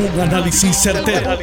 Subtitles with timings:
[0.00, 1.38] Un análisis certero,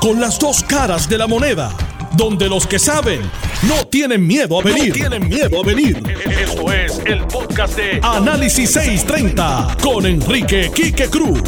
[0.00, 1.70] Con las dos caras de la moneda.
[2.16, 3.20] Donde los que saben
[3.68, 4.94] no tienen miedo a venir.
[4.94, 6.02] tienen miedo a venir.
[6.30, 11.42] Esto es el podcast de Análisis 630 con Enrique Quique Cruz.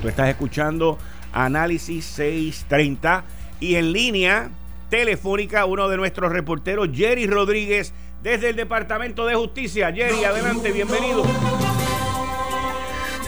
[0.00, 0.96] Tú estás escuchando
[1.32, 3.24] Análisis 630
[3.58, 4.50] y en línea
[4.90, 7.92] telefónica uno de nuestros reporteros, Jerry Rodríguez,
[8.22, 9.92] desde el Departamento de Justicia.
[9.92, 11.24] Jerry, adelante, bienvenido.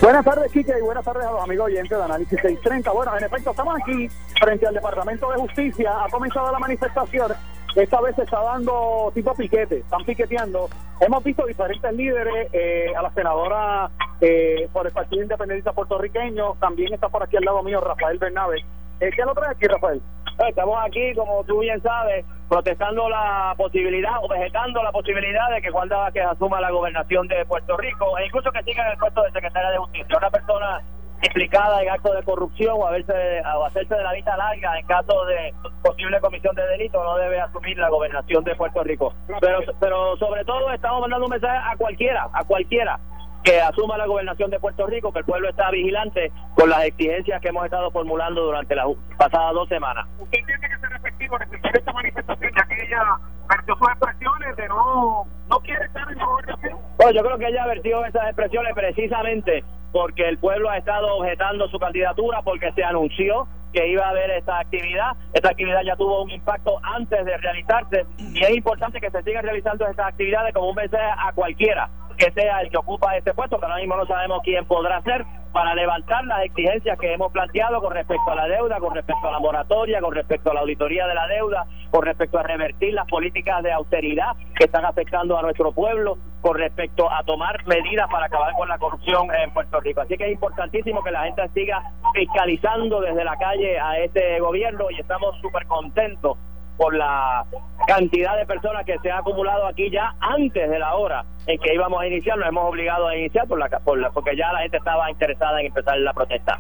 [0.03, 2.91] Buenas tardes, Kike, y buenas tardes a los amigos oyentes de Análisis 630.
[2.91, 4.09] Bueno, en efecto, estamos aquí
[4.41, 5.93] frente al Departamento de Justicia.
[6.03, 7.31] Ha comenzado la manifestación.
[7.77, 10.69] Esta vez se está dando tipo piquete, están piqueteando.
[10.99, 16.93] Hemos visto diferentes líderes, eh, a la senadora eh, por el Partido Independentista Puertorriqueño, también
[16.93, 18.59] está por aquí al lado mío Rafael Bernabe.
[18.99, 20.03] Eh, ¿Qué lo trae aquí, Rafael?
[20.39, 25.71] Estamos aquí, como tú bien sabes, protestando la posibilidad o vegetando la posibilidad de que
[25.71, 29.23] Juan que asuma la gobernación de Puerto Rico e incluso que siga en el puesto
[29.23, 30.17] de secretaria de Justicia.
[30.17, 30.83] Una persona
[31.23, 35.25] implicada en actos de corrupción o, haberse, o hacerse de la vista larga en caso
[35.27, 39.15] de posible comisión de delito no debe asumir la gobernación de Puerto Rico.
[39.41, 42.99] Pero, pero sobre todo estamos mandando un mensaje a cualquiera, a cualquiera
[43.43, 47.41] que asuma la gobernación de Puerto Rico, que el pueblo está vigilante con las exigencias
[47.41, 48.87] que hemos estado formulando durante las
[49.19, 50.07] pasadas dos semanas.
[50.19, 53.03] ¿Usted entiende que ser efectivo en esta manifestación, ya que ella
[53.49, 56.79] vertió sus expresiones de no, no quiere estar en la gobernación?
[56.97, 61.69] Bueno, yo creo que ella vertió esas expresiones precisamente porque el pueblo ha estado objetando
[61.69, 65.17] su candidatura, porque se anunció que iba a haber esta actividad.
[65.33, 69.45] Esta actividad ya tuvo un impacto antes de realizarse y es importante que se sigan
[69.45, 71.89] realizando estas actividades como un mensaje a cualquiera
[72.23, 75.25] que sea el que ocupa este puesto, que ahora mismo no sabemos quién podrá ser,
[75.53, 79.33] para levantar las exigencias que hemos planteado con respecto a la deuda, con respecto a
[79.33, 83.09] la moratoria, con respecto a la auditoría de la deuda, con respecto a revertir las
[83.09, 88.27] políticas de austeridad que están afectando a nuestro pueblo, con respecto a tomar medidas para
[88.27, 90.03] acabar con la corrupción en Puerto Rico.
[90.03, 91.83] Así que es importantísimo que la gente siga
[92.15, 96.39] fiscalizando desde la calle a este gobierno y estamos súper contentos
[96.77, 97.45] por la
[97.87, 101.75] cantidad de personas que se ha acumulado aquí ya antes de la hora en que
[101.75, 104.61] íbamos a iniciar, nos hemos obligado a iniciar por la, por la porque ya la
[104.61, 106.59] gente estaba interesada en empezar la protesta.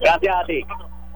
[0.00, 0.64] Gracias a ti.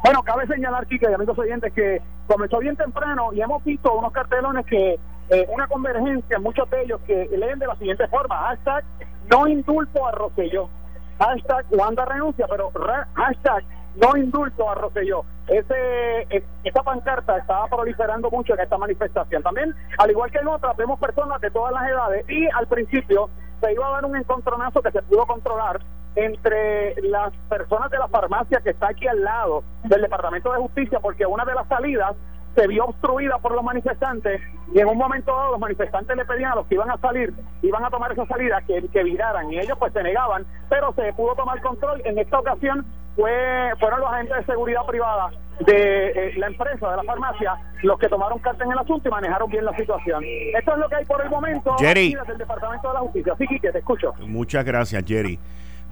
[0.04, 4.12] Bueno, cabe señalar, chicas y amigos oyentes, que comenzó bien temprano y hemos visto unos
[4.12, 4.98] cartelones que
[5.30, 8.84] eh, una convergencia, muchos de ellos que leen de la siguiente forma, hashtag
[9.30, 10.70] no indulto a Rosselló,
[11.18, 12.70] hashtag Wanda renuncia, pero
[13.14, 13.64] hashtag
[13.96, 15.24] no indulto a Rosselló.
[15.46, 19.42] Ese, esa pancarta estaba proliferando mucho en esta manifestación.
[19.42, 23.30] También, al igual que en otras, vemos personas de todas las edades y al principio
[23.60, 25.80] se iba a dar un encontronazo que se pudo controlar
[26.14, 31.00] entre las personas de la farmacia que está aquí al lado del Departamento de Justicia,
[31.00, 32.16] porque una de las salidas
[32.54, 34.40] se vio obstruida por los manifestantes
[34.74, 37.32] y en un momento dado los manifestantes le pedían a los que iban a salir,
[37.62, 41.12] iban a tomar esa salida, que, que viraran y ellos pues se negaban, pero se
[41.12, 42.02] pudo tomar control.
[42.04, 42.84] En esta ocasión
[43.18, 45.30] fue fueron los agentes de seguridad privada
[45.66, 49.10] de eh, la empresa, de la farmacia, los que tomaron carta en el asunto y
[49.10, 50.22] manejaron bien la situación.
[50.56, 52.14] Esto es lo que hay por el momento Jerry.
[52.14, 53.34] desde el Departamento de la Justicia.
[53.36, 54.14] Sí, Quique, te escucho.
[54.20, 55.40] Muchas gracias, Jerry.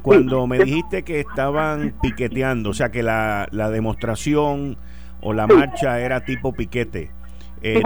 [0.02, 4.76] Cuando me dijiste que estaban piqueteando, o sea, que la, la demostración
[5.20, 7.10] o la marcha era tipo piquete.
[7.62, 7.82] Eh,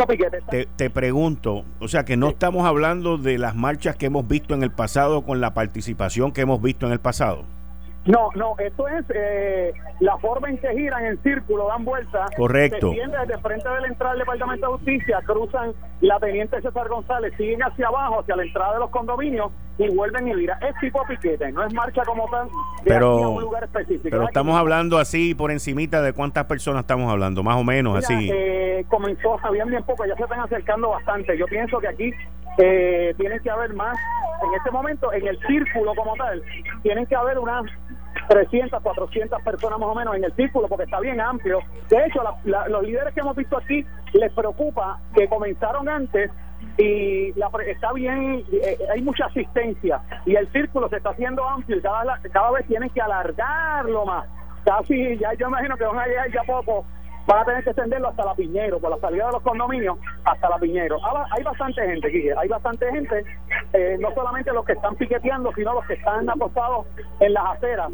[0.51, 4.53] te, te, pregunto, o sea que no estamos hablando de las marchas que hemos visto
[4.53, 7.47] en el pasado con la participación que hemos visto en el pasado.
[8.07, 12.31] No, no, esto es eh, la forma en que giran en círculo, dan vueltas.
[12.35, 12.93] Correcto.
[12.93, 17.35] Se desde frente de la entrada del Departamento de Justicia, cruzan la Teniente César González,
[17.37, 20.59] siguen hacia abajo, hacia la entrada de los condominios y vuelven y viran.
[20.63, 22.53] Es tipo piquete, no es marcha como tal de
[22.85, 24.09] pero, un lugar específico.
[24.11, 28.31] Pero estamos hablando así por encimita de cuántas personas estamos hablando, más o menos así.
[28.33, 31.37] Eh, comenzó, sabían bien poco, ya se están acercando bastante.
[31.37, 32.15] Yo pienso que aquí
[32.59, 33.97] eh, tienen que haber más,
[34.43, 36.43] en este momento, en el círculo como tal,
[36.83, 37.65] tienen que haber unas
[38.29, 41.61] 300, 400 personas más o menos en el círculo, porque está bien amplio.
[41.89, 46.31] De hecho, los líderes que hemos visto aquí les preocupa que comenzaron antes
[46.77, 51.79] y la, está bien, eh, hay mucha asistencia y el círculo se está haciendo amplio
[51.79, 54.27] y cada, cada vez tienen que alargarlo más.
[54.65, 56.85] Casi, ya yo imagino que van a llegar ya poco
[57.31, 60.49] van a tener que extenderlo hasta la Piñero, por la salida de los condominios hasta
[60.49, 60.99] la Piñero.
[61.31, 63.25] Hay bastante gente, Guille, hay bastante gente,
[63.73, 66.87] eh, no solamente los que están piqueteando, sino los que están apostados
[67.21, 67.91] en las aceras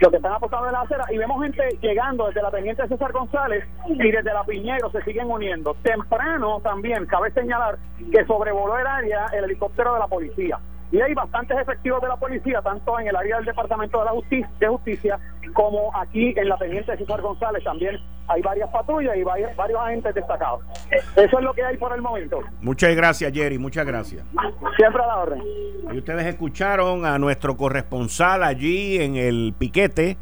[0.00, 3.12] los que están apostados en las aceras y vemos gente llegando desde la teniente César
[3.12, 5.74] González y desde la Piñero se siguen uniendo.
[5.82, 7.78] Temprano también cabe señalar
[8.12, 10.58] que sobrevoló el área el helicóptero de la policía
[10.94, 14.12] y hay bastantes efectivos de la policía, tanto en el área del Departamento de la
[14.12, 15.18] Justicia, de Justicia
[15.52, 17.98] como aquí en la Teniente de César González también
[18.28, 20.60] hay varias patrullas y varios, varios agentes destacados.
[21.16, 22.40] Eso es lo que hay por el momento.
[22.60, 24.24] Muchas gracias, Jerry, muchas gracias.
[24.76, 25.42] Siempre a la orden.
[25.92, 30.16] Y ustedes escucharon a nuestro corresponsal allí en el piquete,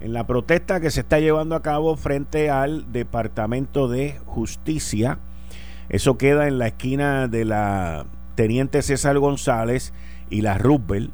[0.00, 5.18] en la protesta que se está llevando a cabo frente al Departamento de Justicia.
[5.88, 9.92] Eso queda en la esquina de la Teniente César González
[10.32, 11.10] y la Rubel,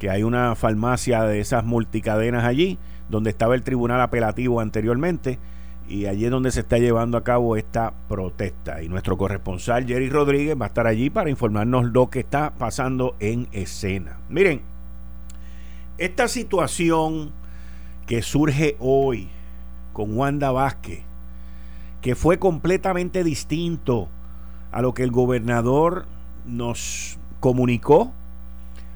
[0.00, 5.38] que hay una farmacia de esas multicadenas allí, donde estaba el tribunal apelativo anteriormente,
[5.88, 8.82] y allí es donde se está llevando a cabo esta protesta.
[8.82, 13.16] Y nuestro corresponsal Jerry Rodríguez va a estar allí para informarnos lo que está pasando
[13.20, 14.18] en escena.
[14.28, 14.62] Miren,
[15.98, 17.30] esta situación
[18.06, 19.28] que surge hoy
[19.92, 21.02] con Wanda Vázquez,
[22.00, 24.08] que fue completamente distinto
[24.72, 26.06] a lo que el gobernador
[26.46, 28.12] nos comunicó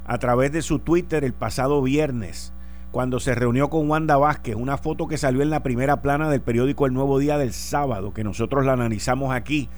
[0.06, 2.52] a través de su Twitter el pasado viernes,
[2.90, 6.40] cuando se reunió con Wanda Vázquez, una foto que salió en la primera plana del
[6.40, 9.68] periódico El Nuevo Día del sábado, que nosotros la analizamos aquí,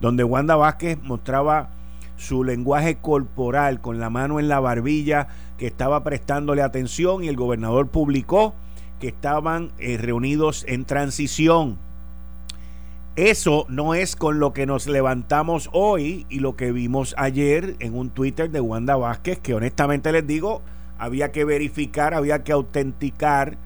[0.00, 1.70] donde Wanda Vázquez mostraba
[2.16, 5.28] su lenguaje corporal con la mano en la barbilla
[5.58, 8.54] que estaba prestándole atención y el gobernador publicó
[9.00, 11.78] que estaban eh, reunidos en transición.
[13.16, 17.96] Eso no es con lo que nos levantamos hoy y lo que vimos ayer en
[17.96, 20.62] un Twitter de Wanda Vázquez, que honestamente les digo,
[20.98, 23.56] había que verificar, había que autenticar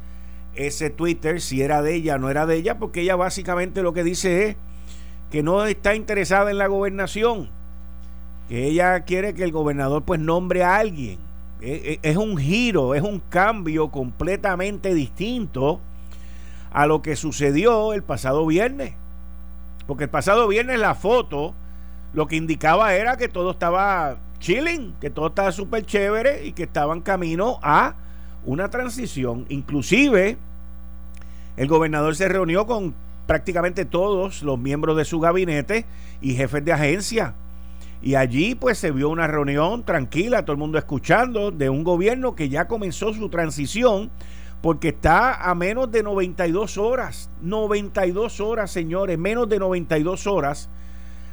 [0.55, 3.95] ese Twitter si era de ella o no era de ella, porque ella básicamente lo
[3.95, 4.57] que dice es
[5.31, 7.49] que no está interesada en la gobernación,
[8.51, 11.21] que ella quiere que el gobernador pues nombre a alguien.
[11.63, 15.81] E, e, es un giro, es un cambio completamente distinto
[16.71, 18.93] a lo que sucedió el pasado viernes.
[19.89, 21.55] Porque el pasado viernes la foto
[22.13, 26.65] lo que indicaba era que todo estaba chilling, que todo estaba súper chévere y que
[26.65, 27.95] estaban camino a
[28.45, 29.47] una transición.
[29.49, 30.37] Inclusive
[31.57, 32.95] el gobernador se reunió con
[33.27, 35.87] prácticamente todos los miembros de su gabinete
[36.21, 37.35] y jefes de agencia.
[38.03, 42.35] Y allí pues se vio una reunión tranquila, todo el mundo escuchando, de un gobierno
[42.35, 44.11] que ya comenzó su transición
[44.63, 50.69] porque está a menos de 92 horas, 92 horas, señores, menos de 92 horas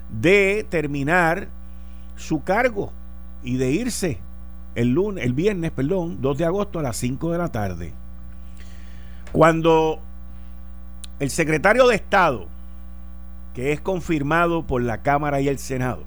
[0.10, 1.48] de terminar
[2.16, 2.92] su cargo
[3.44, 4.20] y de irse
[4.76, 7.94] el lunes, el viernes, perdón, 2 de agosto a las 5 de la tarde.
[9.32, 10.00] Cuando
[11.20, 12.48] el secretario de Estado,
[13.54, 16.04] que es confirmado por la Cámara y el Senado,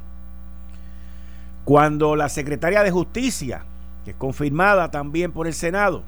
[1.65, 3.65] cuando la secretaria de Justicia,
[4.05, 6.03] que es confirmada también por el Senado,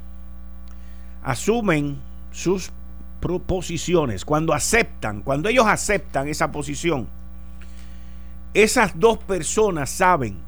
[1.23, 1.99] asumen
[2.31, 2.71] sus
[3.21, 7.09] proposiciones, cuando aceptan, cuando ellos aceptan esa posición,
[8.55, 10.39] esas dos personas saben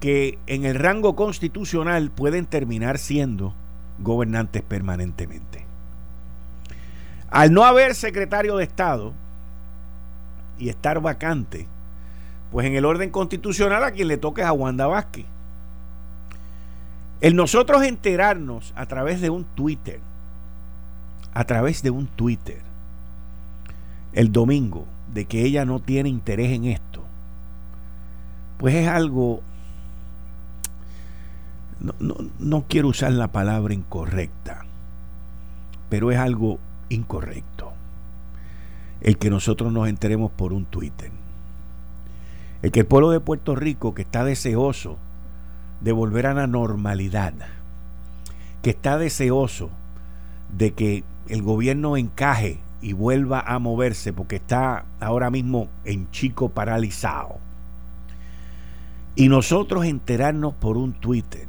[0.00, 3.54] que en el rango constitucional pueden terminar siendo
[3.98, 5.66] gobernantes permanentemente.
[7.30, 9.12] Al no haber secretario de Estado
[10.58, 11.68] y estar vacante,
[12.50, 15.26] pues en el orden constitucional a quien le toque es a Wanda Vázquez.
[17.20, 20.00] El nosotros enterarnos a través de un Twitter,
[21.34, 22.62] a través de un Twitter,
[24.14, 27.04] el domingo, de que ella no tiene interés en esto,
[28.56, 29.42] pues es algo,
[31.78, 31.94] no,
[32.38, 34.64] no quiero usar la palabra incorrecta,
[35.90, 36.58] pero es algo
[36.88, 37.72] incorrecto.
[39.02, 41.10] El que nosotros nos enteremos por un Twitter.
[42.62, 44.98] El que el pueblo de Puerto Rico, que está deseoso
[45.80, 47.34] de volver a la normalidad,
[48.62, 49.70] que está deseoso
[50.56, 56.50] de que el gobierno encaje y vuelva a moverse porque está ahora mismo en chico
[56.50, 57.38] paralizado.
[59.14, 61.46] Y nosotros enterarnos por un Twitter.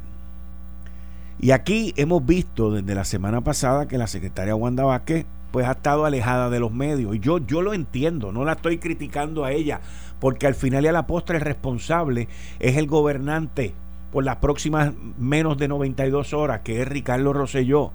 [1.38, 5.72] Y aquí hemos visto desde la semana pasada que la secretaria Wanda Vázquez pues ha
[5.72, 7.14] estado alejada de los medios.
[7.14, 9.80] Y yo, yo lo entiendo, no la estoy criticando a ella,
[10.20, 12.28] porque al final y a la postre el responsable
[12.58, 13.74] es el gobernante
[14.12, 17.92] por las próximas menos de 92 horas, que es Ricardo Rosselló.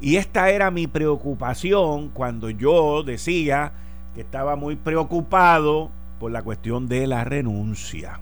[0.00, 3.72] Y esta era mi preocupación cuando yo decía
[4.14, 8.20] que estaba muy preocupado por la cuestión de la renuncia.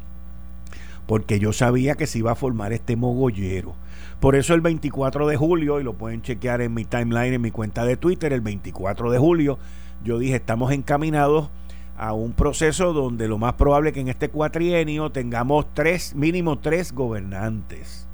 [1.06, 3.74] Porque yo sabía que se iba a formar este mogollero.
[4.18, 7.50] Por eso el 24 de julio, y lo pueden chequear en mi timeline, en mi
[7.50, 9.58] cuenta de Twitter, el 24 de julio,
[10.02, 11.50] yo dije, estamos encaminados
[11.96, 16.58] a un proceso donde lo más probable es que en este cuatrienio tengamos tres, mínimo
[16.58, 18.06] tres gobernantes.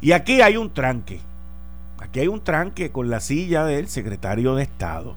[0.00, 1.20] Y aquí hay un tranque.
[2.00, 5.16] Aquí hay un tranque con la silla del secretario de Estado.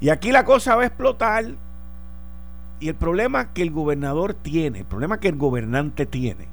[0.00, 1.46] Y aquí la cosa va a explotar.
[2.78, 6.46] Y el problema que el gobernador tiene, el problema que el gobernante tiene,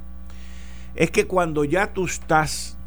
[0.95, 2.77] es que cuando ya tú estás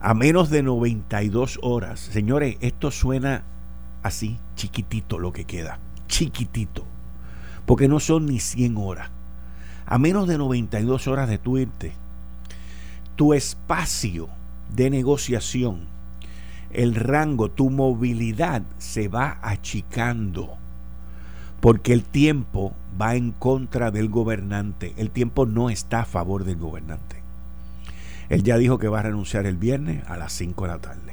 [0.00, 3.44] a menos de 92 horas, señores, esto suena
[4.02, 6.84] así, chiquitito lo que queda, chiquitito,
[7.64, 9.10] porque no son ni 100 horas.
[9.86, 11.92] A menos de 92 horas de tu irte,
[13.14, 14.28] tu espacio
[14.74, 15.86] de negociación,
[16.70, 20.56] el rango, tu movilidad se va achicando,
[21.60, 26.56] porque el tiempo va en contra del gobernante, el tiempo no está a favor del
[26.56, 27.22] gobernante.
[28.28, 31.05] Él ya dijo que va a renunciar el viernes a las 5 de la tarde.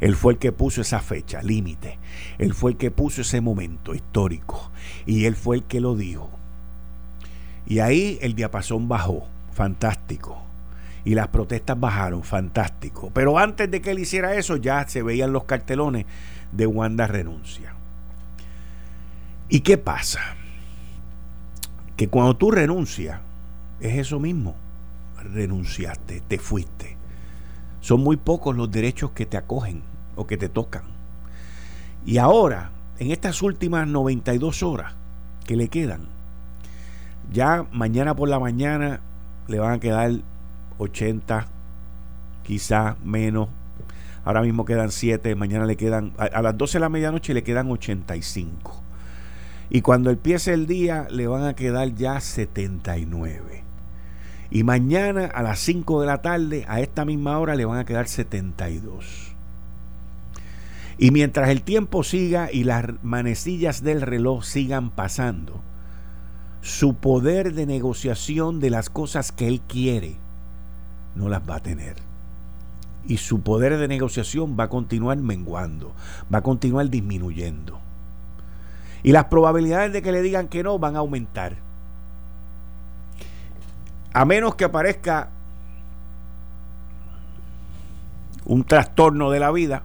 [0.00, 1.98] Él fue el que puso esa fecha, límite.
[2.38, 4.70] Él fue el que puso ese momento histórico.
[5.06, 6.30] Y él fue el que lo dijo.
[7.66, 10.42] Y ahí el diapasón bajó, fantástico.
[11.04, 13.10] Y las protestas bajaron, fantástico.
[13.12, 16.06] Pero antes de que él hiciera eso, ya se veían los cartelones
[16.52, 17.74] de Wanda renuncia.
[19.48, 20.20] ¿Y qué pasa?
[21.96, 23.20] Que cuando tú renuncias,
[23.80, 24.56] es eso mismo
[25.24, 26.93] renunciaste, te fuiste.
[27.84, 29.82] Son muy pocos los derechos que te acogen
[30.16, 30.84] o que te tocan.
[32.06, 34.94] Y ahora, en estas últimas 92 horas
[35.46, 36.08] que le quedan,
[37.30, 39.00] ya mañana por la mañana
[39.48, 40.12] le van a quedar
[40.78, 41.46] 80,
[42.42, 43.50] quizá menos.
[44.24, 47.70] Ahora mismo quedan 7, mañana le quedan, a, las 12 de la medianoche le quedan
[47.70, 48.82] 85.
[49.68, 53.63] Y cuando empiece el día le van a quedar ya 79.
[54.54, 57.84] Y mañana a las 5 de la tarde, a esta misma hora, le van a
[57.84, 59.34] quedar 72.
[60.96, 65.60] Y mientras el tiempo siga y las manecillas del reloj sigan pasando,
[66.60, 70.18] su poder de negociación de las cosas que él quiere
[71.16, 71.96] no las va a tener.
[73.08, 75.96] Y su poder de negociación va a continuar menguando,
[76.32, 77.80] va a continuar disminuyendo.
[79.02, 81.63] Y las probabilidades de que le digan que no van a aumentar.
[84.14, 85.28] A menos que aparezca
[88.44, 89.82] un trastorno de la vida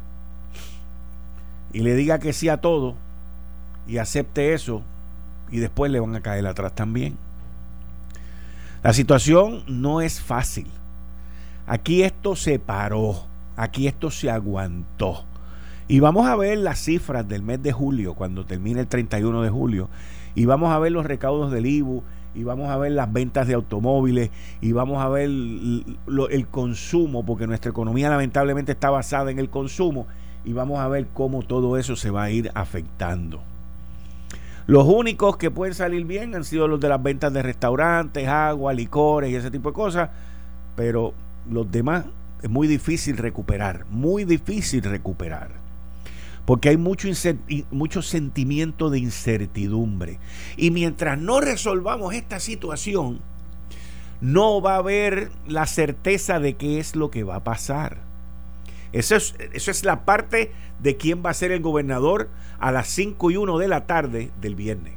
[1.74, 2.96] y le diga que sí a todo
[3.88, 4.84] y acepte eso
[5.50, 7.18] y después le van a caer atrás también.
[8.84, 10.68] La situación no es fácil.
[11.66, 13.24] Aquí esto se paró,
[13.58, 15.26] aquí esto se aguantó.
[15.88, 19.50] Y vamos a ver las cifras del mes de julio, cuando termine el 31 de
[19.50, 19.90] julio,
[20.36, 22.04] y vamos a ver los recaudos del IBU
[22.36, 24.30] y vamos a ver las ventas de automóviles
[24.62, 30.08] y vamos a ver el, consumo, porque nuestra economía lamentablemente está basada en el consumo
[30.46, 33.42] y vamos a ver cómo todo eso se va a ir afectando.
[34.68, 38.72] Los únicos que pueden salir bien han sido los de las ventas de restaurantes, agua,
[38.74, 40.10] licores y ese tipo de cosas,
[40.76, 41.14] pero
[41.50, 42.06] los demás
[42.44, 45.69] es muy difícil recuperar, muy difícil recuperar
[46.50, 47.08] porque hay mucho,
[47.70, 50.18] mucho sentimiento de incertidumbre.
[50.58, 53.22] Y mientras no resolvamos esta situación,
[54.20, 58.00] no va a haber la certeza de qué es lo que va a pasar.
[58.94, 62.88] Eso es, eso es la parte de quién va a ser el gobernador a las
[62.88, 64.96] 5 y 1 de la tarde del viernes.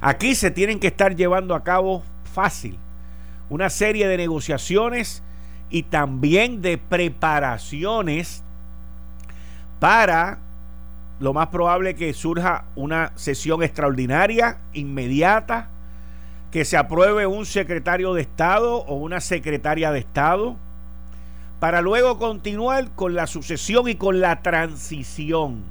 [0.00, 2.02] Aquí se tienen que estar llevando a cabo
[2.34, 2.80] fácil
[3.48, 5.22] una serie de negociaciones
[5.70, 8.42] y también de preparaciones
[9.78, 10.38] para
[11.18, 15.70] lo más probable que surja una sesión extraordinaria, inmediata,
[16.50, 20.56] que se apruebe un secretario de Estado o una secretaria de Estado,
[21.60, 25.64] para luego continuar con la sucesión y con la transición.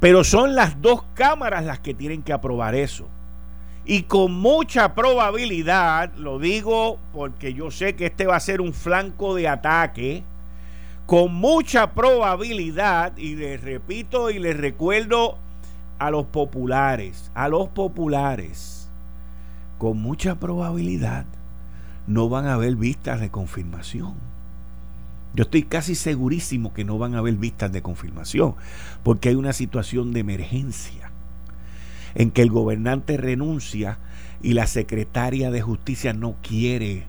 [0.00, 3.08] Pero son las dos cámaras las que tienen que aprobar eso.
[3.84, 8.72] Y con mucha probabilidad, lo digo porque yo sé que este va a ser un
[8.72, 10.24] flanco de ataque,
[11.06, 15.38] con mucha probabilidad, y les repito y les recuerdo
[15.98, 18.90] a los populares, a los populares,
[19.78, 21.26] con mucha probabilidad
[22.06, 24.14] no van a haber vistas de confirmación.
[25.34, 28.54] Yo estoy casi segurísimo que no van a haber vistas de confirmación,
[29.02, 31.10] porque hay una situación de emergencia
[32.14, 33.98] en que el gobernante renuncia
[34.42, 37.06] y la secretaria de justicia no quiere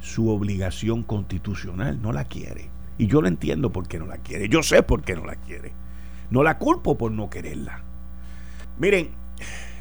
[0.00, 2.70] su obligación constitucional, no la quiere.
[3.00, 4.50] Y yo lo entiendo por qué no la quiere.
[4.50, 5.72] Yo sé por qué no la quiere.
[6.28, 7.82] No la culpo por no quererla.
[8.78, 9.08] Miren,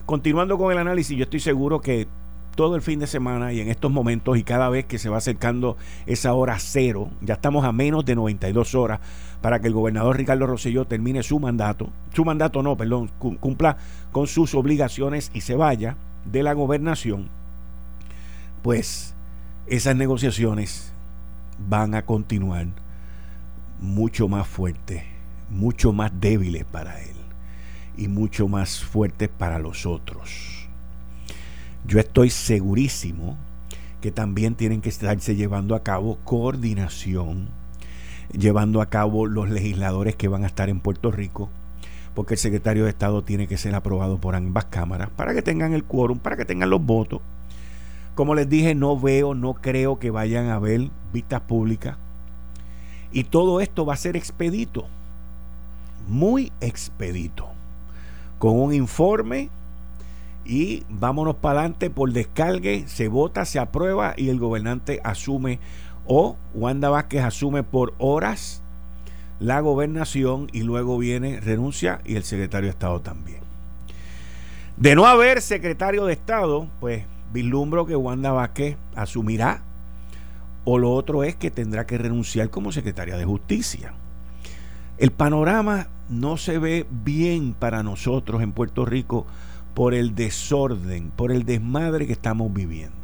[0.05, 2.07] continuando con el análisis, yo estoy seguro que
[2.55, 5.17] todo el fin de semana y en estos momentos y cada vez que se va
[5.17, 9.01] acercando esa hora cero, ya estamos a menos de 92 horas
[9.41, 13.75] para que el gobernador Ricardo Rosselló termine su mandato, su mandato no, perdón, cumpla
[14.13, 17.27] con sus obligaciones y se vaya de la gobernación,
[18.61, 19.13] pues
[19.67, 20.93] esas negociaciones
[21.67, 22.67] van a continuar
[23.81, 25.03] mucho más fuertes,
[25.49, 27.15] mucho más débiles para Él
[27.97, 30.67] y mucho más fuertes para los otros.
[31.85, 33.37] Yo estoy segurísimo
[34.01, 37.49] que también tienen que estarse llevando a cabo coordinación,
[38.31, 41.49] llevando a cabo los legisladores que van a estar en Puerto Rico,
[42.13, 45.73] porque el secretario de Estado tiene que ser aprobado por ambas cámaras para que tengan
[45.73, 47.21] el quórum, para que tengan los votos.
[48.15, 51.97] Como les dije, no veo, no creo que vayan a haber vistas públicas.
[53.11, 54.87] Y todo esto va a ser expedito,
[56.07, 57.47] muy expedito,
[58.37, 59.49] con un informe
[60.45, 65.59] y vámonos para adelante por descargue, se vota, se aprueba y el gobernante asume
[66.05, 68.63] o Wanda Vázquez asume por horas
[69.39, 73.39] la gobernación y luego viene renuncia y el secretario de Estado también.
[74.75, 79.61] De no haber secretario de Estado, pues vislumbro que Wanda Vázquez asumirá
[80.65, 83.93] o lo otro es que tendrá que renunciar como secretaria de Justicia.
[84.97, 89.25] El panorama no se ve bien para nosotros en Puerto Rico
[89.73, 92.97] por el desorden, por el desmadre que estamos viviendo.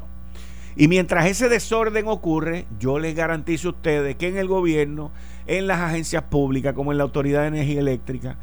[0.76, 5.12] Y mientras ese desorden ocurre, yo les garantizo a ustedes que en el gobierno,
[5.48, 8.38] en las agencias públicas, como en la Autoridad de Energía Eléctrica,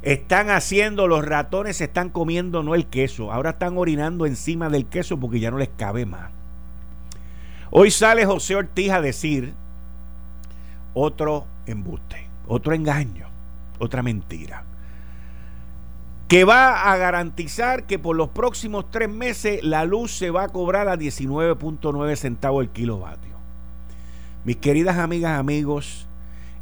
[0.00, 4.86] están haciendo, los ratones se están comiendo no el queso, ahora están orinando encima del
[4.86, 6.30] queso porque ya no les cabe más.
[7.76, 9.52] Hoy sale José Ortiz a decir
[10.94, 13.26] otro embuste, otro engaño,
[13.80, 14.64] otra mentira
[16.28, 20.48] que va a garantizar que por los próximos tres meses la luz se va a
[20.48, 23.34] cobrar a 19.9 centavos el kilovatio.
[24.44, 26.06] Mis queridas amigas, amigos,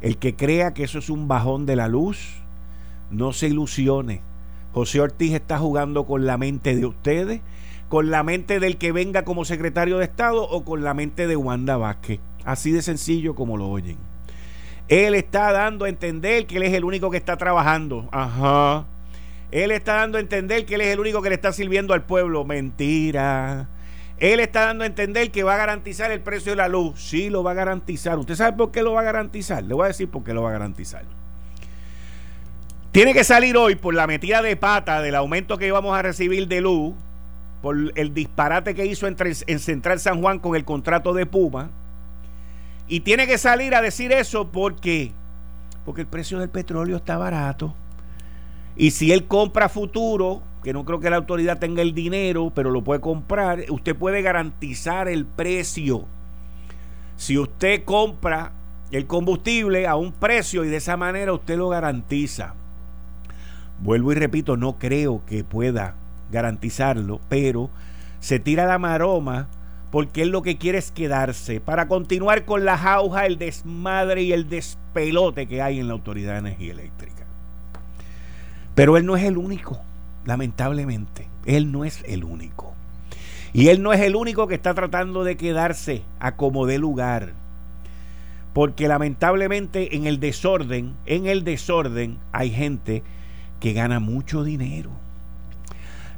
[0.01, 2.41] el que crea que eso es un bajón de la luz,
[3.09, 4.21] no se ilusione.
[4.73, 7.41] José Ortiz está jugando con la mente de ustedes,
[7.89, 11.35] con la mente del que venga como secretario de Estado o con la mente de
[11.35, 12.19] Wanda Vázquez.
[12.45, 13.97] Así de sencillo como lo oyen.
[14.87, 18.09] Él está dando a entender que él es el único que está trabajando.
[18.11, 18.85] Ajá.
[19.51, 22.03] Él está dando a entender que él es el único que le está sirviendo al
[22.03, 22.43] pueblo.
[22.43, 23.69] Mentira.
[24.17, 26.99] Él está dando a entender que va a garantizar el precio de la luz.
[26.99, 28.17] Sí, lo va a garantizar.
[28.17, 29.63] ¿Usted sabe por qué lo va a garantizar?
[29.63, 31.03] Le voy a decir por qué lo va a garantizar.
[32.91, 36.47] Tiene que salir hoy por la metida de pata del aumento que íbamos a recibir
[36.47, 36.93] de luz,
[37.63, 41.69] por el disparate que hizo en Central San Juan con el contrato de Puma.
[42.89, 45.13] Y tiene que salir a decir eso porque,
[45.85, 47.73] porque el precio del petróleo está barato.
[48.75, 52.69] Y si él compra futuro, que no creo que la autoridad tenga el dinero, pero
[52.69, 56.03] lo puede comprar, usted puede garantizar el precio.
[57.15, 58.51] Si usted compra
[58.91, 62.55] el combustible a un precio y de esa manera usted lo garantiza.
[63.79, 65.95] Vuelvo y repito, no creo que pueda
[66.33, 67.69] garantizarlo, pero
[68.19, 69.47] se tira la maroma
[69.93, 74.33] porque él lo que quiere es quedarse para continuar con la jauja, el desmadre y
[74.33, 77.25] el despelote que hay en la Autoridad de Energía Eléctrica.
[78.73, 79.79] Pero él no es el único,
[80.25, 81.29] lamentablemente.
[81.45, 82.73] Él no es el único.
[83.53, 87.33] Y él no es el único que está tratando de quedarse a como de lugar.
[88.53, 93.03] Porque lamentablemente en el desorden, en el desorden hay gente
[93.59, 95.02] que gana mucho dinero.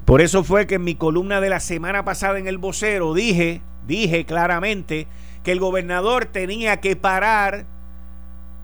[0.06, 3.62] Por eso fue que en mi columna de la semana pasada en el vocero dije,
[3.88, 5.08] dije claramente
[5.44, 7.66] que el gobernador tenía que parar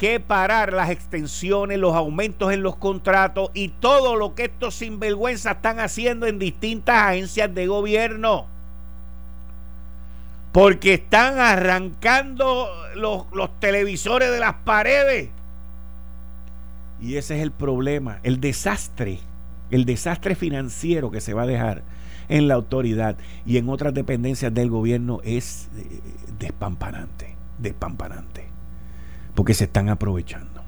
[0.02, 5.58] que parar las extensiones, los aumentos en los contratos y todo lo que estos sinvergüenzas
[5.58, 8.48] están haciendo en distintas agencias de gobierno.
[10.54, 15.30] Porque están arrancando los, los televisores de las paredes.
[17.00, 19.20] Y ese es el problema, el desastre,
[19.72, 21.84] el desastre financiero que se va a dejar
[22.30, 26.02] en la autoridad y en otras dependencias del gobierno es eh,
[26.38, 28.52] despampanante, despampanante
[29.36, 30.62] porque se están aprovechando.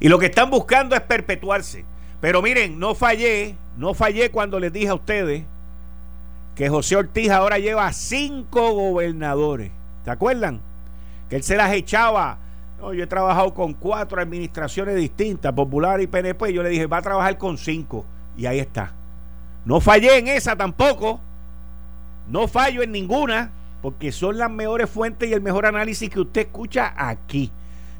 [0.00, 1.84] Y lo que están buscando es perpetuarse.
[2.20, 5.44] Pero miren, no fallé, no fallé cuando les dije a ustedes
[6.54, 9.70] que José Ortiz ahora lleva cinco gobernadores.
[10.04, 10.60] ¿Se acuerdan?
[11.28, 12.38] Que él se las echaba.
[12.78, 16.50] No, yo he trabajado con cuatro administraciones distintas, Popular y PNP.
[16.50, 18.06] Y yo le dije, va a trabajar con cinco.
[18.36, 18.92] Y ahí está.
[19.64, 21.20] No fallé en esa tampoco.
[22.28, 26.42] No fallo en ninguna porque son las mejores fuentes y el mejor análisis que usted
[26.42, 27.50] escucha aquí.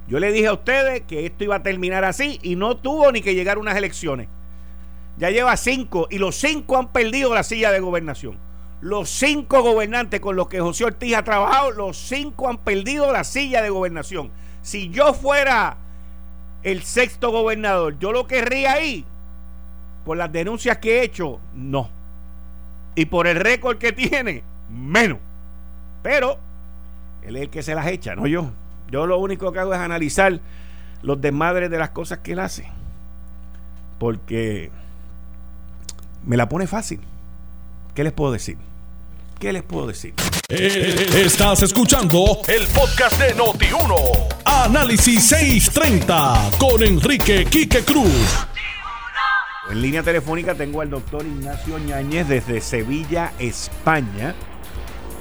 [0.08, 3.20] Yo le dije a ustedes que esto iba a terminar así y no tuvo ni
[3.20, 4.28] que llegar unas elecciones.
[5.18, 8.38] Ya lleva cinco y los cinco han perdido la silla de gobernación.
[8.80, 13.24] Los cinco gobernantes con los que José Ortiz ha trabajado, los cinco han perdido la
[13.24, 14.30] silla de gobernación.
[14.68, 15.78] Si yo fuera
[16.62, 19.06] el sexto gobernador, yo lo querría ahí.
[20.04, 21.88] Por las denuncias que he hecho, no.
[22.94, 25.20] Y por el récord que tiene, menos.
[26.02, 26.36] Pero
[27.22, 28.50] él es el que se las echa, no yo.
[28.90, 30.38] Yo lo único que hago es analizar
[31.00, 32.70] los desmadres de las cosas que él hace.
[33.98, 34.70] Porque
[36.26, 37.00] me la pone fácil.
[37.94, 38.58] ¿Qué les puedo decir?
[39.38, 40.14] ¿Qué les puedo decir?
[40.48, 44.34] Eh, estás escuchando el podcast de Noti1.
[44.44, 48.48] Análisis 630 con Enrique Quique Cruz.
[49.70, 54.34] En línea telefónica tengo al doctor Ignacio Ñáñez desde Sevilla, España.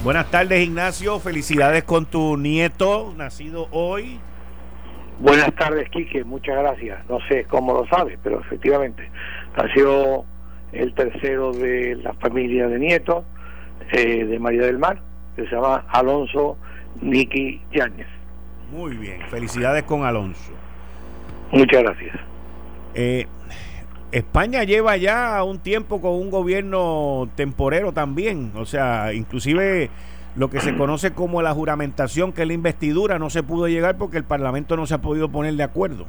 [0.03, 1.19] Buenas tardes, Ignacio.
[1.19, 4.19] Felicidades con tu nieto, nacido hoy.
[5.19, 6.23] Buenas tardes, Quique.
[6.23, 7.07] Muchas gracias.
[7.07, 9.11] No sé cómo lo sabes, pero efectivamente
[9.55, 10.25] nació
[10.71, 13.23] el tercero de la familia de nietos
[13.91, 14.99] eh, de María del Mar,
[15.35, 16.57] que se llama Alonso
[17.01, 18.07] Niki Yáñez.
[18.71, 19.21] Muy bien.
[19.29, 20.51] Felicidades con Alonso.
[21.51, 22.17] Muchas gracias.
[22.93, 23.27] Eh,
[24.11, 29.89] España lleva ya un tiempo con un gobierno temporero también, o sea, inclusive
[30.35, 33.97] lo que se conoce como la juramentación, que es la investidura, no se pudo llegar
[33.97, 36.05] porque el Parlamento no se ha podido poner de acuerdo.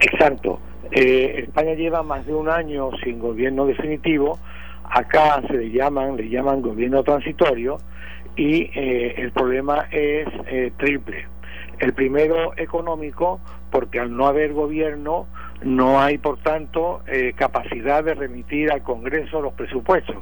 [0.00, 0.60] Exacto.
[0.90, 4.38] Eh, España lleva más de un año sin gobierno definitivo.
[4.94, 7.78] Acá se le llaman, le llaman gobierno transitorio
[8.36, 11.26] y eh, el problema es eh, triple.
[11.78, 15.26] El primero económico, porque al no haber gobierno
[15.64, 20.16] no hay, por tanto, eh, capacidad de remitir al Congreso los presupuestos.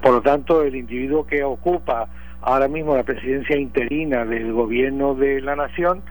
[0.00, 2.08] Por lo tanto, el individuo que ocupa
[2.42, 6.02] ahora mismo la presidencia interina del gobierno de la nación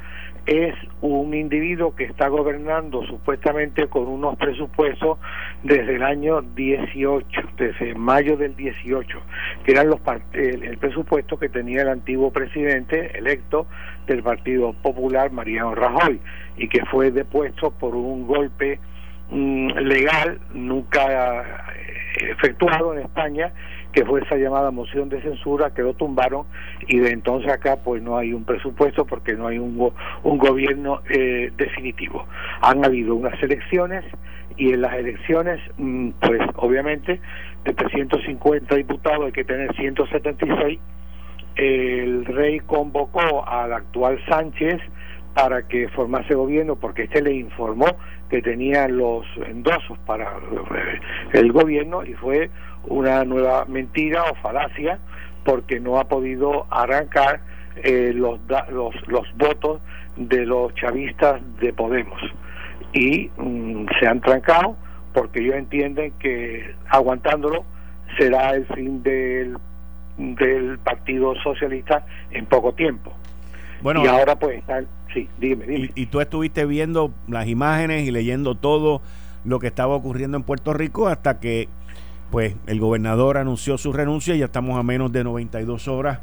[0.46, 5.20] es un individuo que está gobernando supuestamente con unos presupuestos
[5.64, 9.22] desde el año 18, desde mayo del 18,
[9.64, 10.00] que eran los
[10.34, 13.68] el, el presupuesto que tenía el antiguo presidente electo
[14.08, 16.20] del Partido Popular, Mariano Rajoy,
[16.58, 18.80] y que fue depuesto por un golpe
[19.30, 21.42] mm, legal nunca
[21.76, 23.54] eh, efectuado en España
[23.92, 26.46] que fue esa llamada moción de censura que lo tumbaron
[26.88, 29.92] y de entonces acá pues no hay un presupuesto porque no hay un,
[30.24, 32.26] un gobierno eh, definitivo.
[32.62, 34.06] Han habido unas elecciones
[34.58, 37.20] y en las elecciones mm, pues obviamente
[37.64, 40.80] de 350 diputados hay que tener 176.
[41.56, 44.82] El rey convocó al actual Sánchez
[45.34, 47.88] para que formase gobierno porque este le informó
[48.30, 50.38] que tenía los endosos para
[51.34, 52.50] el gobierno y fue
[52.86, 55.00] una nueva mentira o falacia
[55.44, 57.42] porque no ha podido arrancar
[57.84, 58.40] eh, los,
[58.72, 59.82] los, los votos
[60.18, 62.22] de los chavistas de Podemos
[62.94, 64.76] y mm, se han trancado
[65.14, 67.66] porque ellos entienden que aguantándolo
[68.18, 69.58] será el fin del,
[70.18, 73.12] del Partido Socialista en poco tiempo.
[73.82, 75.90] Bueno, y ahora pues está, sí, dime, dime.
[75.96, 79.02] Y, y tú estuviste viendo las imágenes y leyendo todo
[79.44, 81.68] lo que estaba ocurriendo en Puerto Rico hasta que
[82.32, 86.20] pues el gobernador anunció su renuncia y ya estamos a menos de 92 horas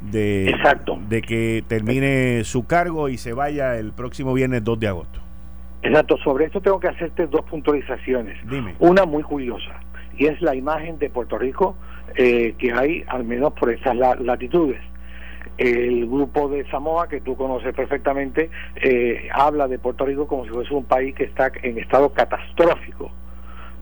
[0.00, 0.98] de, Exacto.
[1.08, 5.20] de que termine su cargo y se vaya el próximo viernes 2 de agosto.
[5.82, 8.38] Exacto, sobre esto tengo que hacerte dos puntualizaciones.
[8.48, 8.74] Dime.
[8.80, 9.80] Una muy curiosa,
[10.16, 11.76] y es la imagen de Puerto Rico
[12.16, 14.80] eh, que hay, al menos por esas latitudes.
[15.56, 20.50] El grupo de Samoa, que tú conoces perfectamente, eh, habla de Puerto Rico como si
[20.50, 23.12] fuese un país que está en estado catastrófico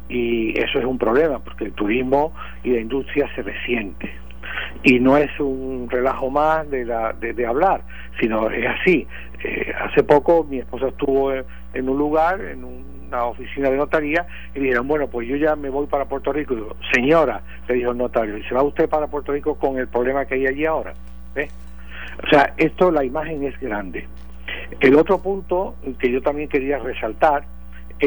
[0.08, 4.22] y eso es un problema porque el turismo y la industria se resiente
[4.82, 7.82] y no es un relajo más de, la, de, hablar,
[8.20, 9.06] sino es así.
[9.44, 14.60] Eh, hace poco mi esposa estuvo en, un lugar, en una oficina de notaría, y
[14.60, 16.54] dijeron, bueno, pues yo ya me voy para Puerto Rico.
[16.54, 19.78] Y digo, señora, le dijo el notario, ¿y se va usted para Puerto Rico con
[19.78, 20.94] el problema que hay allí ahora?
[21.34, 24.06] O sea, esto, la imagen es grande.
[24.80, 27.44] El otro punto que yo también quería resaltar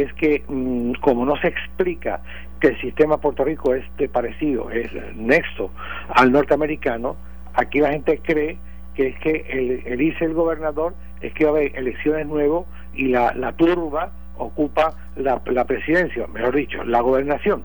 [0.01, 2.21] es que mm, como no se explica
[2.59, 5.71] que el sistema Puerto Rico es de parecido, es nexo
[6.09, 7.15] al norteamericano,
[7.53, 8.57] aquí la gente cree
[8.93, 13.07] que es que el, el el gobernador es que va a haber elecciones nuevas y
[13.07, 17.63] la, turba ocupa la, presidencia, mejor dicho, la gobernación.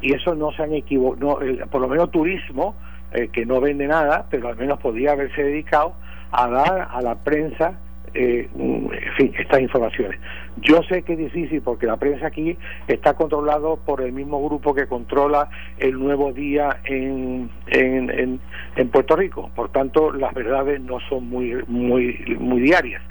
[0.00, 1.38] Y eso no se han equivocado,
[1.70, 2.74] por lo menos turismo,
[3.12, 5.94] eh, que no vende nada, pero al menos podría haberse dedicado
[6.32, 7.74] a dar a la prensa
[8.14, 10.20] eh, en fin, estas informaciones.
[10.58, 14.74] Yo sé que es difícil porque la prensa aquí está controlado por el mismo grupo
[14.74, 15.48] que controla
[15.78, 18.40] el nuevo día en, en,
[18.76, 19.50] en, Puerto Rico.
[19.54, 23.02] Por tanto, las verdades no son muy, muy, muy diarias.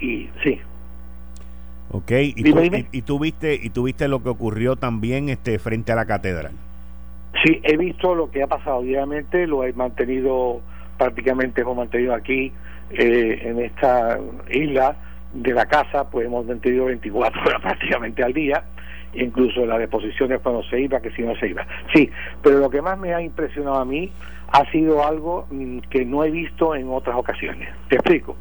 [0.00, 0.60] Y sí.
[1.90, 2.58] Ok, y, tú,
[2.90, 6.52] Y, tú viste, y tú viste lo que ocurrió también este frente a la catedral.
[7.44, 10.60] Sí, he visto lo que ha pasado diariamente, lo he mantenido
[10.96, 12.52] prácticamente, hemos mantenido aquí
[12.94, 14.18] eh, en esta
[14.50, 14.96] isla
[15.32, 18.64] de la casa, pues hemos mantenido 24 horas prácticamente al día,
[19.14, 21.66] incluso las deposiciones cuando se iba, que si no se iba.
[21.94, 22.10] Sí,
[22.42, 24.10] pero lo que más me ha impresionado a mí
[24.52, 27.68] ha sido algo mm, que no he visto en otras ocasiones.
[27.88, 28.36] Te explico.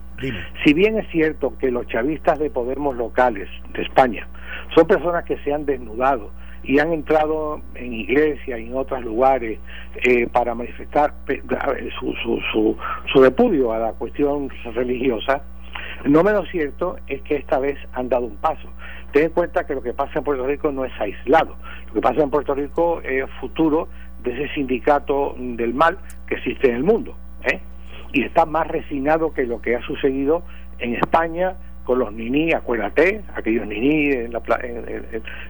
[0.64, 4.28] Si bien es cierto que los chavistas de Podemos locales de España
[4.76, 6.30] son personas que se han desnudado
[6.64, 9.60] y han entrado en iglesias y en otros lugares
[10.04, 11.14] eh, para manifestar
[12.00, 12.78] su, su, su,
[13.12, 15.42] su repudio a la cuestión religiosa,
[16.06, 18.70] no menos cierto es que esta vez han dado un paso.
[19.12, 21.56] Ten en cuenta que lo que pasa en Puerto Rico no es aislado.
[21.88, 23.88] Lo que pasa en Puerto Rico es futuro
[24.24, 25.98] de ese sindicato del mal
[26.28, 27.16] que existe en el mundo.
[27.44, 27.60] ¿eh?
[28.14, 30.44] Y está más resignado que lo que ha sucedido
[30.80, 31.56] en España
[31.96, 34.42] los niní, acuérdate, aquellos niní en, la,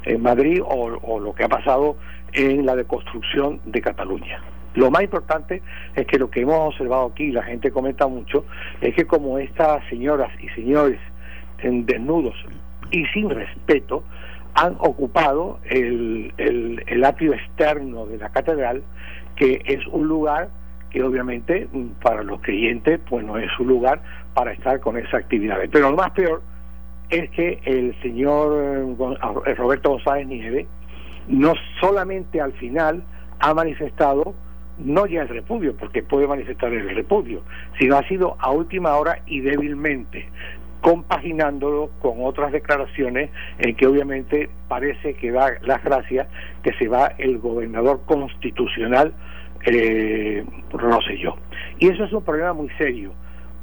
[0.06, 1.96] en, Madrid o, o lo que ha pasado
[2.34, 4.42] en la deconstrucción de Cataluña.
[4.74, 5.62] Lo más importante
[5.96, 8.46] es que lo que hemos observado aquí, la gente comenta mucho,
[8.80, 11.00] es que como estas señoras y señores
[11.60, 12.36] en desnudos
[12.90, 14.04] y sin respeto
[14.54, 18.84] han ocupado el, el, el atrio externo de la catedral,
[19.36, 20.50] que es un lugar
[20.92, 21.68] que obviamente
[22.02, 24.02] para los creyentes pues no es un lugar
[24.34, 25.58] para estar con esa actividad.
[25.72, 26.42] Pero lo más peor
[27.10, 28.96] es que el señor
[29.48, 30.68] eh, Roberto González Nieve
[31.28, 33.04] no solamente al final
[33.40, 34.34] ha manifestado
[34.78, 37.42] no ya el repudio, porque puede manifestar el repudio,
[37.80, 40.28] sino ha sido a última hora y débilmente,
[40.82, 46.28] compaginándolo con otras declaraciones en que obviamente parece que da las gracias
[46.64, 49.14] que se va el gobernador constitucional
[49.66, 51.36] eh, Rosselló.
[51.80, 53.14] Y eso es un problema muy serio.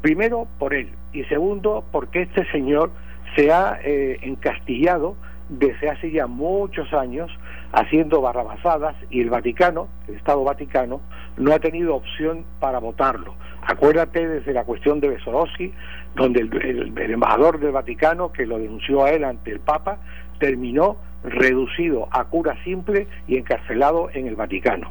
[0.00, 2.90] Primero por él y segundo porque este señor
[3.36, 5.16] se ha eh, encastillado
[5.48, 7.30] desde hace ya muchos años
[7.72, 11.00] haciendo barrabasadas y el Vaticano, el Estado Vaticano,
[11.36, 13.34] no ha tenido opción para votarlo.
[13.62, 15.72] Acuérdate desde la cuestión de Besorowski,
[16.14, 19.98] donde el, embajador del Vaticano, que lo denunció a él ante el Papa,
[20.38, 24.90] terminó reducido a cura simple y encarcelado en el Vaticano.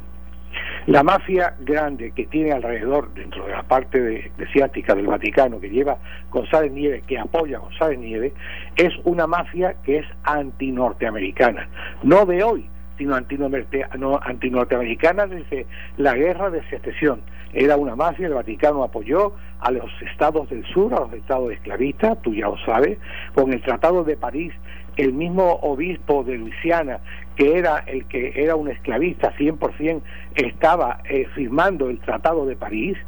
[0.86, 5.98] La mafia grande que tiene alrededor, dentro de la parte de, del Vaticano, que lleva
[6.30, 8.32] González Nieves, que apoya a González Nieves,
[8.76, 11.68] es una mafia que es antinorteamericana.
[12.02, 12.66] No de hoy,
[12.96, 15.66] sino antinorteamericana desde
[15.96, 17.20] la guerra de secesión.
[17.52, 22.20] Era una mafia, el Vaticano apoyó a los estados del sur, a los estados esclavistas,
[22.22, 22.98] tú ya lo sabes,
[23.34, 24.52] con el Tratado de París
[24.98, 26.98] el mismo obispo de Luisiana,
[27.36, 30.02] que era el que era un esclavista 100%,
[30.34, 32.98] estaba eh, firmando el Tratado de París,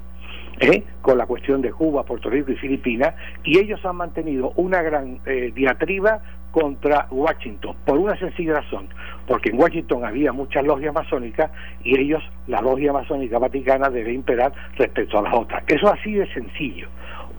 [0.61, 0.85] ¿eh?
[1.03, 5.19] con la cuestión de Cuba, Puerto Rico y Filipinas, y ellos han mantenido una gran
[5.27, 6.21] eh, diatriba
[6.53, 8.89] contra Washington, por una sencilla razón,
[9.27, 11.51] porque en Washington había muchas logias masónicas
[11.83, 15.65] y ellos, la logia masónica vaticana, debe imperar respecto a las otras.
[15.67, 16.89] Eso así de sencillo,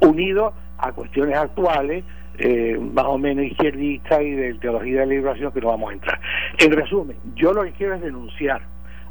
[0.01, 2.03] unido a cuestiones actuales,
[2.43, 5.93] eh, más o menos izquierdista y de teología de la liberación que no vamos a
[5.93, 6.19] entrar.
[6.58, 8.63] En resumen, yo lo que quiero es denunciar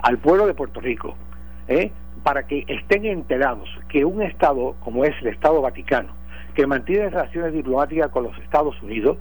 [0.03, 1.14] al pueblo de Puerto Rico
[1.69, 1.93] ¿eh?
[2.25, 6.12] para que estén enterados que un Estado como es el Estado Vaticano,
[6.55, 9.16] que mantiene relaciones diplomáticas con los Estados Unidos,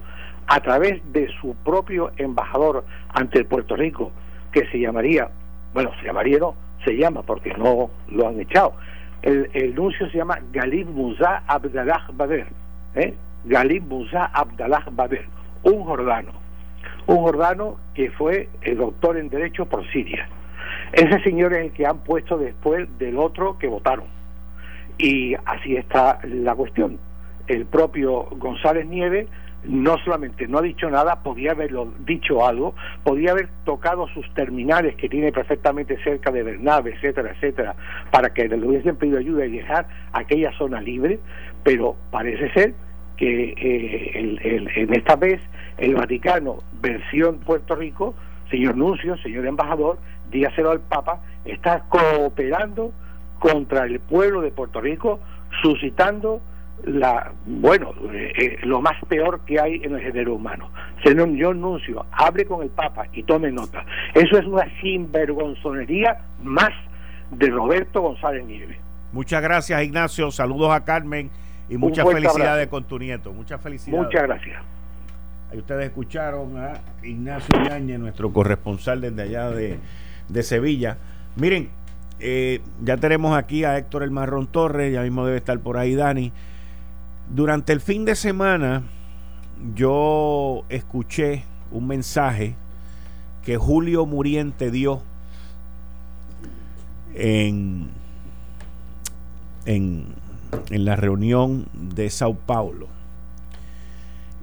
[0.48, 4.10] a través de su propio embajador ante Puerto Rico,
[4.50, 5.30] que se llamaría,
[5.72, 8.72] bueno, se llamaría no, se llama porque no lo han echado.
[9.22, 12.48] El, el nuncio se llama Galib Musa Abdallah Bader,
[12.96, 13.14] ¿eh?
[13.44, 15.26] Galib Musa Abdallah Bader,
[15.62, 16.32] un jordano,
[17.06, 20.28] un jordano que fue el doctor en Derecho por Siria.
[20.92, 24.06] Ese señor es el que han puesto después del otro que votaron.
[24.98, 26.98] Y así está la cuestión.
[27.46, 29.28] El propio González Nieves
[29.64, 32.74] no solamente no ha dicho nada, podía haberlo dicho algo,
[33.04, 37.74] podía haber tocado sus terminales que tiene perfectamente cerca de Bernabe, etcétera, etcétera,
[38.10, 41.18] para que le hubiesen pedido ayuda y dejar aquella zona libre,
[41.62, 42.74] pero parece ser
[43.20, 45.42] que eh, en esta vez
[45.76, 48.14] el Vaticano, versión Puerto Rico,
[48.50, 49.98] señor Nuncio, señor embajador,
[50.30, 52.92] dígaselo al Papa, está cooperando
[53.38, 55.20] contra el pueblo de Puerto Rico,
[55.62, 56.40] suscitando
[56.84, 60.70] la bueno eh, eh, lo más peor que hay en el género humano.
[61.04, 63.84] Señor yo anuncio, hable con el Papa y tome nota.
[64.14, 66.70] Eso es una sinvergonzonería más
[67.32, 68.78] de Roberto González Nieves.
[69.12, 71.30] Muchas gracias Ignacio, saludos a Carmen
[71.70, 73.32] y muchas felicidades con tu nieto.
[73.32, 74.04] Muchas felicidades.
[74.04, 74.62] Muchas gracias.
[75.50, 79.78] Ahí ustedes escucharon a Ignacio Yañez, nuestro corresponsal desde allá de,
[80.28, 80.98] de Sevilla.
[81.36, 81.70] Miren,
[82.18, 85.94] eh, ya tenemos aquí a Héctor El Marrón Torres, ya mismo debe estar por ahí
[85.94, 86.32] Dani.
[87.30, 88.82] Durante el fin de semana
[89.74, 92.54] yo escuché un mensaje
[93.44, 95.02] que Julio Muriente dio
[97.14, 97.88] en,
[99.64, 100.06] en,
[100.70, 102.88] en la reunión de Sao Paulo.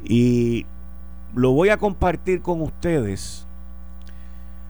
[0.04, 0.66] Y
[1.36, 3.48] lo voy a compartir con ustedes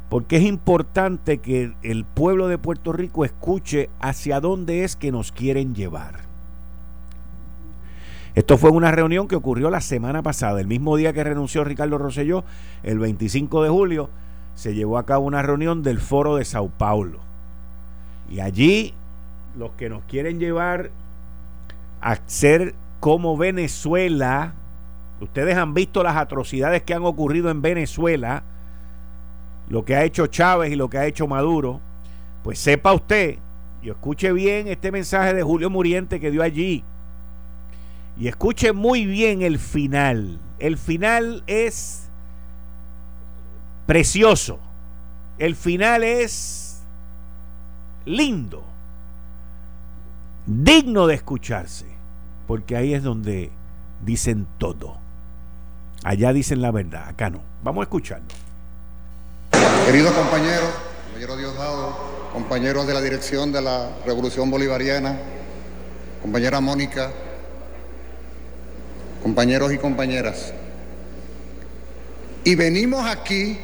[0.09, 5.31] porque es importante que el pueblo de Puerto Rico escuche hacia dónde es que nos
[5.31, 6.27] quieren llevar.
[8.35, 11.97] Esto fue una reunión que ocurrió la semana pasada, el mismo día que renunció Ricardo
[11.97, 12.43] Rosselló,
[12.83, 14.09] el 25 de julio.
[14.53, 17.19] se llevó a cabo una reunión del Foro de Sao Paulo.
[18.29, 18.93] Y allí
[19.57, 20.89] los que nos quieren llevar
[22.01, 24.53] a ser como Venezuela,
[25.19, 28.43] ustedes han visto las atrocidades que han ocurrido en Venezuela,
[29.69, 31.81] lo que ha hecho Chávez y lo que ha hecho Maduro,
[32.43, 33.37] pues sepa usted,
[33.81, 36.83] y escuche bien este mensaje de Julio Muriente que dio allí,
[38.19, 40.39] y escuche muy bien el final.
[40.59, 42.09] El final es
[43.85, 44.59] precioso.
[45.37, 46.83] El final es
[48.05, 48.63] lindo.
[50.47, 51.85] Digno de escucharse.
[52.47, 53.51] Porque ahí es donde
[54.03, 54.97] dicen todo.
[56.03, 57.41] Allá dicen la verdad, acá no.
[57.63, 58.27] Vamos a escucharlo.
[59.85, 60.69] Queridos compañeros,
[61.05, 61.97] compañero Diosdado,
[62.31, 65.17] compañeros de la dirección de la Revolución Bolivariana,
[66.21, 67.11] compañera Mónica,
[69.21, 70.53] compañeros y compañeras.
[72.45, 73.57] Y venimos aquí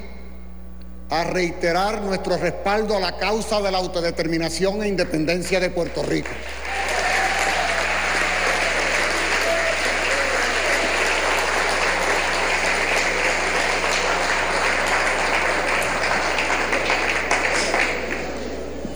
[1.10, 6.30] a reiterar nuestro respaldo a la causa de la autodeterminación e independencia de Puerto Rico.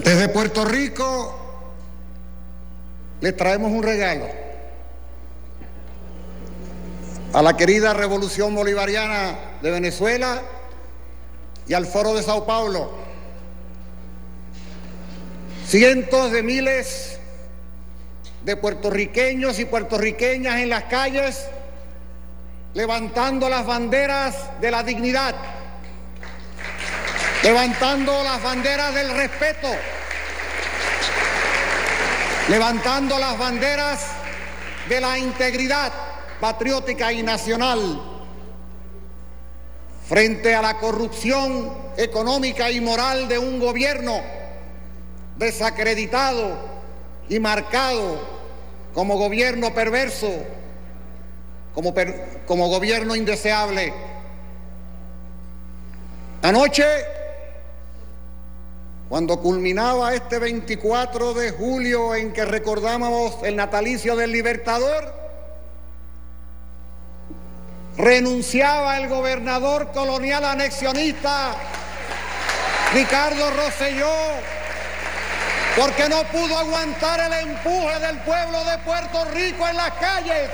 [0.08, 1.36] Desde Puerto Rico
[3.22, 4.26] les traemos un regalo
[7.32, 10.42] a la querida Revolución Bolivariana de Venezuela
[11.68, 12.92] y al Foro de Sao Paulo.
[15.68, 17.20] Cientos de miles
[18.44, 21.46] de puertorriqueños y puertorriqueñas en las calles
[22.74, 25.36] levantando las banderas de la dignidad,
[27.44, 29.68] levantando las banderas del respeto,
[32.50, 34.06] levantando las banderas
[34.88, 35.92] de la integridad
[36.40, 38.02] patriótica y nacional
[40.08, 44.22] frente a la corrupción económica y moral de un gobierno
[45.38, 46.58] desacreditado
[47.28, 48.38] y marcado
[48.94, 50.32] como gobierno perverso,
[51.74, 53.94] como, gobierno indeseable.
[56.42, 56.86] Anoche,
[59.10, 65.14] cuando culminaba este 24 de julio en que recordábamos el natalicio del Libertador,
[67.98, 71.56] renunciaba el gobernador colonial anexionista
[72.94, 74.14] Ricardo Rosselló
[75.78, 80.50] porque no pudo aguantar el empuje del pueblo de Puerto Rico en las calles,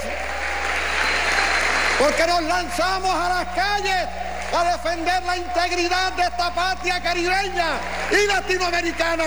[1.98, 7.80] porque nos lanzamos a las calles a defender la integridad de esta patria caribeña
[8.12, 9.24] y latinoamericana.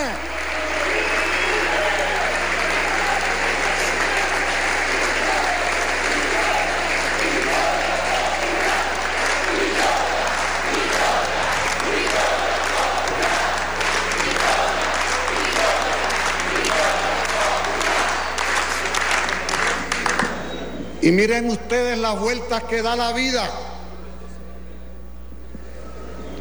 [21.03, 23.66] Y miren ustedes las vueltas que da la vida.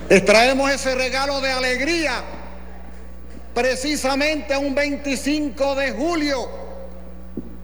[0.08, 2.24] Extraemos ese regalo de alegría
[3.56, 6.48] precisamente un 25 de julio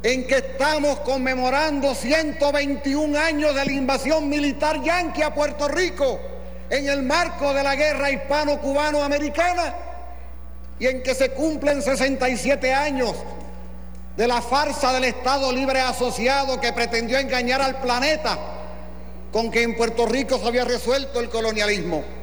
[0.01, 6.19] en que estamos conmemorando 121 años de la invasión militar yanqui a Puerto Rico
[6.71, 9.75] en el marco de la guerra hispano-cubano-americana
[10.79, 13.13] y en que se cumplen 67 años
[14.17, 18.39] de la farsa del Estado Libre Asociado que pretendió engañar al planeta
[19.31, 22.20] con que en Puerto Rico se había resuelto el colonialismo.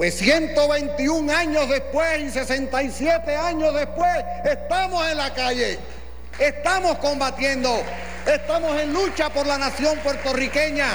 [0.00, 4.10] Pues 121 años después y 67 años después
[4.46, 5.78] estamos en la calle,
[6.38, 7.82] estamos combatiendo,
[8.24, 10.86] estamos en lucha por la nación puertorriqueña.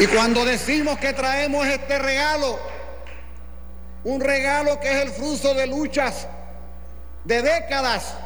[0.00, 2.60] Y cuando decimos que traemos este regalo,
[4.04, 6.28] un regalo que es el fruto de luchas
[7.24, 8.16] de décadas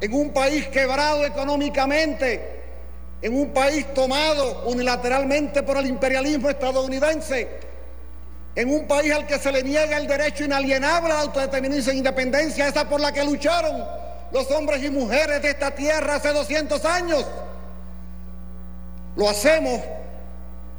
[0.00, 2.53] en un país quebrado económicamente,
[3.24, 7.48] en un país tomado unilateralmente por el imperialismo estadounidense,
[8.54, 11.98] en un país al que se le niega el derecho inalienable a la autodeterminación e
[12.00, 13.82] independencia, esa por la que lucharon
[14.30, 17.24] los hombres y mujeres de esta tierra hace 200 años.
[19.16, 19.80] Lo hacemos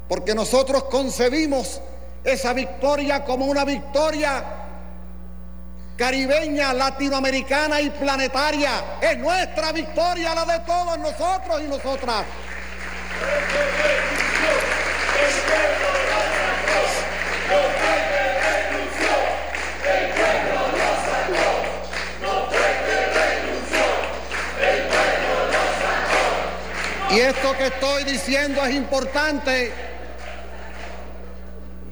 [0.08, 1.80] porque nosotros concebimos
[2.22, 4.44] esa victoria como una victoria
[5.96, 8.98] caribeña, latinoamericana y planetaria.
[9.00, 12.24] Es nuestra victoria, la de todos nosotros y nosotras.
[27.10, 29.72] Y esto que estoy diciendo es importante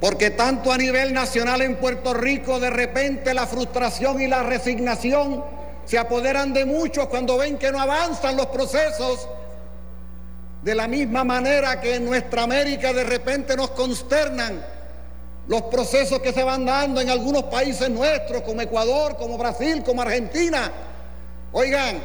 [0.05, 5.43] porque tanto a nivel nacional en Puerto Rico de repente la frustración y la resignación
[5.87, 9.27] se apoderan de muchos cuando ven que no avanzan los procesos,
[10.61, 14.63] de la misma manera que en nuestra América de repente nos consternan
[15.47, 20.03] los procesos que se van dando en algunos países nuestros, como Ecuador, como Brasil, como
[20.03, 20.71] Argentina.
[21.53, 21.99] Oigan,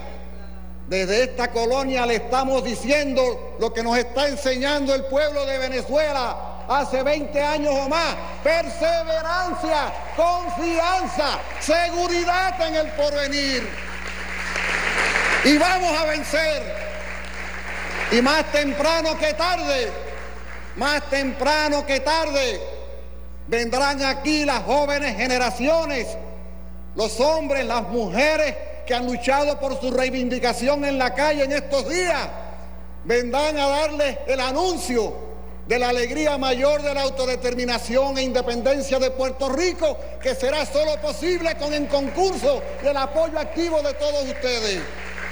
[0.87, 6.58] desde esta colonia le estamos diciendo lo que nos está enseñando el pueblo de Venezuela
[6.69, 8.15] hace 20 años o más.
[8.43, 13.67] Perseverancia, confianza, seguridad en el porvenir.
[15.43, 16.89] Y vamos a vencer.
[18.11, 19.91] Y más temprano que tarde,
[20.75, 22.61] más temprano que tarde,
[23.47, 26.07] vendrán aquí las jóvenes generaciones,
[26.95, 28.55] los hombres, las mujeres
[28.85, 32.27] que han luchado por su reivindicación en la calle en estos días,
[33.03, 35.28] vendrán a darles el anuncio
[35.69, 40.99] de la alegría mayor de la autodeterminación e independencia de Puerto Rico, que será solo
[40.99, 44.81] posible con el concurso y el apoyo activo de todos ustedes.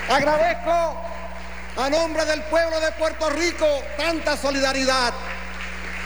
[0.07, 0.95] Agradezco
[1.75, 3.65] a nombre del pueblo de Puerto Rico
[3.97, 5.11] tanta solidaridad.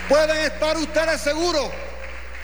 [0.08, 1.68] Pueden estar ustedes seguros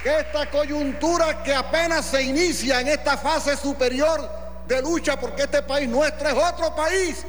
[0.02, 4.28] que esta coyuntura que apenas se inicia en esta fase superior
[4.66, 7.24] de lucha, porque este país nuestro es otro país,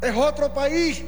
[0.00, 1.04] es otro país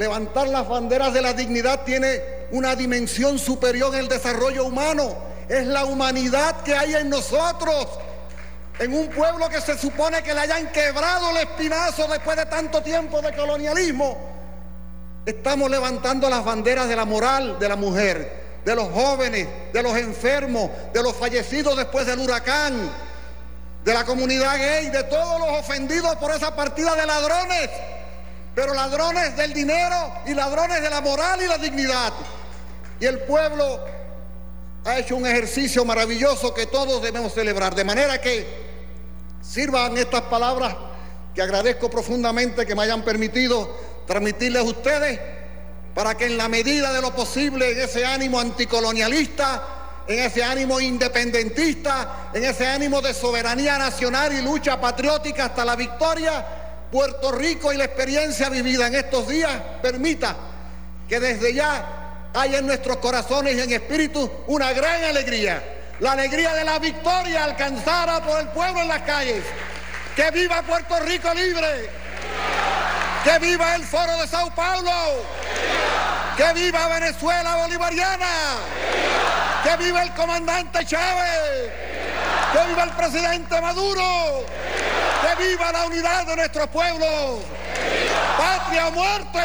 [0.00, 2.22] Levantar las banderas de la dignidad tiene
[2.52, 5.14] una dimensión superior en el desarrollo humano.
[5.46, 7.86] Es la humanidad que hay en nosotros.
[8.78, 12.82] En un pueblo que se supone que le hayan quebrado el espinazo después de tanto
[12.82, 14.16] tiempo de colonialismo.
[15.26, 19.94] Estamos levantando las banderas de la moral de la mujer, de los jóvenes, de los
[19.98, 22.90] enfermos, de los fallecidos después del huracán,
[23.84, 27.68] de la comunidad gay, de todos los ofendidos por esa partida de ladrones
[28.54, 32.12] pero ladrones del dinero y ladrones de la moral y la dignidad.
[32.98, 33.80] Y el pueblo
[34.84, 37.74] ha hecho un ejercicio maravilloso que todos debemos celebrar.
[37.74, 38.46] De manera que
[39.40, 40.76] sirvan estas palabras
[41.34, 43.70] que agradezco profundamente que me hayan permitido
[44.06, 45.20] transmitirles a ustedes
[45.94, 49.62] para que en la medida de lo posible en ese ánimo anticolonialista,
[50.06, 55.76] en ese ánimo independentista, en ese ánimo de soberanía nacional y lucha patriótica hasta la
[55.76, 56.59] victoria,
[56.90, 60.36] Puerto Rico y la experiencia vivida en estos días permita
[61.08, 65.62] que desde ya haya en nuestros corazones y en espíritu una gran alegría.
[66.00, 69.44] La alegría de la victoria alcanzada por el pueblo en las calles.
[70.16, 71.90] Que viva Puerto Rico libre.
[73.22, 74.90] Que viva el Foro de Sao Paulo.
[76.36, 78.26] Que viva Venezuela bolivariana.
[79.62, 81.89] Que viva el comandante Chávez.
[82.52, 84.02] Que viva el presidente Maduro.
[85.20, 87.40] ¡Que viva la unidad de nuestro pueblo!
[88.36, 89.38] ¡Patria o muerte!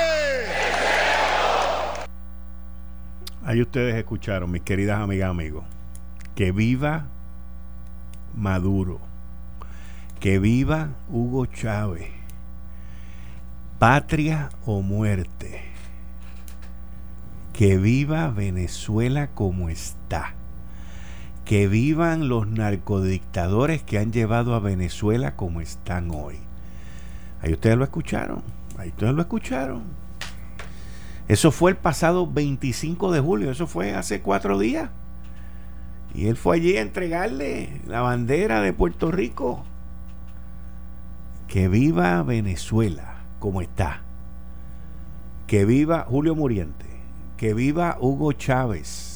[3.45, 5.65] Ahí ustedes escucharon, mis queridas amigas, amigos.
[6.33, 7.05] Que viva
[8.33, 8.99] Maduro.
[10.19, 12.09] Que viva Hugo Chávez.
[13.77, 15.61] Patria o muerte.
[17.53, 20.33] Que viva Venezuela como está
[21.45, 26.39] que vivan los narcodictadores que han llevado a Venezuela como están hoy.
[27.39, 28.41] Ahí ustedes lo escucharon,
[28.79, 29.83] ahí ustedes lo escucharon.
[31.27, 34.89] Eso fue el pasado 25 de julio, eso fue hace cuatro días.
[36.15, 39.63] Y él fue allí a entregarle la bandera de Puerto Rico.
[41.47, 44.01] Que viva Venezuela como está.
[45.45, 46.85] Que viva Julio Muriente.
[47.37, 49.14] Que viva Hugo Chávez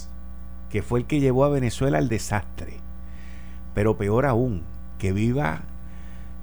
[0.69, 2.77] que fue el que llevó a Venezuela al desastre.
[3.73, 4.63] Pero peor aún,
[4.97, 5.61] que viva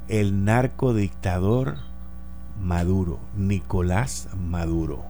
[0.08, 1.78] el narcodictador
[2.60, 5.04] Maduro, Nicolás Maduro.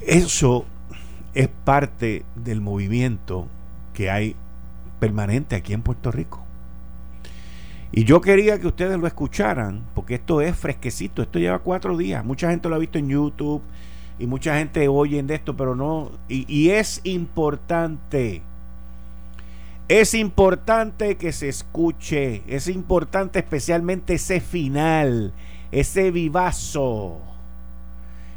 [0.00, 0.64] Eso
[1.34, 3.46] es parte del movimiento
[3.94, 4.36] que hay
[4.98, 6.44] permanente aquí en Puerto Rico.
[7.92, 12.24] Y yo quería que ustedes lo escucharan, porque esto es fresquecito, esto lleva cuatro días.
[12.24, 13.60] Mucha gente lo ha visto en YouTube,
[14.18, 16.10] y mucha gente oye de esto, pero no.
[16.28, 18.42] Y, es importante.
[19.88, 22.42] Es importante que se escuche.
[22.46, 25.32] Es importante especialmente ese final.
[25.70, 27.20] Ese vivazo.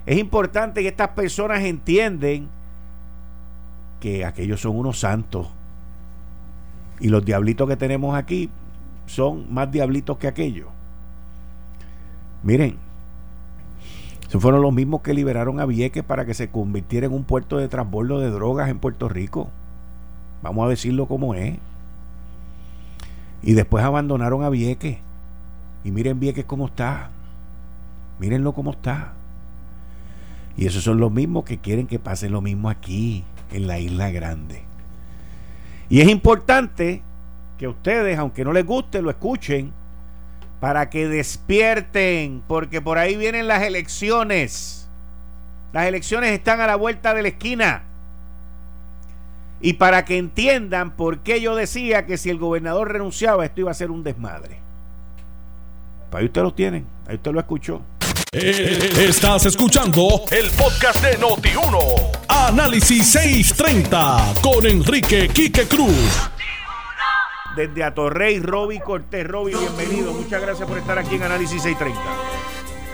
[0.06, 2.50] Es importante que estas personas entienden
[4.00, 5.48] que aquellos son unos santos.
[7.00, 8.50] Y los diablitos que tenemos aquí
[9.06, 10.70] son más diablitos que aquellos.
[12.44, 12.78] Miren,
[14.30, 17.68] fueron los mismos que liberaron a Vieques para que se convirtiera en un puerto de
[17.68, 19.50] transbordo de drogas en Puerto Rico.
[20.42, 21.58] Vamos a decirlo como es.
[23.42, 24.98] Y después abandonaron a Vieques.
[25.84, 27.12] Y miren Vieques cómo está.
[28.20, 29.14] Mírenlo cómo está.
[30.58, 34.10] Y esos son los mismos que quieren que pase lo mismo aquí, en la isla
[34.10, 34.64] grande.
[35.90, 37.02] Y es importante
[37.58, 39.72] que ustedes, aunque no les guste, lo escuchen
[40.60, 44.90] para que despierten, porque por ahí vienen las elecciones.
[45.74, 47.84] Las elecciones están a la vuelta de la esquina.
[49.62, 53.72] Y para que entiendan por qué yo decía que si el gobernador renunciaba, esto iba
[53.72, 54.60] a ser un desmadre.
[56.10, 57.82] Pues ahí usted lo tienen, ahí usted lo escuchó.
[58.32, 62.16] Eh, estás escuchando el podcast de Noti1.
[62.28, 66.30] Análisis 630 con Enrique Quique Cruz.
[67.56, 69.26] Desde Atorrey, Roby Cortés.
[69.26, 70.12] Roby, bienvenido.
[70.12, 72.02] Muchas gracias por estar aquí en Análisis 630.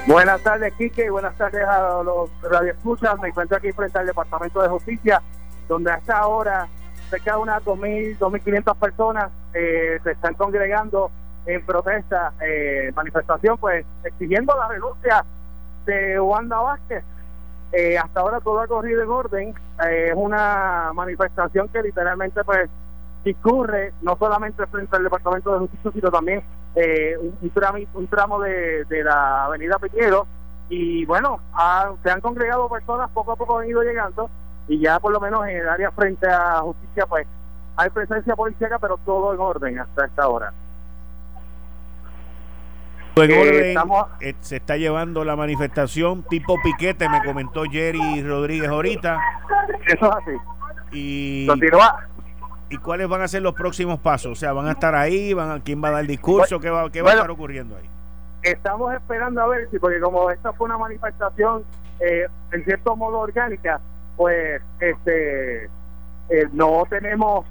[0.06, 3.20] Buenas tardes, Quique, y buenas tardes a los radioescuchas.
[3.20, 5.22] Me encuentro aquí frente al Departamento de Justicia,
[5.68, 6.68] donde hasta ahora
[7.10, 11.12] cerca de unas 2.000, 2.500 personas eh, se están congregando
[11.48, 15.26] en protesta, eh, manifestación, pues exigiendo la renuncia
[15.86, 17.04] de Wanda Vázquez.
[17.72, 19.56] Eh, hasta ahora todo ha corrido en orden.
[19.88, 22.70] Eh, es una manifestación que literalmente pues
[23.24, 26.44] discurre no solamente frente al Departamento de Justicia, sino también
[27.42, 30.28] un, tramo, un tramo de, la Avenida Piñero.
[30.70, 31.40] Y bueno,
[32.02, 34.30] se han congregado personas, poco a poco han ido llegando
[34.68, 37.28] y ya por lo menos en el área frente a justicia pues
[37.76, 40.54] hay presencia policial pero todo en orden hasta esta hora.
[43.18, 43.76] Eh,
[44.22, 49.20] eh, se está llevando la manifestación tipo piquete, me comentó Jerry Rodríguez ahorita.
[49.86, 50.32] Eso es así.
[50.94, 51.48] Y,
[52.72, 54.32] ¿Y cuáles van a ser los próximos pasos?
[54.32, 55.34] O sea, ¿van a estar ahí?
[55.34, 56.58] Van a, ¿Quién va a dar el discurso?
[56.58, 57.90] ¿Qué va, qué va a estar ocurriendo ahí?
[58.44, 61.66] Estamos esperando a ver si, porque como esta fue una manifestación
[62.00, 63.82] eh, en cierto modo orgánica,
[64.16, 65.70] pues este
[66.54, 67.46] no tenemos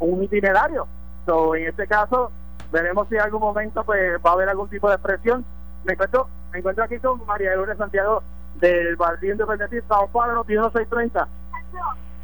[0.00, 0.88] un itinerario.
[1.26, 2.32] So, en este caso,
[2.72, 5.44] veremos si en algún momento pues va a haber algún tipo de expresión.
[5.84, 8.20] Me encuentro, me encuentro aquí con María de Lourdes Santiago
[8.56, 11.28] del Partido Independentista Sao Paulo, 630.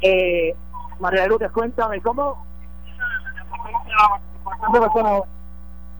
[0.01, 0.55] Eh,
[1.01, 2.45] María de Lourdes, cuéntame, ¿cómo?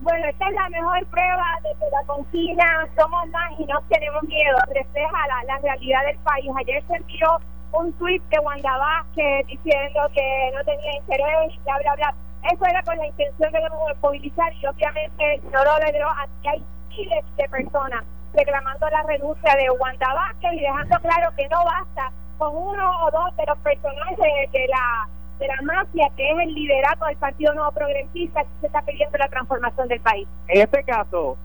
[0.00, 4.22] Bueno, esta es la mejor prueba de que la consigna somos más y no tenemos
[4.24, 6.50] miedo, refleja la, la realidad del país.
[6.58, 7.40] Ayer se envió
[7.72, 12.14] un tweet de Wanda Vázquez diciendo que no tenía interés, bla, bla, bla
[12.50, 13.60] eso era con la intención de
[14.00, 16.10] movilizar y obviamente no lo logró.
[16.10, 21.48] Aquí hay miles de personas reclamando la renuncia de Wanda Vázquez y dejando claro que
[21.48, 22.12] no basta
[22.42, 26.52] con uno o dos de los personajes de, la de la mafia que es el
[26.52, 30.26] liderato del Partido Nuevo Progresista que se está pidiendo la transformación del país.
[30.48, 31.38] En este caso,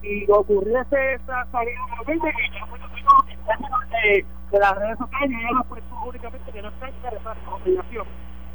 [0.00, 2.14] si ocurriese esa salida de,
[4.50, 7.36] de las redes sociales, ya no públicamente que no está interesado
[7.66, 7.76] en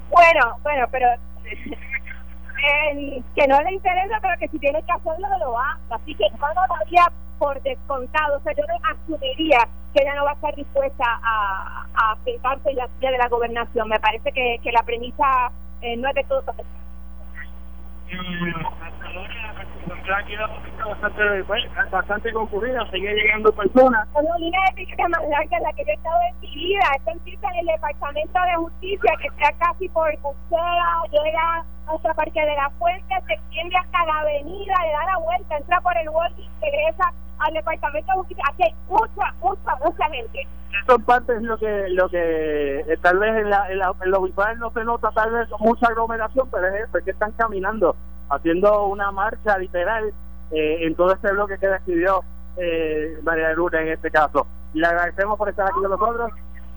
[0.10, 1.10] Bueno, bueno, pero
[3.36, 5.94] que no le interesa, pero que si tiene que hacerlo, lo hace.
[5.94, 7.06] Así que no lo daría
[7.44, 8.38] por descontado.
[8.38, 12.74] O sea, yo no asumiría que ella no va a estar dispuesta a, a sentarse
[12.74, 13.90] la silla de la gobernación.
[13.90, 16.42] Me parece que, que la premisa eh, no es de todo
[20.88, 21.42] bastante,
[21.92, 24.08] bastante concurrida, sigue llegando personas.
[24.14, 26.86] Una línea de piquete más larga en la que yo he estado en mi vida.
[26.96, 32.40] Esto empieza en el Departamento de Justicia, que está casi por Bucea, llega hasta Parque
[32.40, 36.08] de la Fuente, se extiende hasta la avenida, le da la vuelta, entra por el
[36.38, 37.14] y regresa
[37.44, 38.36] al Departamento de.
[38.50, 40.48] Aquí hay mucha, mucha, mucha gente.
[40.84, 43.94] Eso en parte es lo que, lo que eh, tal vez en, la, en, la,
[44.04, 44.22] en los
[44.58, 47.96] no se nota tal vez mucha aglomeración, pero es eso, es que están caminando
[48.30, 50.12] haciendo una marcha literal
[50.52, 52.24] eh, en todo este bloque que describió
[52.58, 54.48] eh, María Luna en este caso.
[54.74, 56.32] Le agradecemos por estar aquí con nosotros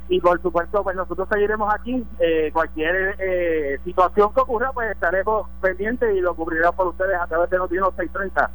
[0.08, 5.48] y por supuesto pues nosotros seguiremos aquí eh, cualquier eh, situación que ocurra pues estaremos
[5.60, 8.50] pendientes y lo cubriremos por ustedes a través de los 630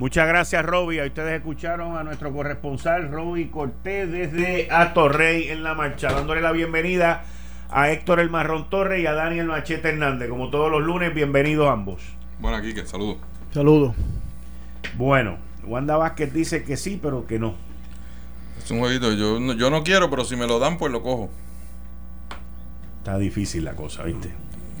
[0.00, 0.98] Muchas gracias, Roby.
[0.98, 7.24] Ustedes escucharon a nuestro corresponsal, Roby Cortés, desde Atorrey en la marcha, dándole la bienvenida
[7.68, 10.30] a Héctor El Marrón Torres y a Daniel Machete Hernández.
[10.30, 12.00] Como todos los lunes, bienvenidos ambos.
[12.38, 13.18] Bueno, aquí que saludos.
[13.52, 13.94] Saludos.
[14.96, 17.54] Bueno, Wanda Vázquez dice que sí, pero que no.
[18.56, 19.12] Es un jueguito.
[19.12, 21.28] Yo no, yo no quiero, pero si me lo dan, pues lo cojo.
[23.00, 24.30] Está difícil la cosa, ¿viste?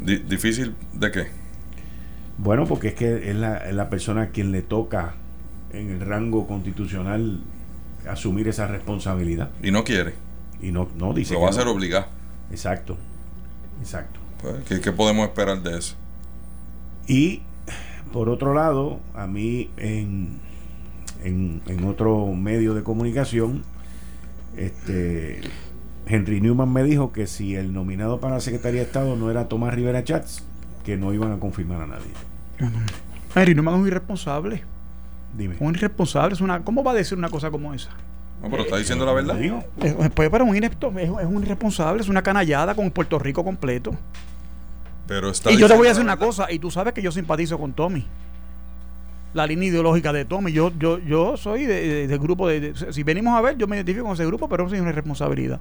[0.00, 1.49] ¿Difícil de qué?
[2.42, 5.14] Bueno, porque es que es la, es la persona a quien le toca
[5.72, 7.40] en el rango constitucional
[8.08, 9.50] asumir esa responsabilidad.
[9.62, 10.14] Y no quiere.
[10.62, 11.34] Y no, no dice.
[11.34, 12.06] Lo va a hacer obligado.
[12.50, 12.96] Exacto.
[13.80, 14.20] Exacto.
[14.40, 15.96] Pues, ¿qué, ¿qué, podemos esperar de eso?
[17.06, 17.42] Y
[18.10, 20.40] por otro lado, a mí en,
[21.22, 23.64] en, otro medio de comunicación,
[24.56, 25.42] este
[26.06, 29.48] Henry Newman me dijo que si el nominado para la Secretaría de Estado no era
[29.48, 30.42] Tomás Rivera Chats,
[30.84, 32.29] que no iban a confirmar a nadie.
[33.34, 34.64] Henry Newman es un irresponsable.
[35.36, 35.56] Dime.
[35.60, 36.34] Un irresponsable.
[36.34, 37.90] Es una, ¿Cómo va a decir una cosa como esa?
[38.42, 39.38] No, pero está diciendo la verdad.
[40.14, 43.92] Pues para un inepto, es, un irresponsable, es una canallada con Puerto Rico completo.
[45.06, 47.12] Pero está y yo te voy a decir una cosa, y tú sabes que yo
[47.12, 48.06] simpatizo con Tommy.
[49.34, 50.52] La línea ideológica de Tommy.
[50.52, 54.04] Yo, yo, yo soy del de, grupo de, Si venimos a ver, yo me identifico
[54.04, 55.60] con ese grupo, pero no es una irresponsabilidad.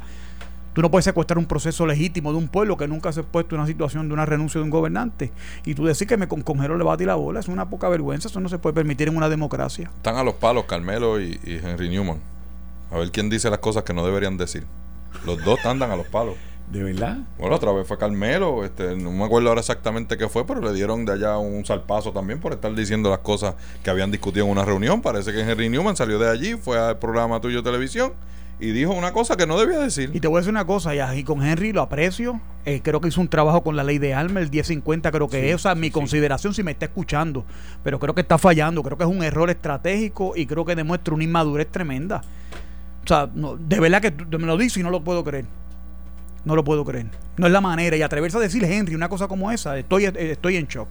[0.74, 3.56] Tú no puedes secuestrar un proceso legítimo de un pueblo que nunca se ha puesto
[3.56, 5.32] en una situación de una renuncia de un gobernante.
[5.66, 8.28] Y tú decir que me con, con le bate la bola es una poca vergüenza.
[8.28, 9.90] Eso no se puede permitir en una democracia.
[9.96, 12.20] Están a los palos Carmelo y, Henry Newman.
[12.92, 14.66] A ver quién dice las cosas que no deberían decir.
[15.26, 16.36] Los dos andan a los palos.
[16.72, 17.18] ¿De verdad?
[17.40, 20.72] Bueno, otra vez fue Carmelo, este, no me acuerdo ahora exactamente qué fue, pero le
[20.72, 24.52] dieron de allá un salpazo también por estar diciendo las cosas que habían discutido en
[24.52, 25.02] una reunión.
[25.02, 28.14] Parece que Henry Newman salió de allí, fue al programa tuyo de televisión
[28.60, 30.12] y dijo una cosa que no debía decir.
[30.14, 32.42] Y te voy a decir una cosa, y, con Henry lo aprecio.
[32.66, 35.50] Eh, creo que hizo un trabajo con la ley de alma, el 1050 creo que
[35.50, 37.46] es, o sea, mi consideración si me está escuchando,
[37.84, 41.14] pero creo que está fallando, creo que es un error estratégico y creo que demuestra
[41.14, 42.22] una inmadurez tremenda.
[43.04, 45.46] O sea, no, de verdad que me lo dice y no lo puedo creer.
[46.44, 47.08] No lo puedo creer.
[47.38, 47.96] No es la manera.
[47.98, 50.90] Y atreverse a decir Henry una cosa como esa, estoy, estoy en shock.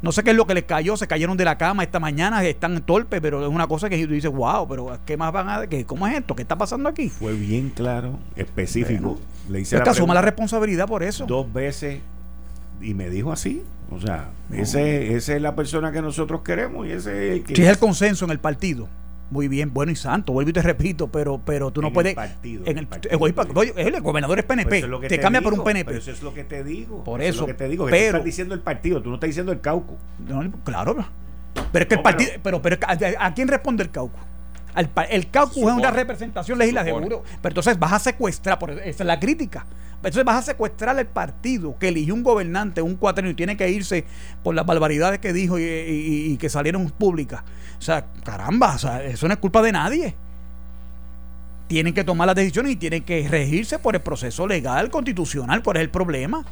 [0.00, 2.44] No sé qué es lo que les cayó, se cayeron de la cama esta mañana,
[2.44, 5.66] están torpes, pero es una cosa que tú dices, wow, pero ¿qué más van a
[5.66, 6.36] qué, ¿Cómo es esto?
[6.36, 7.08] ¿Qué está pasando aquí?
[7.08, 9.18] Fue bien claro, específico.
[9.48, 11.26] Le hice la asuma la responsabilidad por eso.
[11.26, 12.00] Dos veces
[12.80, 13.62] y me dijo así.
[13.90, 17.54] O sea, ese, esa es la persona que nosotros queremos y ese es el que.
[17.54, 18.88] es el consenso en el partido
[19.30, 22.16] muy bien, bueno y santo, vuelvo y te repito, pero pero tú no puedes.
[22.42, 23.12] en el, partido,
[23.76, 25.86] el, gobernador es PNP, te, cambia por un PNP.
[25.86, 27.04] Pero eso es lo que te digo.
[27.04, 27.30] Por eso.
[27.30, 27.86] Es lo que te digo.
[27.86, 29.96] Pero, estás diciendo el partido, tú no estás diciendo el cauco.
[30.64, 30.96] claro.
[31.72, 32.30] Pero es que el partido.
[32.42, 34.18] Pero, pero, ¿a, quién responde el cauco?
[35.10, 39.18] el caucus es una representación legislativa, pero entonces vas a secuestrar, por, esa es la
[39.18, 39.66] crítica.
[39.98, 43.68] Entonces vas a secuestrar el partido que eligió un gobernante, un cuatrenio, y tiene que
[43.68, 44.04] irse
[44.44, 47.42] por las barbaridades que dijo y, que salieron públicas.
[47.78, 50.14] O sea, caramba, o sea, eso no es culpa de nadie.
[51.68, 55.62] Tienen que tomar las decisiones y tienen que regirse por el proceso legal, constitucional.
[55.62, 56.44] ¿Cuál es el problema?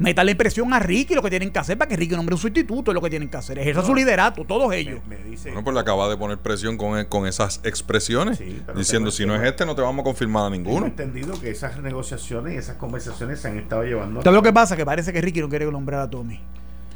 [0.00, 2.90] la presión a Ricky lo que tienen que hacer para que Ricky nombre un sustituto,
[2.90, 3.58] es lo que tienen que hacer.
[3.58, 5.00] Ejerza su liderato, todos ellos.
[5.06, 8.40] bueno, pues le acaba de poner presión con, con esas expresiones,
[8.74, 10.86] diciendo si no es este no te vamos a confirmar a ninguno.
[10.86, 14.22] He entendido que esas negociaciones y esas conversaciones se han estado llevando.
[14.22, 14.76] ¿Sabes lo que pasa?
[14.76, 16.40] Que parece que Ricky no quiere nombrar a Tommy.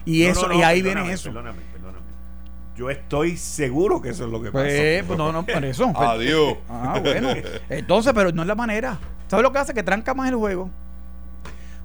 [0.06, 1.24] Y eso, y ahí viene eso.
[1.24, 1.73] Perdóname.
[2.76, 5.06] Yo estoy seguro que eso es lo que pues, pasa.
[5.06, 5.92] Pues, no, no, por eso.
[5.96, 6.56] Adiós.
[6.68, 7.28] Ah, bueno.
[7.68, 8.98] Entonces, pero no es la manera.
[9.28, 9.74] ¿Sabes lo que hace?
[9.74, 10.70] Que tranca más el juego.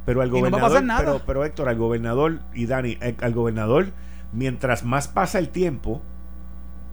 [0.05, 3.91] Pero al gobernador, Pero, pero Héctor, al gobernador y Dani, eh, al gobernador,
[4.33, 6.01] mientras más pasa el tiempo,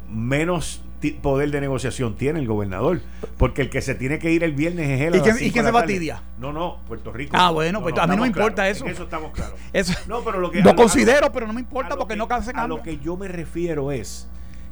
[0.09, 0.83] menos
[1.23, 3.01] poder de negociación tiene el gobernador.
[3.37, 5.17] Porque el que se tiene que ir el viernes es él.
[5.17, 7.37] ¿Y, quién, ¿y quién se va a No, no, Puerto Rico.
[7.39, 8.87] Ah, bueno, pues a mí no me importa eso.
[8.87, 9.55] eso estamos claros.
[9.73, 10.63] Eso, no, pero lo que.
[10.63, 13.93] Lo considero, pero no me importa porque no canse A lo que yo me refiero
[13.93, 14.29] es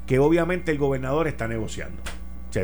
[0.07, 2.03] que obviamente el gobernador está negociando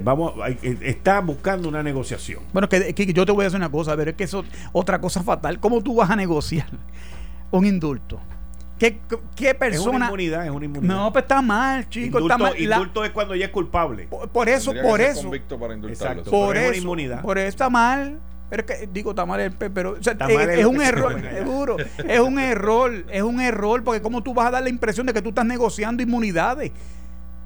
[0.01, 2.45] vamos, eh, está buscando una negociación.
[2.53, 5.25] Bueno, que, yo te voy a decir una cosa, ver, es que eso otra cosa
[5.25, 5.59] fatal.
[5.59, 6.69] ¿Cómo tú vas a negociar
[7.51, 8.21] un indulto?
[8.81, 8.99] ¿Qué,
[9.37, 9.83] qué persona?
[9.83, 10.95] Es una inmunidad, es una inmunidad.
[10.95, 12.19] No, pues está mal, chico.
[12.19, 12.59] Indulto, está mal.
[12.59, 14.09] indulto es cuando ya es culpable.
[14.09, 15.23] Por, eso, por eso.
[15.23, 17.21] Convicto para Exacto, por eso, inmunidad.
[17.21, 18.19] Por eso está mal.
[18.49, 21.77] Pero es que, digo, está mal el pero es, un error, seguro.
[21.79, 25.13] es un error, es un error, porque cómo tú vas a dar la impresión de
[25.13, 26.73] que tú estás negociando inmunidades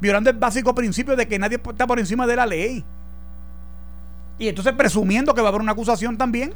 [0.00, 2.84] violando el básico principio de que nadie está por encima de la ley.
[4.38, 6.52] Y entonces presumiendo que va a haber una acusación también.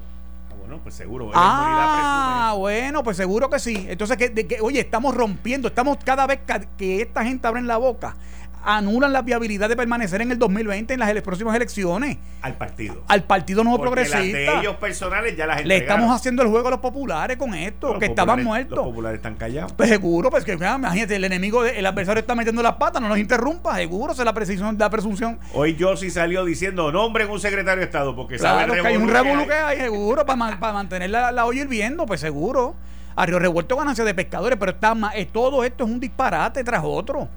[0.68, 1.30] Ah, bueno, pues seguro.
[1.34, 3.86] Ah, bueno, pues seguro que sí.
[3.88, 6.40] Entonces, que, oye, estamos rompiendo, estamos cada vez
[6.76, 8.16] que esta gente abre la boca
[8.64, 12.18] anulan la viabilidad de permanecer en el 2020 en las próximas elecciones.
[12.42, 13.02] Al partido.
[13.08, 14.18] Al partido nuevo progresista.
[14.18, 17.98] de ellos personales ya las Le estamos haciendo el juego a los populares con esto,
[17.98, 18.76] que estaban muertos.
[18.76, 19.72] Los populares están callados.
[19.72, 23.18] Pues seguro, pues que imagínate, el enemigo, el adversario está metiendo las patas, no nos
[23.18, 25.38] interrumpa, seguro, se la presunción, la presunción.
[25.54, 29.08] Hoy yo sí salió diciendo, nombren un secretario de Estado, porque claro, que hay un
[29.08, 32.76] revolú que hay, seguro, para, para mantener la, la olla hirviendo, pues seguro.
[33.16, 36.82] A Río Revuelto ganancia de pescadores, pero está más, todo esto es un disparate tras
[36.84, 37.28] otro.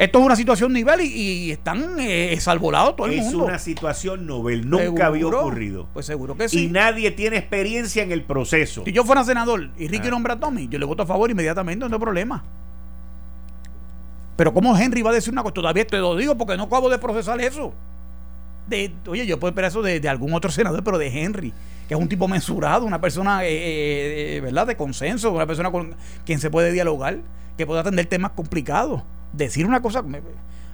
[0.00, 3.42] Esto es una situación nivel y, están eh, salvolados todo el mundo.
[3.44, 5.88] Es una situación novel, nunca había ocurrido.
[5.92, 6.64] Pues seguro que sí.
[6.64, 8.82] Y nadie tiene experiencia en el proceso.
[8.82, 10.12] Si yo fuera senador y Ricky ah.
[10.12, 12.42] nombra a Tommy, yo le voto a favor inmediatamente, no hay problema.
[14.36, 15.52] Pero ¿cómo Henry va a decir una cosa?
[15.52, 17.74] Todavía te lo digo porque no acabo de procesar eso.
[18.68, 21.52] De, oye, yo puedo esperar eso de, algún otro senador, pero de Henry,
[21.86, 25.94] que es un tipo mensurado, una persona, eh, eh, ¿verdad?, de consenso, una persona con
[26.24, 27.18] quien se puede dialogar,
[27.58, 29.02] que puede atender temas complicados
[29.32, 30.04] decir una cosa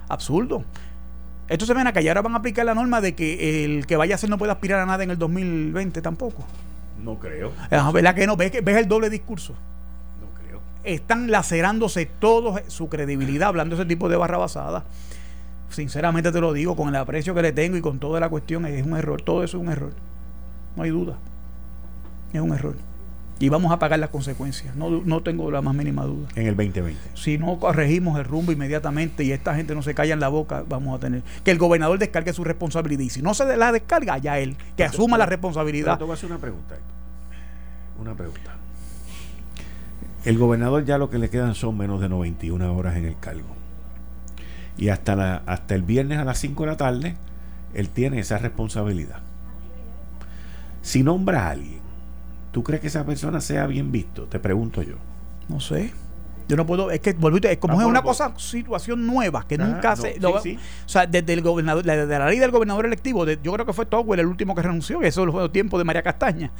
[0.09, 0.63] absurdo.
[1.47, 3.95] Esto se ven acá y ahora van a aplicar la norma de que el que
[3.95, 6.43] vaya a hacer no puede aspirar a nada en el 2020 tampoco.
[7.01, 7.53] No creo.
[7.93, 8.35] ¿Verdad que no?
[8.35, 9.53] ¿Ves, ¿Ves el doble discurso?
[10.19, 10.59] No creo.
[10.83, 14.83] Están lacerándose todos su credibilidad hablando ese tipo de barra basada.
[15.69, 18.65] sinceramente te lo digo, con el aprecio que le tengo y con toda la cuestión,
[18.65, 19.21] es un error.
[19.21, 19.93] Todo eso es un error.
[20.75, 21.17] No hay duda.
[22.33, 22.75] Es un error.
[23.39, 24.75] Y vamos a pagar las consecuencias.
[24.75, 26.27] No, no tengo la más mínima duda.
[26.35, 26.99] En el 2020.
[27.13, 30.63] Si no corregimos el rumbo inmediatamente y esta gente no se calla en la boca,
[30.67, 33.03] vamos a tener que el gobernador descargue su responsabilidad.
[33.03, 35.97] Y si no se la descarga, ya él, que asuma la responsabilidad.
[35.97, 36.75] te voy a hacer una pregunta.
[37.99, 38.55] Una pregunta.
[40.25, 43.55] El gobernador ya lo que le quedan son menos de 91 horas en el cargo.
[44.77, 47.15] Y hasta, la, hasta el viernes a las 5 de la tarde,
[47.73, 49.21] él tiene esa responsabilidad.
[50.81, 51.86] Si nombra a alguien,
[52.57, 54.23] ¿tú crees que esa persona sea bien visto?
[54.23, 54.95] Te pregunto yo.
[55.47, 55.93] No sé.
[56.47, 57.15] Yo no puedo, es que es
[57.59, 60.17] como es una cosa, situación nueva que nunca se.
[60.25, 60.41] O
[60.87, 64.21] sea, desde el gobernador, desde la ley del gobernador electivo, yo creo que fue Togwell
[64.21, 66.51] el último que renunció, que eso fue el tiempo de María Castaña.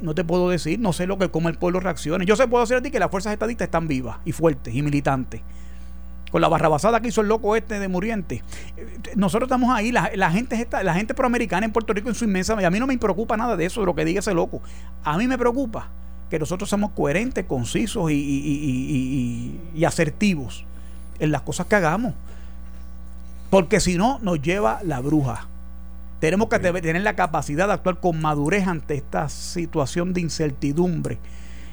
[0.00, 2.24] No te puedo decir, no sé lo que cómo el pueblo reaccione.
[2.24, 4.82] Yo sé puedo decir a ti que las fuerzas estadistas están vivas y fuertes y
[4.82, 5.40] militantes
[6.30, 8.42] con la barrabasada que hizo el loco este de Muriente.
[9.16, 12.60] Nosotros estamos ahí, la, gente está, la gente proamericana en Puerto Rico en su inmensa,
[12.60, 14.62] y a mí no me preocupa nada de eso, de lo que diga ese loco.
[15.04, 15.88] A mí me preocupa
[16.30, 20.64] que nosotros somos coherentes, concisos y, asertivos
[21.18, 22.14] en las cosas que hagamos.
[23.50, 25.46] Porque si no, nos lleva la bruja.
[26.20, 31.18] Tenemos que tener la capacidad de actuar con madurez ante esta situación de incertidumbre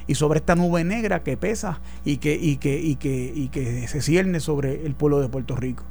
[0.08, 3.88] y sobre esta nube negra que pesa y que, y que, y que, y que
[3.88, 5.84] se cierne sobre el pueblo de Puerto Rico.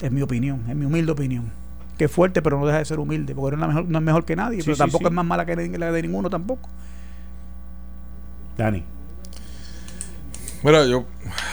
[0.00, 1.50] Es mi opinión, es mi humilde opinión.
[1.96, 4.04] Que es fuerte, pero no deja de ser humilde, porque no es mejor, no es
[4.04, 6.68] mejor que nadie, pero tampoco es más mala que la de ninguno tampoco.
[8.56, 8.84] Dani.
[10.62, 11.06] Mira, yo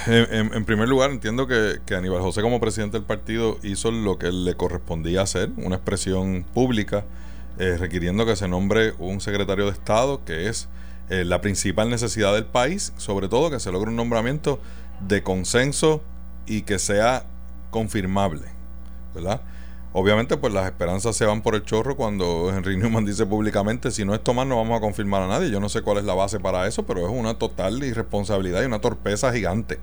[0.08, 4.32] en, primer lugar entiendo que, que, Aníbal José como presidente del partido hizo lo que
[4.32, 7.06] le correspondía hacer, una expresión pública,
[7.60, 10.68] eh, requiriendo que se nombre un secretario de Estado que es
[11.10, 14.60] eh, la principal necesidad del país, sobre todo que se logre un nombramiento
[15.02, 16.02] de consenso
[16.46, 17.26] y que sea
[17.70, 18.48] confirmable,
[19.14, 19.42] ¿verdad?
[19.98, 24.04] Obviamente, pues las esperanzas se van por el chorro cuando Henry Newman dice públicamente, si
[24.04, 25.50] no es Tomás no vamos a confirmar a nadie.
[25.50, 28.66] Yo no sé cuál es la base para eso, pero es una total irresponsabilidad y
[28.66, 29.80] una torpeza gigante.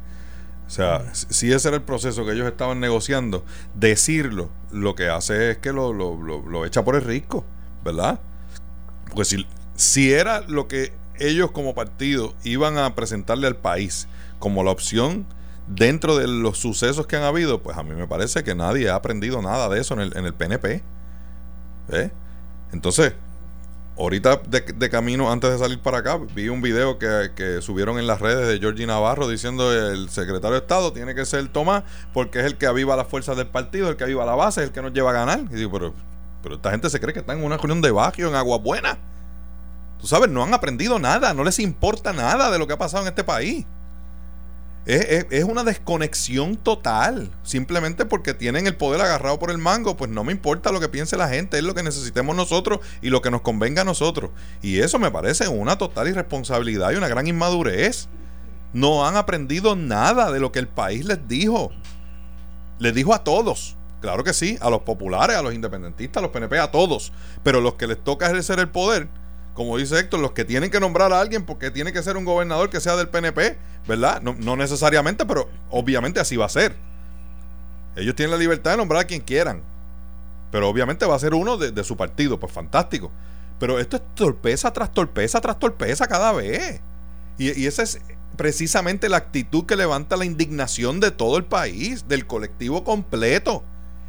[0.66, 3.42] O sea, si ese era el proceso que ellos estaban negociando,
[3.74, 7.44] decirlo lo que hace es que lo, lo, lo, echa por el risco,
[7.82, 8.20] ¿verdad?
[9.08, 9.46] Porque si,
[9.76, 14.08] si era lo que ellos como partido iban a presentarle al país
[14.38, 15.26] como la opción
[15.66, 18.96] dentro de los sucesos que han habido, pues a mí me parece que nadie ha
[18.96, 20.82] aprendido nada de eso en el, en el PNP.
[21.90, 22.10] ¿eh?
[22.72, 23.14] Entonces,
[23.96, 28.20] ahorita de, camino, antes de salir para acá, vi un video que, subieron en las
[28.20, 32.46] redes de Georgie Navarro diciendo el secretario de Estado tiene que ser Tomás porque es
[32.46, 34.92] el que aviva las fuerzas del partido, el que aviva la base, el que nos
[34.92, 35.40] lleva a ganar.
[35.50, 35.94] Y digo, pero,
[36.42, 38.98] pero esta gente se cree que está en una reunión de Bajío en Agua Buena.
[40.03, 43.05] Tú sabes, no han aprendido nada, no les importa nada de lo que ha pasado
[43.05, 43.64] en este país.
[44.84, 47.30] Es, una desconexión total.
[47.44, 50.88] Simplemente porque tienen el poder agarrado por el mango, pues no me importa lo que
[50.88, 54.32] piense la gente, es lo que necesitemos nosotros y lo que nos convenga a nosotros.
[54.61, 58.09] Y eso me parece una total irresponsabilidad y una gran inmadurez.
[58.72, 61.70] No han aprendido nada de lo que el país les dijo.
[62.80, 63.76] Les dijo a todos.
[64.00, 67.12] Claro que sí, a los populares, a los independentistas, a los PNP, a todos.
[67.44, 69.21] Pero los que les toca ejercer el poder
[69.55, 72.24] como dice Héctor, los que tienen que nombrar a alguien porque tiene que ser un
[72.24, 74.22] gobernador que sea del PNP, ¿verdad?
[74.22, 76.74] No, necesariamente, pero obviamente así va a ser.
[77.96, 79.62] Ellos tienen la libertad de nombrar a quien quieran.
[80.50, 83.11] Pero obviamente va a ser uno de, su partido, pues fantástico.
[83.59, 86.80] Pero esto es torpeza tras torpeza tras torpeza cada vez.
[87.38, 88.00] Y, y esa es
[88.36, 93.62] precisamente la actitud que levanta la indignación de todo el país, del colectivo completo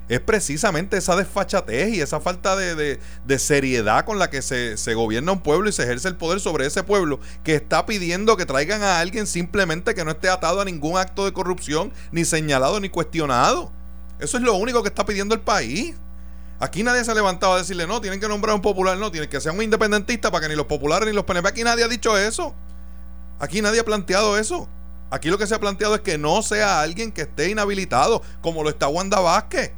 [0.10, 3.00] es precisamente esa desfachatez y esa falta de,
[3.38, 6.66] seriedad con la que se, se, gobierna un pueblo y se ejerce el poder sobre
[6.66, 10.66] ese pueblo que está pidiendo que traigan a alguien simplemente que no esté atado a
[10.66, 13.72] ningún acto de corrupción, ni señalado ni cuestionado.
[14.20, 15.96] Eso es lo único que está pidiendo el país.
[16.60, 19.12] Aquí nadie se ha levantado a decirle, no, tienen que nombrar a un popular, no,
[19.12, 21.50] tienen que ser un independentista para que ni los populares ni los PNP.
[21.50, 22.56] Aquí nadie ha dicho eso.
[23.40, 24.70] Aquí nadie ha planteado eso.
[25.12, 28.64] Aquí lo que se ha planteado es que no sea alguien que esté inhabilitado, como
[28.64, 29.72] lo está Wanda Vázquez.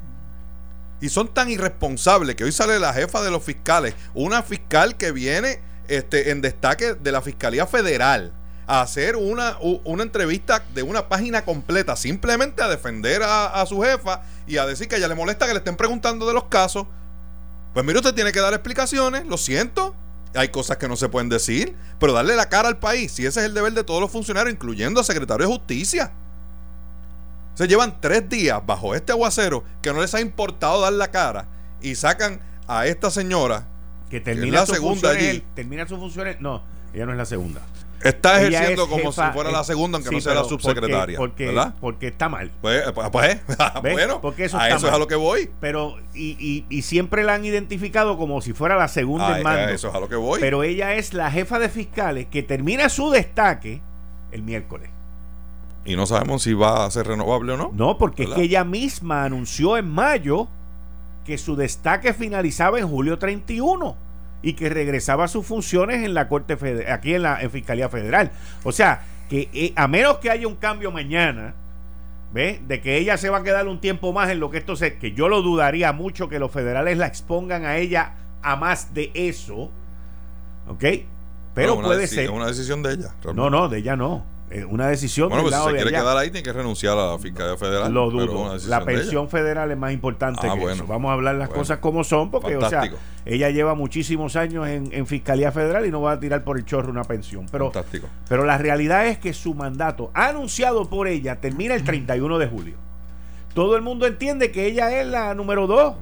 [1.02, 5.12] Y son tan irresponsables que hoy sale la jefa de los fiscales, una fiscal que
[5.12, 8.34] viene este, en destaque de la Fiscalía Federal
[8.68, 14.24] a hacer una, una entrevista de una página completa, simplemente a defender a, su jefa
[14.48, 16.88] y a decir que a ella le molesta que le estén preguntando de los casos.
[17.74, 19.96] Pues mire, usted tiene que dar explicaciones, lo siento.
[20.34, 23.42] Hay cosas que no se pueden decir, pero darle la cara al país, si ese
[23.42, 26.12] es el deber de todos los funcionarios, incluyendo al secretario de Justicia.
[27.56, 31.48] Se llevan tres días bajo este aguacero que no les ha importado dar la cara
[31.82, 33.68] y sacan a esta señora
[34.10, 35.44] que termina la segunda allí.
[35.56, 36.40] termina sus funciones.
[36.42, 37.62] No, ella no es la segunda.
[38.04, 41.18] Está ejerciendo como si fuera la segunda, aunque no sea la subsecretaria.
[41.18, 42.52] Porque, porque, está mal.
[42.62, 43.10] Pues, pues,
[43.82, 45.50] pues bueno, porque eso a eso es a lo que voy.
[45.60, 49.70] Pero, y, y, siempre la han identificado como si fuera la segunda en mando.
[49.70, 50.40] Eso es a lo que voy.
[50.40, 53.82] Pero ella es la jefa de fiscales que termina su destaque
[54.32, 54.90] el miércoles.
[55.86, 57.72] Y no sabemos si va a ser renovable o no.
[57.74, 60.48] No, porque es que ella misma anunció en mayo
[61.26, 63.96] que su destaque finalizaba en julio 31
[64.42, 68.32] y que regresaba a sus funciones en la Corte Federal, aquí en la Fiscalía Federal.
[68.64, 71.56] O sea, que eh, a menos que haya un cambio mañana,
[72.32, 72.62] ¿ve?
[72.68, 74.98] De que ella se va a quedar un tiempo más en lo que esto se,
[74.98, 79.12] que yo lo dudaría mucho que los federales la expongan a ella a más de
[79.14, 79.72] eso,
[80.68, 80.84] ¿ok?
[81.56, 82.26] Pero puede ser.
[82.26, 83.16] Es una decisión de ella.
[83.34, 84.35] No, no, de ella no.
[84.52, 87.18] Eh, una decisión bueno, pues si se quiere quedar ahí tiene que renunciar a la
[87.18, 90.86] fiscalía federal lo dudo la pensión federal es más importante ah, que eso.
[90.86, 92.92] Vamos a hablar las cosas como son porque o sea
[93.26, 96.92] ella lleva muchísimos años en, fiscalía federal y no va a tirar por el chorro
[96.92, 97.48] una pensión.
[97.52, 98.08] Pero Fantástico.
[98.30, 102.76] pero la realidad es que su mandato anunciado por ella termina el 31 de julio.
[103.56, 105.96] Todo el mundo entiende que ella es la número dos.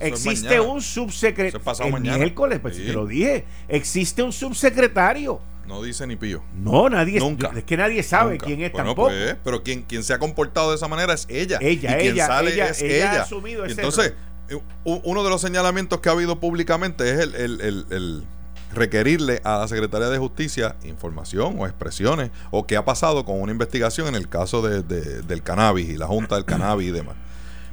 [0.00, 1.96] existe un subsecretario.
[1.96, 3.46] El miércoles, pues te lo dije.
[3.68, 5.40] Existe un subsecretario
[5.70, 6.42] no dice ni pío.
[6.52, 7.20] No, nadie.
[7.20, 7.52] Nunca.
[7.56, 9.08] Es que nadie sabe quién es tampoco.
[9.08, 11.58] Pues, pero quien, quien se ha comportado de esa manera es ella.
[11.60, 13.26] Ella, y quien ella, sale ella, es ella.
[13.68, 14.14] entonces,
[14.48, 18.26] eh, uno de los señalamientos que ha habido públicamente es el,
[18.72, 23.50] requerirle a la Secretaría de Justicia información o expresiones o qué ha pasado con una
[23.50, 27.16] investigación en el caso de, del cannabis y la Junta del Cannabis y demás.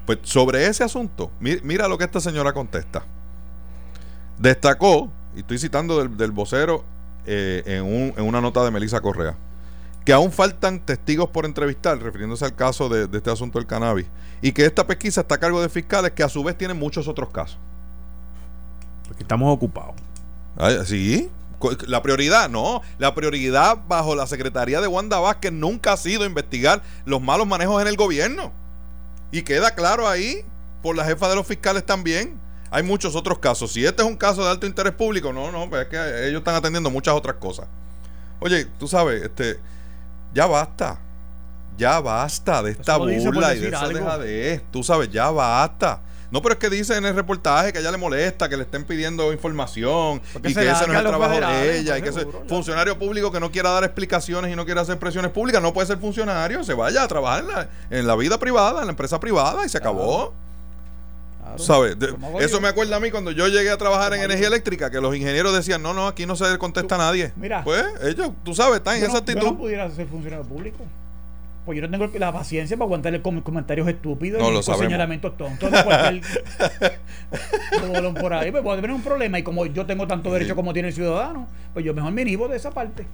[0.05, 3.03] Pues sobre ese asunto, mira, lo que esta señora contesta.
[4.37, 6.83] Destacó, y estoy citando del, del vocero
[7.27, 9.35] eh, en, una nota de Melissa Correa,
[10.05, 14.07] que aún faltan testigos por entrevistar, refiriéndose al caso de, este asunto del cannabis,
[14.41, 17.07] y que esta pesquisa está a cargo de fiscales que a su vez tienen muchos
[17.07, 17.59] otros casos.
[19.05, 19.95] Porque estamos ocupados.
[20.85, 21.29] sí,
[21.87, 22.81] la prioridad, no.
[22.99, 27.81] La prioridad bajo la Secretaría de Wanda Vázquez nunca ha sido investigar los malos manejos
[27.81, 28.51] en el gobierno.
[29.31, 30.45] Y queda claro ahí,
[30.81, 32.39] por la jefa de los fiscales también,
[32.69, 33.71] hay muchos otros casos.
[33.71, 36.39] Si este es un caso de alto interés público, no, no, pues es que ellos
[36.39, 37.67] están atendiendo muchas otras cosas.
[38.39, 39.59] Oye, tú sabes, este,
[40.33, 40.99] ya basta.
[41.77, 44.63] Ya basta de esta burla y de esa dejadez.
[44.71, 46.01] Tú sabes, ya basta.
[46.29, 48.63] No, pero es que dice en el reportaje que a ella le molesta, que le
[48.63, 52.27] estén pidiendo información y que ese no es el trabajo de ella y que ese
[52.49, 55.87] funcionario público que no quiera dar explicaciones y no quiera hacer presiones públicas no puede
[55.87, 59.19] ser funcionario, se vaya a trabajar en la, en la vida privada, en la empresa
[59.21, 60.33] privada y se acabó.
[61.57, 61.97] ¿Sabes?
[62.39, 65.15] eso me acuerda a mí cuando yo llegué a trabajar en energía eléctrica, que los
[65.15, 67.31] ingenieros decían, no, no, aquí no se contesta a nadie.
[67.35, 67.63] Mira.
[67.63, 69.41] Pues ellos, tú sabes, están en esa actitud.
[69.41, 70.83] Yo no pudiera ser funcionario público.
[71.67, 75.83] Pues yo no tengo la paciencia para aguantarle comentarios estúpidos no, y señalamientos tontos de
[75.83, 75.93] por
[78.33, 78.51] ahí.
[78.51, 81.45] Pues puede tener un problema y como yo tengo tanto derecho como tiene el ciudadano,
[81.73, 83.05] pues yo mejor me inhibo de esa parte.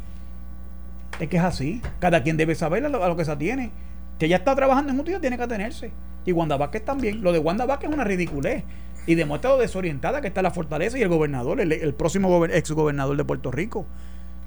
[1.20, 1.82] Es que es así.
[2.00, 3.72] Cada quien debe saber a lo, que se atiene.
[4.20, 5.92] Que ya está trabajando en un tío, tiene que atenerse.
[6.26, 7.22] Y Wanda Vázquez también.
[7.22, 8.64] Lo de Wanda Vázquez es una ridiculez.
[9.06, 13.18] Y demuestra lo desorientada que está la fortaleza y el gobernador, el, próximo ex gobernador
[13.18, 13.86] de Puerto Rico.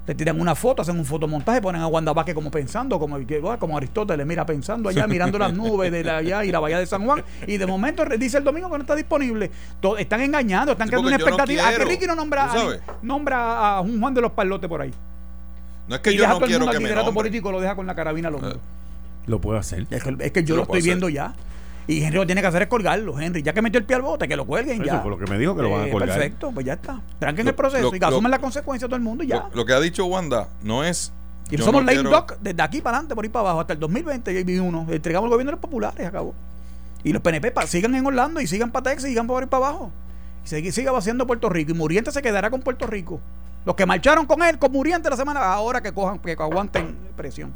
[0.07, 3.19] Le tiran una foto, hacen un fotomontaje, ponen a Wanda Vázquez como pensando, como,
[3.59, 7.05] como Aristóteles, mira, pensando allá, mirando las nubes de allá y la bahía de San
[7.05, 7.23] Juan.
[7.45, 9.51] Y de momento dice el domingo que no está disponible.
[9.99, 11.67] están engañando, están creando una expectativa.
[11.67, 12.55] ¿A que Ricky no nombra, a,
[13.01, 14.93] nombra a un Juan de los Palotes por ahí?
[15.87, 18.35] No es que yo no quiero que me político lo deja con la carabina al
[18.35, 18.55] eh,
[19.27, 19.85] Lo puedo hacer.
[19.91, 21.33] Es que, yo lo, estoy viendo ya.
[21.85, 23.43] Y Henry lo tiene que hacer es colgarlo, Henry.
[23.43, 24.93] Ya que metió el pie al bote, que lo cuelguen ya.
[24.93, 26.09] Eso fue lo que me dijo, que lo van a eh, colgar.
[26.09, 27.01] Perfecto, pues ya está.
[27.19, 29.49] Tranquen el proceso y que asumen las consecuencias todo el mundo y ya.
[29.53, 31.13] Lo, que ha dicho Wanda no es.
[31.49, 34.61] Y somos lame doc desde aquí para adelante, por ahí para abajo, hasta el 2020
[34.61, 34.85] uno.
[34.89, 36.33] Entregamos el gobierno de los populares, acabó.
[37.03, 39.67] Y los PNP sigan en Orlando y sigan para Texas y sigan por ahí para
[39.67, 39.91] abajo.
[40.43, 41.71] Y siga, siga vaciando Puerto Rico.
[41.71, 43.21] Y Muriente se quedará con Puerto Rico.
[43.65, 47.53] Los que marcharon con él, con Muriente la semana, ahora que cojan, que aguanten presión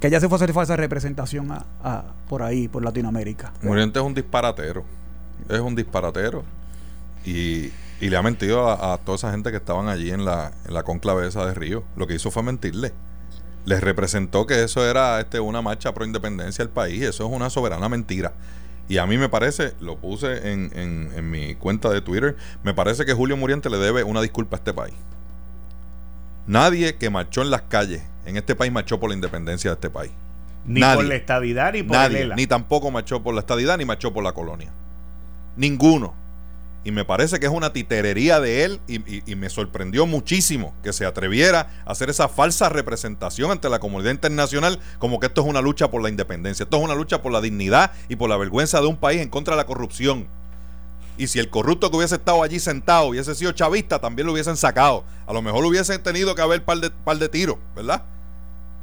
[0.00, 1.48] que ya se fue a hacer falsa representación
[2.28, 3.52] por ahí, por Latinoamérica.
[3.62, 4.84] Muriente es un disparatero.
[5.48, 6.44] Es un disparatero.
[7.24, 10.84] Y, le ha mentido a, toda esa gente que estaban allí en la, en la
[10.84, 11.82] conclave esa de Río.
[11.96, 12.92] Lo que hizo fue mentirle.
[13.64, 17.02] Les representó que eso era este, una marcha pro independencia del país.
[17.02, 18.34] Eso es una soberana mentira.
[18.88, 23.04] Y a mí me parece, lo puse en, en mi cuenta de Twitter, me parece
[23.04, 24.94] que Julio Muriente le debe una disculpa a este país.
[26.48, 29.90] Nadie que marchó en las calles en este país marchó por la independencia de este
[29.90, 30.12] país.
[30.66, 34.12] Ni por la estadidad ni por Nadie, Ni tampoco marchó por la estadidad ni marchó
[34.12, 34.72] por la colonia.
[35.56, 36.14] Ninguno.
[36.84, 41.04] Y me parece que es una titerería de él y, me sorprendió muchísimo que se
[41.04, 45.60] atreviera a hacer esa falsa representación ante la comunidad internacional como que esto es una
[45.60, 48.80] lucha por la independencia, esto es una lucha por la dignidad y por la vergüenza
[48.80, 50.28] de un país en contra de la corrupción.
[51.18, 54.56] Y si el corrupto que hubiese estado allí sentado hubiese sido chavista, también lo hubiesen
[54.56, 55.04] sacado.
[55.26, 58.04] A lo mejor hubiesen tenido que haber par de, par de tiros, ¿verdad?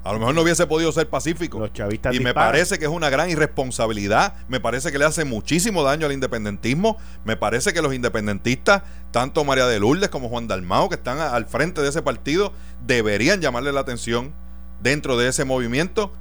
[0.04, 1.58] A lo mejor no hubiese podido ser pacífico.
[1.58, 4.36] Los chavistas y me parece que es una gran irresponsabilidad.
[4.48, 6.98] Me parece que le hace muchísimo daño al independentismo.
[7.24, 11.48] Me parece que los independentistas, tanto María de Lourdes como Juan Dalmao, que están al
[11.48, 12.54] frente de ese partido,
[12.86, 14.36] deberían llamarle la atención
[14.80, 16.14] dentro de ese movimiento.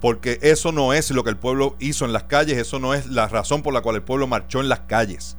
[0.00, 3.06] Porque eso no es lo que el pueblo hizo en las calles, eso no es
[3.06, 5.36] la razón por la cual el pueblo marchó en las calles.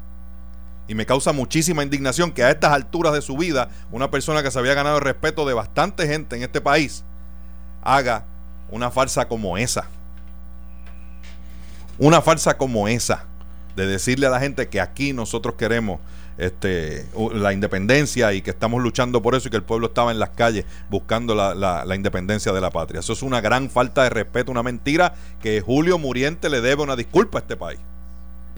[0.87, 4.51] Y me causa muchísima indignación que a estas alturas de su vida, una persona que
[4.51, 7.03] se había ganado el respeto de bastante gente en este país,
[7.81, 8.25] haga
[8.69, 9.85] una farsa como esa.
[11.97, 13.25] Una farsa como esa.
[13.75, 16.01] De decirle a la gente que aquí nosotros queremos
[16.37, 20.19] este, la independencia y que estamos luchando por eso y que el pueblo estaba en
[20.19, 22.99] las calles buscando la, la- la independencia de la patria.
[22.99, 26.95] Eso es una gran falta de respeto, una mentira que Julio Muriente le debe una
[26.97, 27.79] disculpa a este país.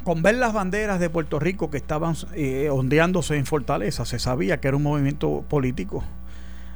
[0.04, 4.60] Con ver las banderas de Puerto Rico que estaban eh, ondeándose en Fortaleza, se sabía
[4.60, 6.04] que era un movimiento político.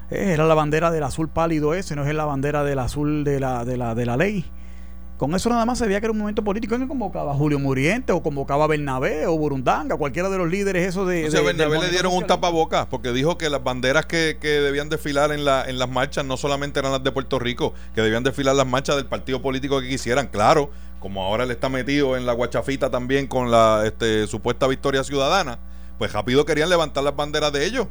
[0.09, 3.39] Eh, era la bandera del azul pálido ese, no es la bandera del azul de
[3.39, 4.45] la, de la, de la ley.
[5.17, 7.33] Con eso nada más se veía que era un movimiento político en que convocaba a
[7.33, 11.25] Julio Muriente o convocaba a Bernabé o Burundanga, cualquiera de los líderes esos de...
[11.25, 14.47] O sea, de- Bernabé le dieron un tapabocas porque dijo que las banderas que, que
[14.47, 18.01] debían desfilar en, la, en las marchas no solamente eran las de Puerto Rico, que
[18.01, 20.27] debían desfilar las marchas del partido político que quisieran.
[20.27, 20.69] Claro,
[20.99, 25.59] como ahora él está metido en la guachafita también con la este, supuesta victoria ciudadana,
[25.97, 27.87] pues rápido querían levantar las banderas de ellos.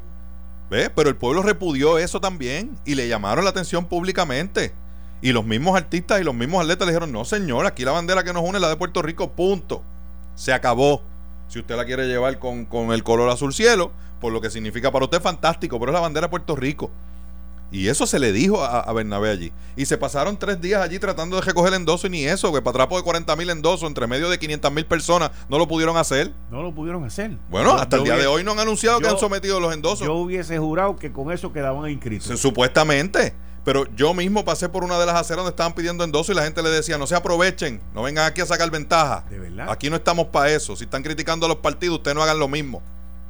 [0.70, 0.90] ¿Ves?
[0.94, 4.74] Pero el pueblo repudió eso también y le llamaron la atención públicamente.
[5.22, 8.24] Y los mismos artistas y los mismos atletas le dijeron, no señor, aquí la bandera
[8.24, 9.82] que nos une es la de Puerto Rico, punto.
[10.34, 11.02] Se acabó.
[11.48, 14.90] Si usted la quiere llevar con, con el color azul cielo, por lo que significa
[14.90, 16.90] para usted fantástico, pero es la bandera de Puerto Rico.
[17.72, 19.52] Y eso se le dijo a, a Bernabé allí.
[19.76, 22.62] Y se pasaron tres días allí tratando de recoger el endoso y ni eso, que
[22.62, 25.96] para trapo de 40 mil endosos entre medio de 500 mil personas no lo pudieron
[25.96, 26.32] hacer.
[26.50, 27.36] No lo pudieron hacer.
[27.50, 30.06] Bueno, Yo- hasta el día de hoy no han anunciado que han sometido los endosos.
[30.06, 32.28] Yo hubiese jurado que con eso quedaban inscritos.
[32.28, 33.34] Se- Supuestamente.
[33.64, 36.44] Pero yo mismo pasé por una de las aceras donde estaban pidiendo endoso y la
[36.44, 39.24] gente le decía, no se aprovechen, no vengan aquí a sacar ventaja.
[39.28, 39.68] De verdad.
[39.68, 40.76] Aquí no estamos para eso.
[40.76, 42.80] Si están criticando a los partidos, ustedes no hagan lo mismo.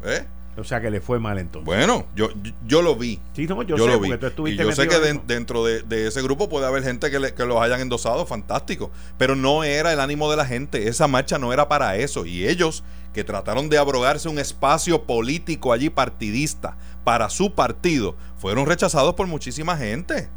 [0.05, 0.27] ¿Eh?
[0.59, 1.65] O sea que le fue mal entonces.
[1.67, 3.21] Bueno, yo, yo, yo lo vi.
[3.35, 4.09] Sí, no, yo, Yo, sé, lo vi.
[4.53, 7.35] Y yo sé que de- dentro de, de ese grupo puede haber gente que, le-
[7.35, 8.91] que los hayan endosado, fantástico.
[9.19, 10.89] Pero no era el ánimo de la gente.
[10.89, 12.25] Esa marcha no era para eso.
[12.27, 18.67] Y ellos que trataron de abrogarse un espacio político allí partidista para su partido, fueron
[18.67, 20.29] rechazados por muchísima gente.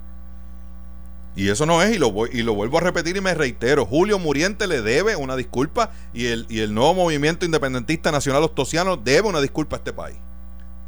[1.40, 4.20] Y eso no es, y lo, y lo vuelvo a repetir y me reitero, Julio
[4.20, 9.30] Muriente le debe una disculpa y el, y el nuevo movimiento independentista nacional ostosiano debe
[9.30, 10.18] una disculpa a este país.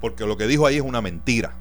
[0.02, 1.56] Porque lo que dijo ahí es una mentira.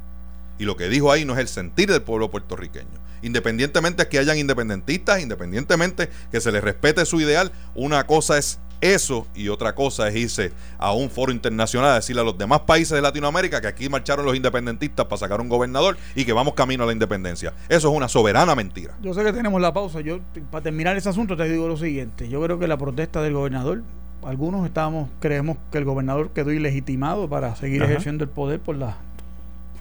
[0.58, 2.98] Y lo que dijo ahí no es el sentir del pueblo puertorriqueño.
[3.22, 9.26] Independientemente que hayan independentistas, independientemente que se les respete su ideal, una cosa es eso
[9.34, 12.94] y otra cosa es irse a un foro internacional a decirle a los demás países
[12.94, 16.84] de Latinoamérica que aquí marcharon los independentistas para sacar un gobernador y que vamos camino
[16.84, 17.52] a la independencia.
[17.68, 18.94] Eso es una soberana mentira.
[19.02, 20.00] Yo sé que tenemos la pausa.
[20.00, 20.20] Yo,
[20.50, 22.28] para terminar ese asunto, te digo lo siguiente.
[22.28, 23.82] Yo creo que la protesta del gobernador,
[24.24, 27.92] algunos estamos, creemos que el gobernador quedó ilegitimado para seguir Ajá.
[27.92, 28.96] ejerciendo el poder por la,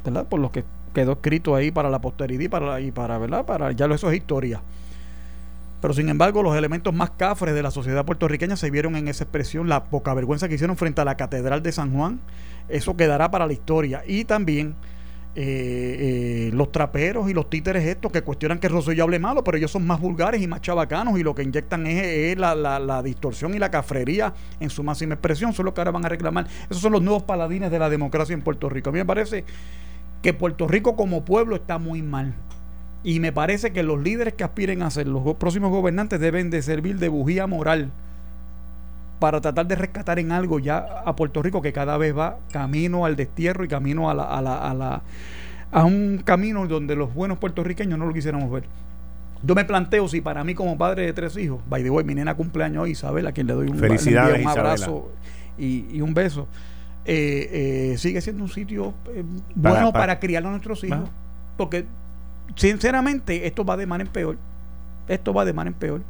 [0.04, 0.26] ¿verdad?
[0.28, 3.46] Por lo que quedó escrito ahí para la posteridad y para, y para, ¿verdad?
[3.46, 4.62] Para, ya lo eso es historia.
[5.82, 9.24] Pero sin embargo, los elementos más cafres de la sociedad puertorriqueña se vieron en esa
[9.24, 12.20] expresión, la poca vergüenza que hicieron frente a la Catedral de San Juan.
[12.68, 14.04] Eso quedará para la historia.
[14.06, 14.76] Y también
[15.36, 19.58] eh, eh, los traperos y los títeres estos que cuestionan que Rosselló hable malo, pero
[19.58, 23.54] ellos son más vulgares y más chabacanos y lo que inyectan es, la- la distorsión
[23.56, 25.54] y la cafrería en su máxima expresión.
[25.54, 26.46] Son los que ahora van a reclamar.
[26.70, 28.90] Esos son los nuevos paladines de la democracia en Puerto Rico.
[28.90, 29.46] A mí me parece
[30.22, 32.34] que Puerto Rico como pueblo está muy mal.
[33.04, 36.62] Y me parece que los líderes que aspiren a ser los próximos gobernantes deben de
[36.62, 37.92] servir de bujía moral
[39.20, 43.06] para tratar de rescatar en algo ya a Puerto Rico que cada vez va camino
[43.06, 45.02] al destierro y camino a la, a la, a la
[45.72, 48.64] a un camino donde los buenos puertorriqueños no lo quisiéramos ver.
[49.44, 52.16] Yo me planteo si para mí como padre de tres hijos, by the way, mi
[52.16, 55.12] nena cumpleaños hoy, Isabel, a quien le doy un, le Felicidades, un abrazo
[55.58, 56.48] y, y un beso,
[57.06, 59.24] eh, eh, sigue siendo un sitio eh,
[59.56, 61.10] bueno para- para, criar a nuestros hijos.
[61.56, 61.86] Porque
[62.56, 64.38] sinceramente esto va de mal en peor.
[65.08, 66.02] Esto va de mal en peor.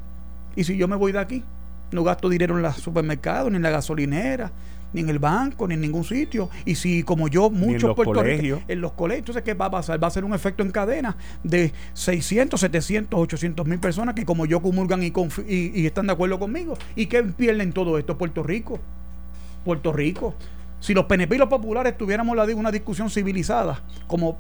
[0.56, 1.44] Y si yo me voy de aquí,
[1.92, 4.52] no gasto dinero en los supermercados, ni en la gasolinera,
[4.92, 6.50] ni en el banco, ni en ningún sitio.
[6.66, 10.04] Y si como yo, muchos puertorriqueños en los colegios, entonces ¿qué va a pasar?
[10.04, 14.46] Va a ser un efecto en cadena de 600, 700, 800 mil personas que como
[14.46, 16.78] yo comulgan y, confi- y, y están de acuerdo conmigo.
[16.96, 18.18] ¿Y qué pierden todo esto?
[18.18, 18.80] Puerto Rico.
[19.64, 20.36] Puerto Rico.
[20.80, 24.38] Si los PNP y los populares tuviéramos la, una discusión civilizada, como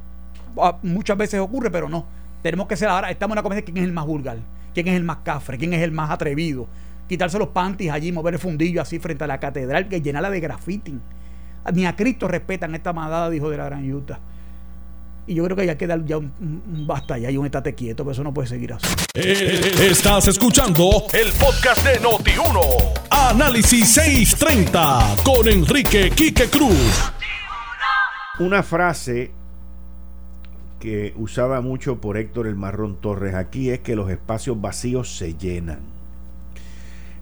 [0.83, 2.05] muchas veces ocurre, pero no.
[2.41, 4.37] Tenemos que ser ahora, estamos en una conversación de quién es el más vulgar,
[4.73, 6.67] quién es el más cafre, quién es el más atrevido,
[7.07, 10.39] quitarse los panties allí, mover el fundillo así frente a la catedral, que llenarla de
[10.39, 10.99] graffiti.
[11.73, 14.19] Ni a Cristo respetan esta mandada, dijo de la Gran Utah.
[15.29, 16.33] Y yo creo que hay que dar ya un,
[16.87, 18.87] basta, ya hay un estate quieto, pero eso no puede seguir así.
[19.13, 22.99] Eh, estás escuchando el podcast de Noti1.
[23.11, 27.11] Análisis 630 con Enrique Quique Cruz.
[28.39, 29.38] Una frase
[30.79, 35.35] que usaba mucho por Héctor el Marrón Torres aquí es que los espacios vacíos se
[35.35, 35.79] llenan.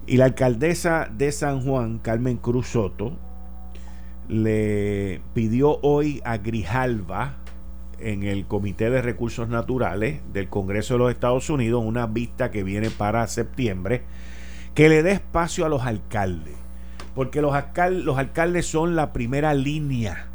[0.06, 3.16] Y la alcaldesa de San Juan, Carmen Cruz Soto,
[4.28, 7.36] le pidió hoy a Grijalva,
[8.00, 12.62] en el Comité de Recursos Naturales del Congreso de los Estados Unidos, una vista que
[12.62, 14.02] viene para septiembre,
[14.74, 16.54] que le dé espacio a los alcaldes,
[17.14, 17.52] porque los,
[17.90, 20.26] los alcaldes son la primera línea.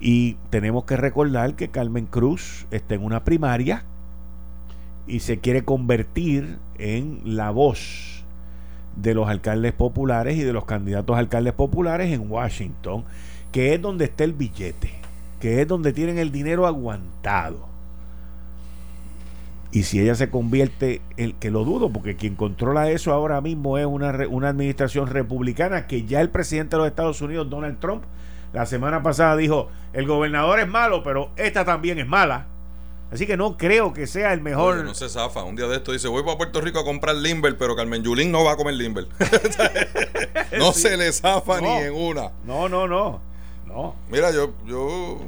[0.00, 3.84] Y tenemos que recordar que Carmen Cruz está en una primaria
[5.06, 8.24] y se quiere convertir en la voz
[8.96, 13.04] de los alcaldes populares y de los candidatos a alcaldes populares en Washington,
[13.52, 14.98] que es donde está el billete
[15.40, 17.68] que es donde tienen el dinero aguantado.
[19.70, 23.76] Y si ella se convierte, el que lo dudo, porque quien controla eso ahora mismo
[23.76, 28.02] es una, una administración republicana que ya el presidente de los Estados Unidos, Donald Trump,
[28.52, 32.46] la semana pasada dijo, el gobernador es malo, pero esta también es mala.
[33.10, 34.84] Así que no creo que sea el mejor.
[34.84, 35.42] no se zafa.
[35.42, 38.30] Un día de esto dice, voy para Puerto Rico a comprar Limber, pero Carmen Yulín
[38.30, 39.08] no va a comer Limber.
[40.58, 42.32] no se le zafa ni en una.
[42.44, 43.28] No, no, no.
[44.10, 45.18] Mira, yo, yo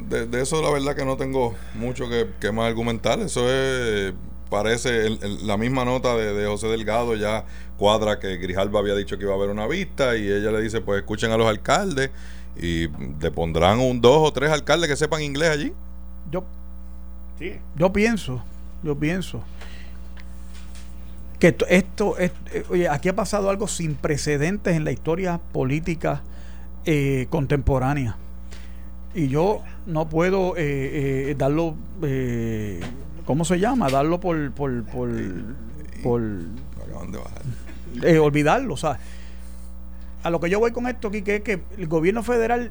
[0.00, 3.20] de, eso la verdad que no tengo mucho que, más argumentar.
[3.20, 4.12] Eso es,
[4.50, 5.10] parece,
[5.42, 7.44] la misma nota de, José Delgado ya
[7.76, 10.80] cuadra que Grijalba había dicho que iba a haber una vista y ella le dice,
[10.80, 12.10] pues escuchen a los alcaldes
[12.56, 15.72] y le pondrán un dos o tres alcaldes que sepan inglés allí.
[16.30, 16.44] Yo,
[17.38, 17.54] sí.
[17.76, 18.42] yo pienso,
[18.82, 19.42] yo pienso
[21.38, 22.30] que esto, esto, eh,
[22.70, 26.22] oye, aquí ha pasado algo sin precedentes en la historia política
[26.84, 28.16] eh, contemporánea.
[29.14, 32.80] Y yo no puedo eh, eh, darlo, eh,
[33.26, 33.88] ¿cómo se llama?
[33.88, 34.52] Darlo por...
[34.52, 35.10] por, por,
[36.02, 36.22] por
[38.20, 38.98] olvidarlo, o sea,
[40.22, 42.70] a lo que yo voy con esto aquí, que es que el gobierno federal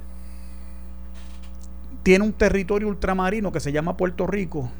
[2.03, 4.71] tiene un territorio ultramarino que se llama Puerto Rico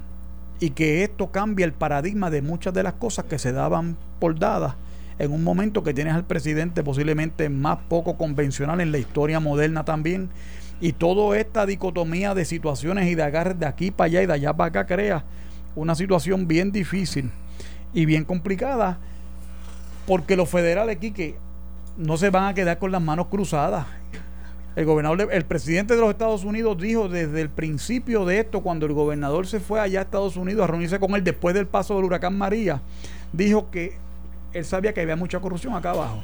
[0.60, 4.40] y que esto cambia el paradigma de muchas de las cosas que se daban por
[4.40, 4.76] dadas
[5.20, 9.86] en un momento que tienes al presidente posiblemente más poco convencional en la historia moderna
[9.86, 10.30] también.
[10.80, 14.34] Y toda esta dicotomía de situaciones y de agarres de aquí para allá y de
[14.34, 15.24] allá para acá crea
[15.76, 17.30] una situación bien difícil
[17.94, 18.98] y bien complicada
[20.08, 21.36] porque los federales aquí que
[22.02, 23.86] no se van a quedar con las manos cruzadas.
[24.76, 28.86] El gobernador, el presidente de los Estados Unidos dijo desde el principio de esto, cuando
[28.86, 31.96] el gobernador se fue allá a Estados Unidos a reunirse con él después del paso
[31.96, 32.82] del huracán María,
[33.34, 33.98] dijo que
[34.54, 36.24] él sabía que había mucha corrupción acá abajo.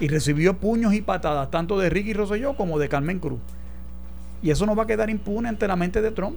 [0.00, 3.40] Y recibió puños y patadas, tanto de Ricky Rosselló como de Carmen Cruz.
[4.42, 6.36] Y eso no va a quedar impune ante la mente de Trump.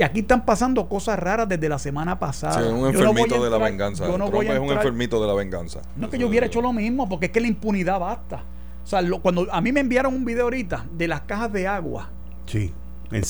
[0.00, 2.62] Y aquí están pasando cosas raras desde la semana pasada.
[2.62, 4.06] Sí, un enfermito de la venganza.
[4.06, 5.82] Trump es un enfermito de la venganza.
[5.94, 8.42] No es que yo hubiera hecho lo mismo, porque es que la impunidad basta.
[8.82, 12.08] O sea, cuando a mí me enviaron un video ahorita de las cajas de agua.
[12.46, 12.72] Sí.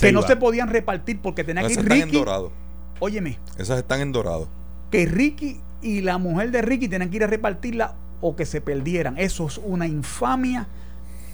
[0.00, 1.92] que no se podían repartir porque tenía que ir Ricky.
[1.92, 2.52] Están en dorado.
[3.00, 3.38] Óyeme.
[3.58, 4.46] Esas están en dorado.
[4.92, 8.60] Que Ricky y la mujer de Ricky tenían que ir a repartirla o que se
[8.60, 9.18] perdieran.
[9.18, 10.68] Eso es una infamia.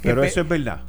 [0.00, 0.80] Pero eso es verdad.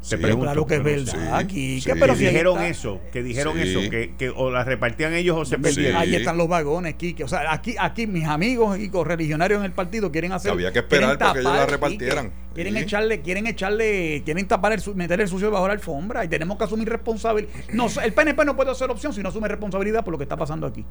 [0.00, 1.36] Se claro que es verdad.
[1.36, 5.44] aquí, pero si dijeron eso, que dijeron eso, que, que, o la repartían ellos o
[5.44, 6.00] se perdieron.
[6.00, 7.24] Ahí están los vagones, Kike.
[7.24, 10.52] O sea, aquí, aquí mis amigos y correligionarios en el partido quieren hacer.
[10.52, 12.32] Había que esperar para que ellos la repartieran.
[12.54, 16.56] Quieren echarle, quieren echarle, quieren tapar el, meter el sucio bajo la alfombra y tenemos
[16.56, 17.52] que asumir responsabilidad.
[17.72, 20.36] No, el PNP no puede hacer opción si no asume responsabilidad por lo que está
[20.36, 20.84] pasando aquí.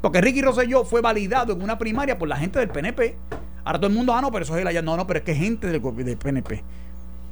[0.00, 3.16] Porque Ricky Rosselló fue validado en una primaria por la gente del PNP.
[3.64, 5.34] Ahora todo el mundo, ah, no, pero eso es el No, no, pero es que
[5.34, 6.64] gente del, del PNP.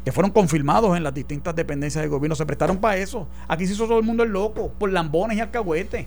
[0.05, 2.35] Que fueron confirmados en las distintas dependencias del gobierno.
[2.35, 3.27] Se prestaron para eso.
[3.47, 4.73] Aquí se hizo todo el mundo el loco.
[4.79, 6.07] Por lambones y alcahuetes.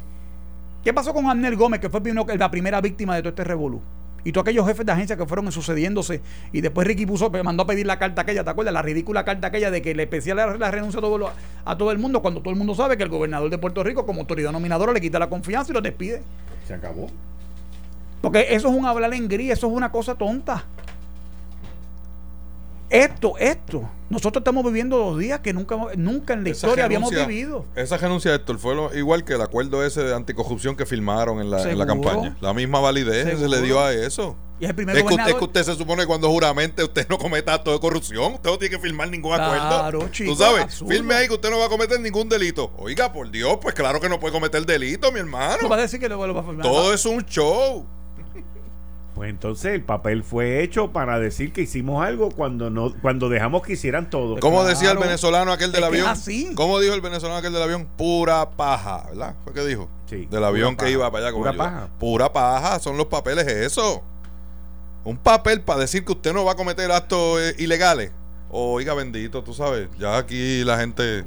[0.84, 2.02] ¿Qué pasó con Amnel Gómez, que fue
[2.38, 3.82] la primera víctima de todo este revolú?
[4.24, 6.22] Y todos aquellos jefes de agencia que fueron sucediéndose.
[6.52, 8.74] Y después Ricky puso, mandó a pedir la carta aquella, ¿te acuerdas?
[8.74, 11.32] La ridícula carta aquella de que le pedía la, la renuncia a todo,
[11.66, 14.06] a todo el mundo, cuando todo el mundo sabe que el gobernador de Puerto Rico,
[14.06, 16.22] como autoridad nominadora, le quita la confianza y lo despide.
[16.68, 17.08] Se acabó.
[18.22, 20.66] Porque eso es un hablar en gris, eso es una cosa tonta.
[22.92, 23.90] Esto, esto.
[24.10, 27.66] Nosotros estamos viviendo dos días que nunca, nunca en la historia habíamos vivido.
[27.74, 31.72] Esa renuncia, Héctor, fue igual que el acuerdo ese de anticorrupción que firmaron en la,
[31.72, 32.36] en la campaña.
[32.42, 34.36] La misma validez se le dio a eso.
[34.60, 37.08] Y es, el primer es, que usted, que usted, se supone que cuando juramente usted
[37.08, 40.10] no cometa acto de corrupción, usted no tiene que firmar ningún acuerdo.
[40.10, 42.74] Tú sabes, firme ahí que usted no va a cometer ningún delito.
[42.78, 45.60] Oiga, por Dios, pues claro que no puede cometer delito, mi hermano.
[45.62, 47.88] No va a decir que lo, va a Todo es un show.
[49.22, 53.62] Pues entonces el papel fue hecho para decir que hicimos algo cuando no cuando dejamos
[53.62, 54.40] que hicieran todo.
[54.40, 56.12] ¿Cómo decía el venezolano aquel del avión?
[56.56, 57.88] ¿Cómo dijo el venezolano aquel del avión?
[57.96, 59.36] Pura paja, ¿verdad?
[59.44, 59.88] ¿Fue que dijo?
[60.08, 60.26] Sí.
[60.26, 61.90] Del avión que iba para allá con Pura paja.
[62.00, 64.02] Pura paja, son los papeles eso.
[65.04, 68.12] Un papel para decir que usted no va a cometer actos eh, ilegales.
[68.50, 71.26] Oiga, bendito, tú sabes, ya aquí la gente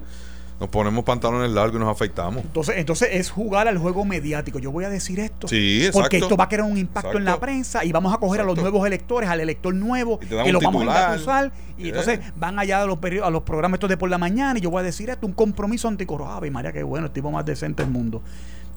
[0.60, 2.42] nos ponemos pantalones largos y nos afeitamos.
[2.44, 4.58] Entonces, entonces es jugar al juego mediático.
[4.58, 5.48] Yo voy a decir esto.
[5.48, 6.00] Sí, exacto.
[6.00, 8.44] Porque esto va a crear un impacto en la prensa y vamos a coger a
[8.44, 11.52] los nuevos electores, al elector nuevo, Y que lo vamos a usar.
[11.76, 11.88] Y Yeah.
[11.88, 14.70] entonces van allá a los, a los programas estos de por la mañana y yo
[14.70, 16.36] voy a decir esto, un compromiso anticorrupción.
[16.36, 18.22] Ave María, qué bueno, el tipo más decente del mundo.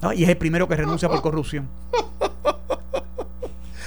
[0.02, 1.68] Ah, Y es el primero que renuncia por corrupción.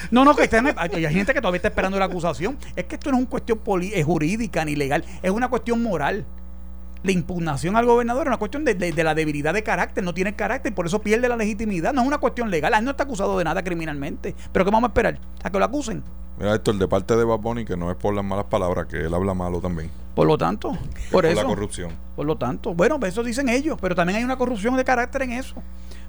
[0.09, 2.57] No, no, que estén- hay gente que todavía está esperando la acusación.
[2.75, 6.25] Es que esto no es una cuestión eh, jurídica ni legal, es una cuestión moral.
[7.03, 10.73] La impugnación al gobernador es una cuestión de, la debilidad de carácter, no tiene carácter,
[10.73, 11.93] por eso pierde la legitimidad.
[11.93, 14.35] No es una cuestión legal, él no está acusado de nada criminalmente.
[14.51, 15.19] Pero ¿qué vamos a esperar?
[15.43, 16.03] ¿A que lo acusen?
[16.37, 19.13] Mira el de parte de Bad que no es por las malas palabras, que él
[19.13, 19.89] habla malo también.
[20.15, 20.79] Por lo tanto, por
[21.11, 21.41] Por eso.
[21.41, 21.91] la corrupción.
[22.15, 25.21] Por lo tanto, bueno, pues eso dicen ellos, pero también hay una corrupción de carácter
[25.23, 25.55] en eso.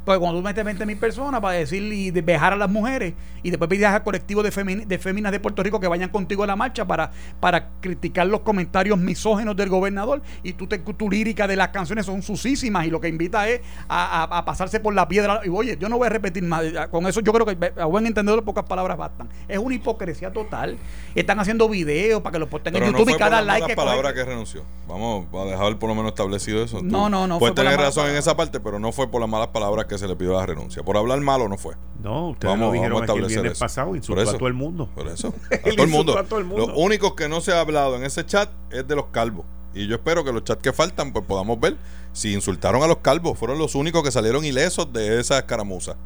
[0.05, 3.15] Porque cuando tú metes 20 mil personas para decir y de vejar a las mujeres
[3.45, 6.43] y después pides al colectivo de, femi- de féminas de Puerto Rico que vayan contigo
[6.43, 11.09] a la marcha para, para criticar los comentarios misógenos del gobernador y tú te, tu
[11.09, 14.81] lírica de las canciones son susísimas y lo que invita es a, a- a pasarse
[14.81, 15.41] por la piedra.
[15.45, 16.65] Y oye, yo no voy a repetir más.
[16.91, 19.29] Con eso yo creo que a buen entendedor pocas palabras bastan.
[19.47, 20.79] Es una hipocresía total.
[21.15, 24.13] Están haciendo videos para que los posten en no YouTube y cada like que palabras
[24.13, 24.63] coge- que renunció.
[24.89, 26.79] Vamos a dejar por lo menos establecido eso.
[26.79, 29.09] Tú No, no, no, Puedes por las tener razón en esa parte, pero no fue
[29.11, 30.83] por las malas palabras que se le pidió la renuncia.
[30.83, 31.75] Por hablar malo no fue.
[32.03, 33.65] No, ustedes Vamos, lo dijeron vamos a aquí el establecer viernes eso.
[33.65, 34.37] pasado, insultó Por eso.
[34.37, 34.89] a todo el mundo.
[34.95, 35.29] Por eso.
[35.51, 36.19] A todo el insultó mundo.
[36.19, 36.67] a todo el mundo.
[36.67, 39.45] Los únicos que no se ha hablado en ese chat es de los calvos.
[39.75, 41.77] Y yo espero que los chats que faltan, pues podamos ver
[42.13, 43.39] si insultaron a los calvos.
[43.39, 45.97] Fueron los únicos que salieron ilesos de esa escaramuza.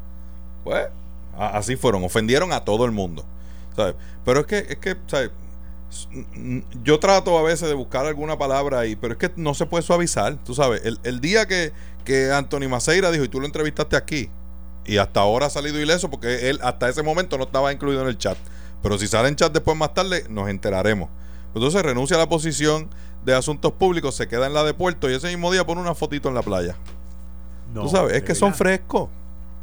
[0.63, 0.87] Pues,
[1.37, 2.05] a- así fueron.
[2.05, 3.25] Ofendieron a todo el mundo.
[3.75, 3.95] ¿sabes?
[4.25, 5.31] Pero es que, es que, ¿sabes?
[6.83, 9.83] Yo trato a veces de buscar alguna palabra ahí, pero es que no se puede
[9.83, 10.37] suavizar.
[10.45, 11.73] Tú sabes, el, el día que,
[12.05, 14.29] que Anthony Maceira dijo, y tú lo entrevistaste aquí,
[14.85, 18.09] y hasta ahora ha salido ileso porque él hasta ese momento no estaba incluido en
[18.09, 18.37] el chat.
[18.83, 21.09] Pero si sale en chat después más tarde, nos enteraremos.
[21.55, 22.89] Entonces renuncia a la posición
[23.25, 25.95] de asuntos públicos, se queda en la de puerto y ese mismo día pone una
[25.95, 26.77] fotito en la playa.
[27.73, 29.09] No, Tú sabes, es que son frescos.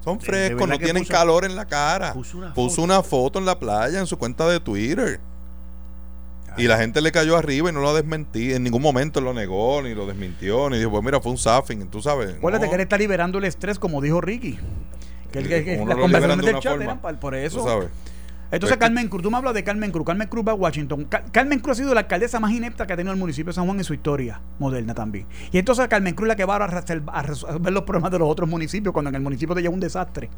[0.03, 2.13] Son frescos, no tienen puso- calor en la cara.
[2.13, 2.81] puso una Puso foto.
[2.83, 5.21] una foto en la playa en su cuenta de Twitter.
[6.57, 8.53] Y la gente le cayó arriba y no lo desmentí.
[8.53, 11.87] En ningún momento lo negó, ni lo desmintió, ni dijo, pues mira, fue un zapping,
[11.87, 12.35] tú sabes.
[12.35, 12.69] Acuérdate no.
[12.71, 14.59] que él está liberando el estrés, como dijo Ricky.
[15.31, 17.63] Que, el- que- que Uno las conversaciones del chat forma, eran por tú eso.
[17.63, 17.89] sabes.
[18.51, 20.05] Entonces, Pues que- Carmen Cruz, tú me hablas de Carmen Cruz.
[20.05, 21.05] Carmen Cruz va a Washington.
[21.05, 23.53] Ca- Carmen Cruz ha sido la alcaldesa más inepta que ha tenido el municipio de
[23.55, 25.25] San Juan en su historia moderna también.
[25.51, 28.47] Y entonces Carmen Cruz es la que va a resolver los problemas de los otros
[28.47, 30.29] municipios cuando en el municipio te lleva un desastre.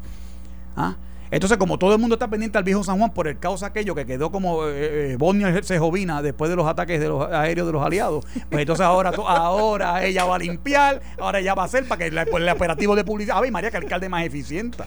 [0.76, 0.94] ¿Ah?
[1.28, 3.96] Entonces, como todo el mundo está pendiente al viejo San Juan por el caos aquello
[3.96, 7.72] que quedó como eh, eh, Bosnia Herzegovina después de los ataques de los aéreos de
[7.72, 11.88] los aliados, pues entonces ahora, ahora ella va a limpiar, ahora ella va a hacer
[11.88, 13.38] para que la- por el operativo de publicidad.
[13.38, 14.84] Ave María, que alcalde más eficiente.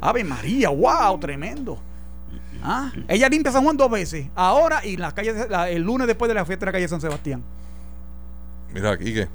[0.00, 1.78] Ave María, wow, tremendo.
[2.64, 2.90] ¿Ah?
[3.06, 5.36] Ella limpia San Juan dos veces, ahora y las calles,
[5.68, 7.44] el lunes después de la fiesta de la calle San Sebastián.
[8.74, 9.28] Mira, aquí que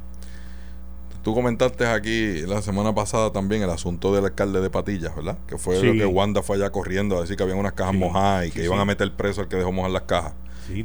[1.23, 5.37] tú comentaste aquí la semana pasada también el asunto del alcalde de Patillas, ¿verdad?
[5.47, 5.85] Que fue Sí.
[5.85, 8.51] lo que Wanda fue allá corriendo a decir que habían unas cajas Sí, mojadas y
[8.51, 10.33] que sí, iban a meter preso al que dejó mojar las cajas.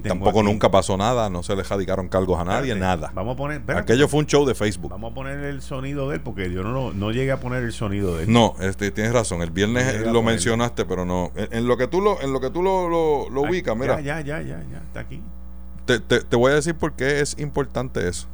[0.03, 0.49] Tampoco aquí.
[0.49, 3.13] nunca pasó nada, no se le radicaron cargos a nadie, Espérate, nada.
[3.15, 3.59] Vamos a poner.
[3.61, 3.83] espérate.
[3.93, 4.91] Aquello fue un show de Facebook.
[4.91, 7.73] Vamos a poner el sonido de él porque yo no, no llegué a poner el
[7.73, 8.33] sonido de él.
[8.33, 9.43] No, este, tienes razón.
[9.43, 11.31] El viernes No lo mencionaste, pero no.
[11.37, 14.01] En, en lo que tú lo, en lo que tú lo, lo, lo ubicas, mira,
[14.01, 15.23] Ya, ya, ya, ya, ya, está aquí.
[15.85, 18.27] te, te, te voy a decir por qué es importante eso.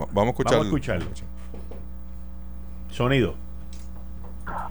[0.00, 0.52] Va- Vamos a escuchar.
[0.58, 1.06] Vamos a escucharlo.
[2.90, 3.34] Sonido.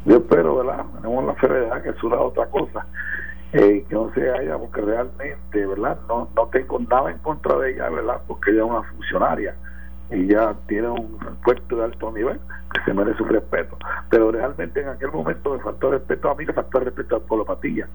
[0.06, 0.86] Yo espero, ¿verdad?
[1.02, 2.86] Tenemos la seriedad que es una otra cosa.
[3.54, 5.98] Eh, que no se haya, porque realmente, ¿verdad?
[6.08, 8.22] No, no tengo nada en contra de ella, ¿verdad?
[8.28, 9.56] Porque ella es una funcionaria
[10.12, 12.40] y ya tiene un puesto de alto nivel
[12.74, 13.78] que se merece un respeto.
[14.10, 17.46] Pero realmente en aquel momento me faltó respeto a mí, me faltó respeto al pueblo
[17.46, 17.88] Patilla,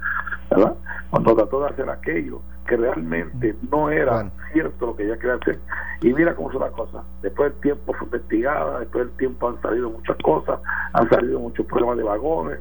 [0.50, 0.74] ¿verdad?
[1.10, 4.30] Cuando trató de hacer aquello que realmente no era Bueno.
[4.52, 5.58] cierto lo que ella quería hacer.
[6.02, 7.02] Y mira cómo son las cosas.
[7.22, 10.60] Después del tiempo fue investigada, después del tiempo han salido muchas cosas,
[10.92, 12.58] han salido muchos problemas de vagones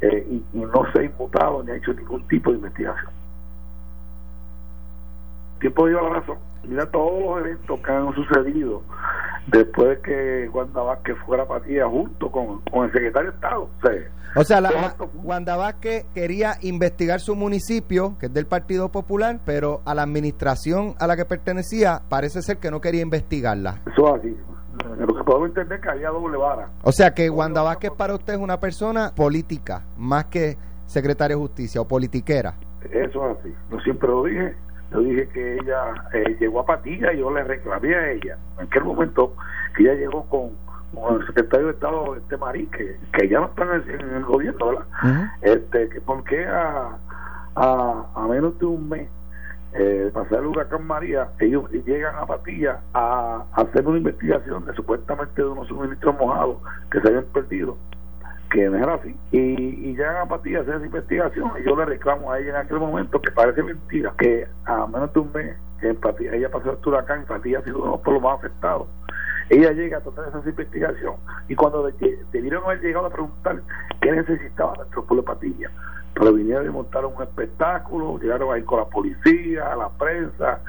[0.00, 3.10] eh, y, y no se ha imputado ni ha hecho ningún tipo de investigación.
[5.54, 6.38] El tiempo dio la razón.
[6.64, 8.82] Mira todos los eventos que han sucedido
[9.48, 13.62] después de que Wanda Vázquez fuera patilla junto con, con el secretario de Estado.
[13.62, 13.92] O sea,
[14.36, 19.40] O sea, la, la- Wanda Vázquez quería investigar su municipio, que es del Partido Popular,
[19.44, 23.80] pero a la administración a la que pertenecía parece ser que no quería investigarla.
[23.92, 24.36] Eso es así.
[24.98, 26.68] Lo que podemos entender es que había doble vara.
[26.82, 30.56] O sea que Wanda Vázquez para usted es una persona política, más que
[30.86, 32.54] secretaria de Justicia o politiquera.
[32.90, 33.54] Eso es así.
[33.70, 34.54] Yo siempre lo dije.
[34.92, 38.38] Yo dije que ella eh, llegó a Patilla y yo le reclamé a ella.
[38.58, 39.34] En aquel momento
[39.76, 40.50] que ella llegó con,
[41.14, 45.32] el secretario de Estado, este Marí, que, que ya no está en el, gobierno, ¿verdad?
[45.40, 46.98] este, que porque a,
[47.54, 49.08] a, a menos de un mes
[49.74, 55.40] eh, pasar el huracán María, ellos llegan a Patilla a, hacer una investigación de supuestamente
[55.40, 56.58] de unos suministros mojados
[56.90, 57.78] que se habían perdido,
[58.52, 61.74] que no era así, y, y llegan a Patilla a hacer esa investigación y yo
[61.74, 65.32] le reclamo a ella en aquel momento que parece mentira, que a menos de un
[65.32, 68.38] mes en Patilla, ella pasó el huracán y Patilla ha sido uno de los más
[68.38, 68.88] afectados.
[69.48, 71.14] Ella llega a toda esa investigación
[71.48, 71.90] y cuando
[72.30, 73.62] debieron haber llegado a preguntar
[74.00, 75.70] qué necesitaba nuestro pueblo de Patilla,
[76.14, 80.60] pero vinieron y montaron un espectáculo, llegaron ahí con la policía, la prensa,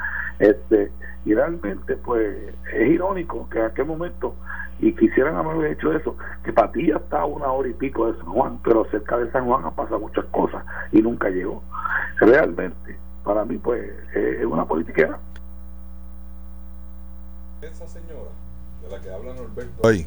[0.44, 0.92] este,
[1.26, 4.36] y realmente pues es irónico que en aquel momento
[4.80, 8.28] y quisieran haber hecho eso, que Patilla está a una hora y pico de San
[8.28, 11.64] Juan, pero cerca de San Juan han pasado muchas cosas y nunca llegó.
[12.18, 15.18] Realmente, para mí pues es una politiquera.
[17.62, 18.32] Esa señora
[18.82, 20.06] de la que habla Norberto ahí,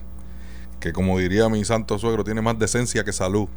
[0.79, 3.49] que como diría mi santo suegro, tiene más decencia que salud.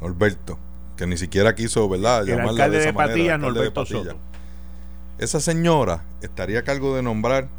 [0.00, 0.56] Norberto,
[0.96, 2.26] que ni siquiera quiso, ¿verdad?
[2.26, 4.29] El alcalde de, Patilla, Norberto Soto.
[5.20, 7.50] Esa señora estaría a cargo de nombrar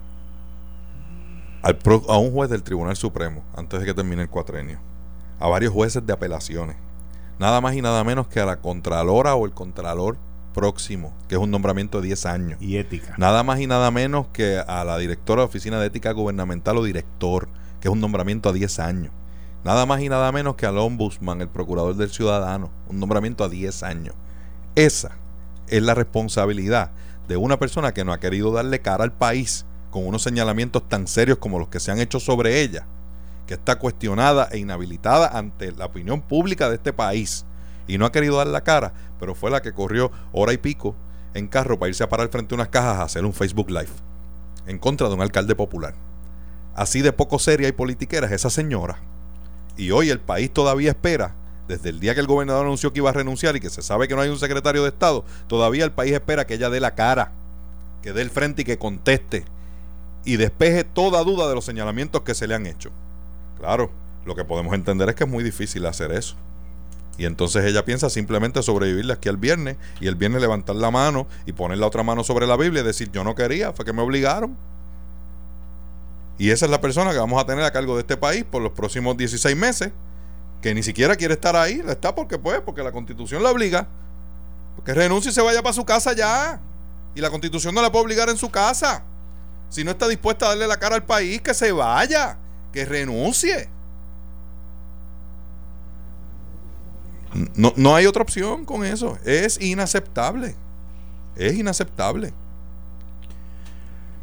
[1.61, 1.77] al
[2.09, 4.79] a un juez del Tribunal Supremo antes de que termine el cuatrenio,
[5.39, 6.75] a varios jueces de apelaciones,
[7.37, 10.17] nada más y nada menos que a la Contralora o el Contralor
[10.55, 12.57] próximo, que es un nombramiento de 10 años.
[12.59, 13.13] Y ética.
[13.19, 16.83] Nada más y nada menos que a la directora de Oficina de Ética Gubernamental o
[16.83, 17.47] director,
[17.79, 19.13] que es un nombramiento a 10 años.
[19.63, 23.49] Nada más y nada menos que al ombudsman, el procurador del ciudadano, un nombramiento a
[23.49, 24.15] 10 años.
[24.73, 25.11] Esa
[25.67, 26.89] es la responsabilidad
[27.31, 31.07] de una persona que no ha querido darle cara al país con unos señalamientos tan
[31.07, 32.85] serios como los que se han hecho sobre ella,
[33.47, 37.45] que está cuestionada e inhabilitada ante la opinión pública de este país
[37.87, 40.93] y no ha querido dar la cara, pero fue la que corrió hora y pico
[41.33, 43.93] en carro para irse a parar frente a unas cajas a hacer un Facebook Live
[44.67, 45.93] en contra de un alcalde popular.
[46.75, 48.99] Así de poco seria y politiquera es esa señora.
[49.77, 51.35] Y hoy el país todavía espera,
[51.71, 54.09] desde el día que el gobernador anunció que iba a renunciar y que se sabe
[54.09, 56.95] que no hay un secretario de Estado, todavía el país espera que ella dé la
[56.95, 57.31] cara,
[58.01, 59.45] que dé el frente y que conteste
[60.25, 62.91] y despeje toda duda de los señalamientos que se le han hecho.
[63.57, 63.89] Claro,
[64.25, 66.35] lo que podemos entender es que es muy difícil hacer eso.
[67.17, 71.25] Y entonces ella piensa simplemente sobrevivirle aquí al viernes y el viernes levantar la mano
[71.45, 73.93] y poner la otra mano sobre la Biblia y decir yo no quería, fue que
[73.93, 74.57] me obligaron.
[76.37, 78.61] Y esa es la persona que vamos a tener a cargo de este país por
[78.61, 79.91] los próximos 16 meses,
[80.61, 83.87] que ni siquiera quiere estar ahí, está porque puede, porque la constitución la obliga.
[84.85, 86.59] Que renuncie y se vaya para su casa ya.
[87.15, 89.03] Y la constitución no la puede obligar en su casa.
[89.69, 92.37] Si no está dispuesta a darle la cara al país, que se vaya,
[92.71, 93.69] que renuncie.
[97.55, 99.17] No, no hay otra opción con eso.
[99.25, 100.55] Es inaceptable.
[101.35, 102.33] Es inaceptable.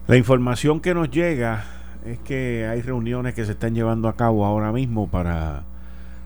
[0.07, 1.65] La información que nos llega
[2.05, 5.65] es que hay reuniones que se están llevando a cabo ahora mismo para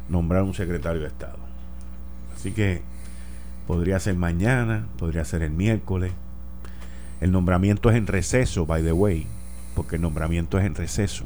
[0.09, 1.39] nombrar un secretario de Estado.
[2.35, 2.83] Así que
[3.67, 6.13] podría ser mañana, podría ser el miércoles.
[7.21, 9.27] El nombramiento es en receso, by the way,
[9.75, 11.25] porque el nombramiento es en receso.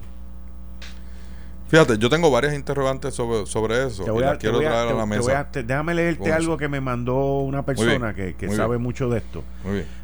[1.69, 4.05] Fíjate, yo tengo varias interrogantes sobre, sobre eso.
[4.39, 5.49] quiero traer a, la mesa.
[5.53, 9.43] déjame leerte algo que me mandó una persona que, sabe mucho de esto.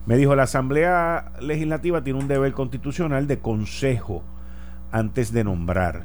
[0.06, 4.24] Me dijo, la Asamblea Legislativa tiene un deber constitucional de consejo
[4.90, 6.04] antes de nombrar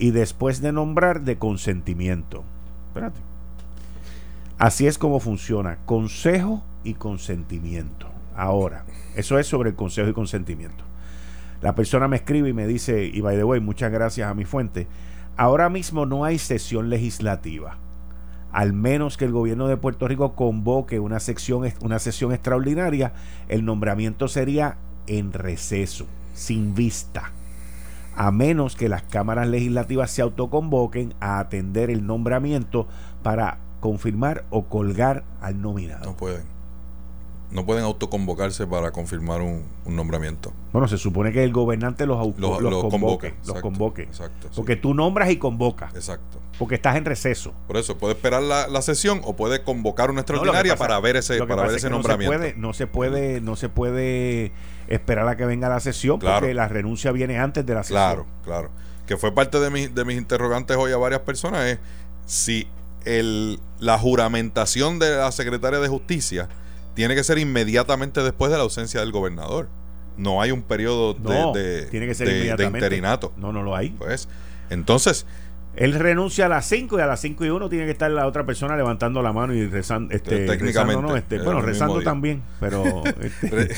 [0.00, 2.42] y después de nombrar de consentimiento.
[2.88, 3.20] Espérate.
[4.58, 8.08] Así es como funciona, consejo y consentimiento.
[8.34, 10.84] Ahora, eso es sobre el consejo y consentimiento.
[11.60, 14.46] La persona me escribe y me dice, y by the way, muchas gracias a mi
[14.46, 14.86] fuente,
[15.36, 17.76] ahora mismo no hay sesión legislativa.
[18.52, 21.18] Al menos que el gobierno de Puerto Rico convoque una,
[21.82, 23.12] una sesión extraordinaria,
[23.48, 27.32] el nombramiento sería en receso, sin vista.
[28.16, 32.86] A menos que las cámaras legislativas se autoconvoquen a atender el nombramiento
[33.22, 36.04] para confirmar o colgar al nominado.
[36.04, 36.60] No pueden
[37.50, 40.52] no pueden autoconvocarse para confirmar un, nombramiento.
[40.72, 43.34] Bueno, se supone que el gobernante los, convoque.
[43.44, 44.02] los convoque.
[44.02, 44.48] Exacto.
[44.54, 45.92] Porque tú nombras y convocas.
[45.94, 46.38] Exacto.
[46.58, 47.52] Porque estás en receso.
[47.66, 51.66] Por eso, puede esperar la, sesión o puede convocar una extraordinaria para ver ese, para
[51.66, 52.38] ver ese nombramiento.
[52.56, 54.52] No se, puede, no se puede,
[54.90, 57.96] esperar a que venga la sesión porque la renuncia viene antes de la sesión.
[57.96, 58.70] Claro, claro.
[59.06, 61.78] Que fue parte de, de mis interrogantes hoy a varias personas es
[62.26, 62.68] si
[63.04, 66.48] el, la juramentación de la secretaria de Justicia
[66.94, 69.68] tiene que ser inmediatamente después de la ausencia del gobernador.
[70.16, 73.32] No hay un periodo de, tiene que ser interinato.
[73.36, 73.90] No, no lo hay.
[73.90, 74.28] Pues,
[74.68, 75.24] entonces,
[75.76, 78.26] Él renuncia a las 5 y a las 5 y 1 tiene que estar la
[78.26, 80.12] otra persona levantando la mano y rezando.
[80.12, 80.66] Este, Técnicamente.
[80.66, 83.02] rezando, no, este, bueno, rezando también, pero.
[83.20, 83.68] Este,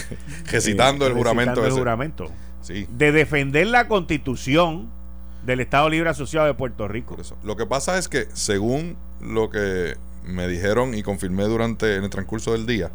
[0.51, 1.61] recitando el juramento.
[1.61, 2.31] Recitando el juramento.
[2.69, 4.89] De defender la constitución
[5.45, 7.17] del Estado Libre Asociado de Puerto Rico.
[7.43, 12.11] Lo que pasa es que, según lo que me dijeron y confirmé durante en el
[12.11, 12.91] transcurso del día,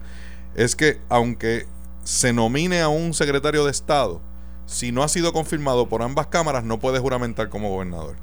[0.55, 1.65] es que aunque
[2.03, 4.21] se nomine a un secretario de Estado,
[4.65, 8.15] si no ha sido confirmado por ambas cámaras, no puede juramentar como gobernador.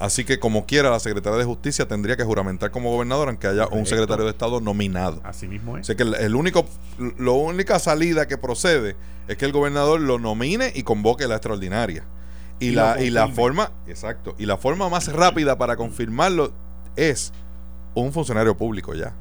[0.00, 3.68] Así que como quiera, la Secretaría de Justicia tendría que juramentar como gobernador aunque haya
[3.68, 5.20] un secretario de Estado nominado.
[5.22, 5.88] Así mismo es.
[5.88, 6.64] Así que el, único,
[7.18, 8.96] la única salida que procede
[9.28, 12.04] es que el gobernador lo nomine y convoque la extraordinaria.
[12.58, 16.52] Y, la, y la forma, exacto, y la forma más rápida para confirmarlo
[16.96, 17.32] es
[17.94, 19.14] un funcionario público ya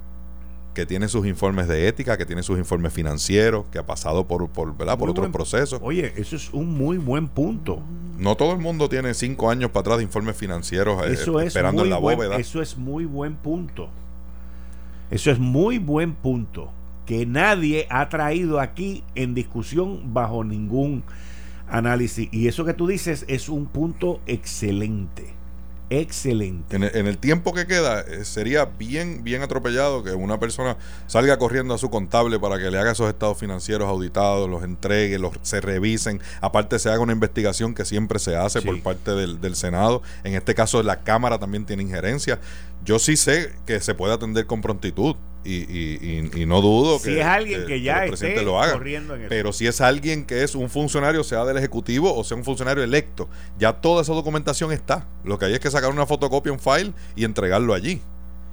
[0.79, 4.47] que tiene sus informes de ética, que tiene sus informes financieros, que ha pasado por,
[4.49, 4.97] por, ¿verdad?
[4.97, 5.77] por otros procesos.
[5.83, 7.83] Oye, eso es un muy buen punto.
[8.17, 11.83] No todo el mundo tiene cinco años para atrás de informes financieros eh, eso esperando
[11.83, 12.37] en la bóveda.
[12.37, 13.89] Eso es muy buen punto.
[15.11, 16.71] Eso es muy buen punto.
[17.05, 21.03] Que nadie ha traído aquí en discusión bajo ningún
[21.67, 22.29] análisis.
[22.31, 25.38] Y eso que tú dices es un punto excelente.
[25.89, 26.75] Excelente.
[26.75, 31.73] En el, tiempo que queda, eh, sería bien, bien atropellado que una persona salga corriendo
[31.73, 35.61] a su contable para que le haga esos estados financieros auditados, los entregue, los se
[35.61, 36.21] revisen.
[36.41, 40.03] Aparte, se haga una investigación que siempre se hace por parte del, del, Senado.
[40.23, 42.39] En este caso, la Cámara también tiene injerencia.
[42.83, 47.65] Yo sí sé que se puede atender con prontitud y, no dudo que, es alguien
[47.65, 48.73] que, ya el presidente lo haga.
[48.73, 52.37] Corriendo en pero si es alguien que es un funcionario, sea del Ejecutivo o sea
[52.37, 55.07] un funcionario electo, ya toda esa documentación está.
[55.23, 58.01] Lo que hay es que sacar una fotocopia, un file y entregarlo allí.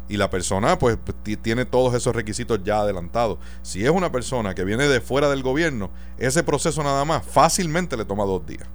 [0.08, 0.96] Y la persona pues
[1.42, 3.38] tiene todos esos requisitos ya adelantados.
[3.62, 7.96] Si es una persona que viene de fuera del gobierno, ese proceso nada más fácilmente
[7.96, 8.68] le toma dos días.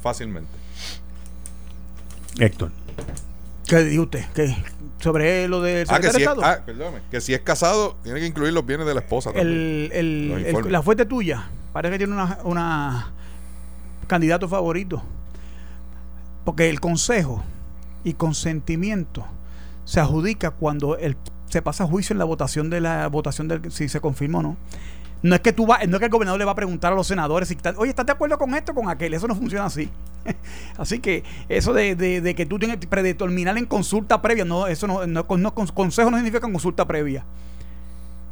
[0.00, 0.52] Fácilmente.
[2.38, 2.70] Héctor.
[3.66, 4.24] ¿Qué dice usted?
[4.34, 4.56] ¿Qué,
[4.98, 8.26] sobre lo del ah, que si Es, ah, perdóname, que si es casado, tiene que
[8.26, 9.90] incluir los bienes de la esposa también.
[9.92, 13.12] El, la fuente tuya, parece que tiene una, una
[14.06, 15.02] candidato favorito.
[16.44, 17.42] Porque el consejo
[18.02, 19.26] y consentimiento
[19.84, 21.16] se adjudica cuando el,
[21.48, 24.42] se pasa a juicio en la votación de la votación del si se confirma o
[24.42, 24.56] no.
[25.24, 26.96] No es que tú va, no es que el gobernador le va a preguntar a
[26.96, 29.14] los senadores si oye, ¿estás de acuerdo con esto con aquel?
[29.14, 29.88] Eso no funciona así.
[30.76, 35.06] así que eso de, que tú tienes que predeterminar en consulta previa, no, eso no,
[35.06, 37.24] no, consejo no significa consulta previa.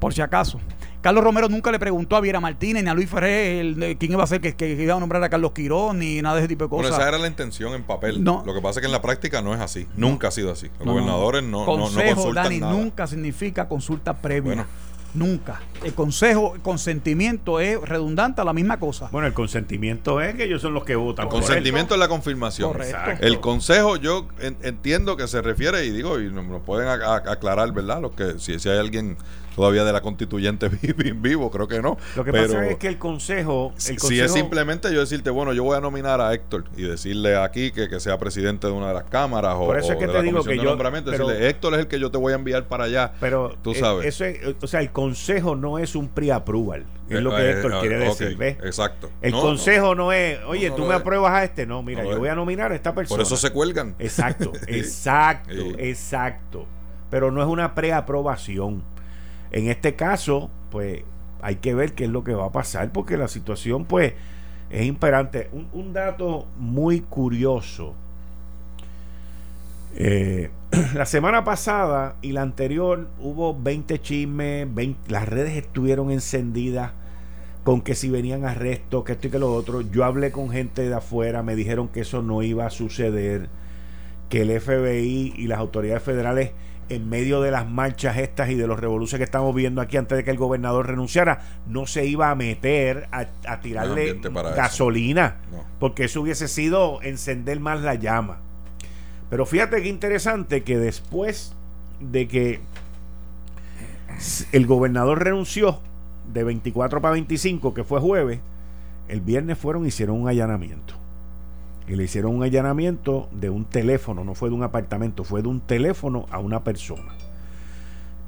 [0.00, 0.60] Por si acaso.
[1.00, 4.26] Carlos Romero nunca le preguntó a Viera Martínez ni a Luis Ferrer quién iba a
[4.26, 6.68] ser que, que, iba a nombrar a Carlos Quirón ni nada de ese tipo de
[6.68, 6.90] cosas.
[6.90, 8.22] Bueno, esa era la intención en papel.
[8.22, 8.42] No.
[8.44, 9.88] Lo que pasa es que en la práctica no es así.
[9.96, 10.68] Nunca ha sido así.
[10.78, 14.66] Los gobernadores no, consejo, no, Dani, nunca significa consulta previa.
[15.14, 15.60] Nunca.
[15.84, 19.08] El consejo, el consentimiento es redundante a la misma cosa.
[19.12, 21.26] Bueno, el consentimiento es que ellos son los que votan.
[21.26, 22.76] El consentimiento es la confirmación.
[23.20, 28.00] El consejo, yo entiendo que se refiere, y digo, y nos pueden aclarar, ¿verdad?
[28.00, 29.16] Los que, si, si hay alguien
[29.54, 30.68] todavía de la constituyente
[31.16, 31.96] vivo, creo que no.
[32.16, 35.76] Lo que pasa es que el consejo, Si es simplemente yo decirte, bueno, yo voy
[35.76, 39.04] a nominar a Héctor y decirle aquí que, que sea presidente de una de las
[39.04, 41.80] cámaras o, Por eso es que de te la digo que yo, decirle, Héctor es
[41.80, 43.12] el que yo te voy a enviar para allá.
[43.20, 44.06] Pero tú sabes.
[44.06, 44.24] Eso
[44.60, 46.84] o sea, el consejo no es un pre-approval.
[47.08, 48.56] Es lo que eh, Héctor quiere eh, decir, ¿ves?
[48.62, 49.10] Exacto.
[49.20, 51.66] El consejo no, es, oye, tú me apruebas a este.
[51.66, 53.16] No, mira, yo voy a nominar a esta persona.
[53.16, 53.94] Por eso se cuelgan.
[53.98, 56.66] Exacto, exacto, exacto.
[57.10, 58.84] Pero no es una preaprobación.
[59.52, 61.04] En este caso, pues
[61.42, 64.14] hay que ver qué es lo que va a pasar porque la situación pues
[64.70, 65.50] es imperante.
[65.72, 67.94] Un, dato muy curioso.
[69.94, 70.50] Eh,
[70.94, 74.66] la semana pasada y la anterior hubo 20 chismes,
[75.08, 76.92] las redes estuvieron encendidas
[77.64, 79.82] con que si venían arrestos, que esto y que lo otro.
[79.82, 83.48] Yo hablé con gente de afuera, me dijeron que eso no iba a suceder,
[84.30, 86.52] que el FBI y las autoridades federales
[86.88, 90.16] en medio de las marchas estas y de los revoluciones que estamos viendo aquí antes
[90.16, 94.20] de que el gobernador renunciara, no se iba a meter a, tirarle
[94.54, 95.36] gasolina,
[95.78, 98.40] porque eso hubiese sido encender más la llama.
[99.30, 101.54] Pero fíjate qué interesante que después
[102.00, 102.60] de que
[104.52, 105.80] el gobernador renunció
[106.32, 108.40] de 24 para 25, que fue jueves,
[109.08, 111.01] el viernes fueron y hicieron un allanamiento
[111.88, 115.48] y le hicieron un allanamiento de un teléfono, no fue de un apartamento, fue de
[115.48, 117.12] un teléfono a una persona.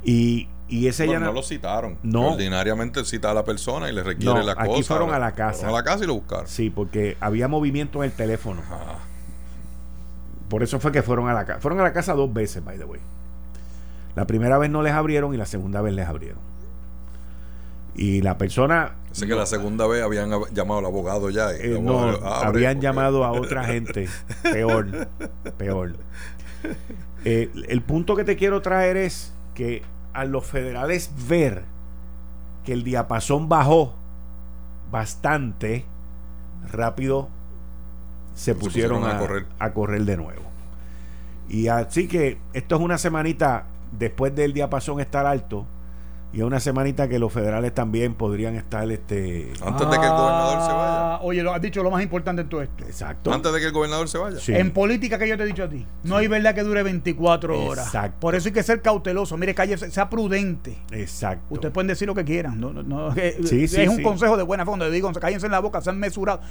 [0.03, 1.97] Y, y ese bueno, no lo citaron.
[2.03, 2.33] No.
[2.33, 4.73] Ordinariamente cita a la persona y le requiere la cosa.
[4.73, 5.69] Aquí fueron a la casa.
[5.69, 6.47] a la casa y lo buscaron.
[6.47, 8.61] Sí, porque había movimiento en el teléfono.
[10.49, 11.61] Por eso fue que fueron a la casa.
[11.61, 13.01] Fueron a la casa dos veces, by the way.
[14.15, 16.39] La primera vez no les abrieron y la segunda vez les abrieron.
[17.95, 18.97] Y la persona...
[19.15, 21.53] Sé que la segunda vez habían llamado al abogado ya.
[21.53, 24.09] Eh, no, habían llamado a otra gente.
[24.43, 25.09] Peor,
[25.57, 25.95] peor.
[27.24, 29.85] Eh, el punto que te quiero traer es que
[30.15, 31.62] a los federales ver
[32.65, 33.95] que el diapasón bajó
[34.91, 35.85] bastante
[36.73, 37.28] rápido
[38.35, 39.47] se, pusieron, a, correr.
[39.61, 40.43] a correr de nuevo.
[41.49, 43.66] Y así que esto es una semanita
[43.97, 45.66] después del diapasón estar alto
[46.35, 50.12] y es una semanita que los federales también podrían estar este antes de que el
[50.12, 51.15] gobernador se vaya.
[51.15, 52.85] Ah, oye, lo has dicho lo más importante en todo esto.
[52.85, 53.32] Exacto.
[53.32, 54.39] Antes de que el gobernador se vaya.
[54.48, 57.65] En política que yo te he dicho a ti, no hay verdad que dure 24
[57.65, 57.86] horas.
[57.86, 58.19] Exacto.
[58.19, 59.36] Por eso hay que ser cauteloso.
[59.36, 60.77] Mire, calle, sea prudente.
[60.90, 61.47] Exacto.
[61.51, 62.59] Ustedes pueden decir lo que quieran.
[62.59, 64.90] No, no, es un consejo de buena fe.
[64.90, 66.44] digo, cállense en la boca, sean mesurados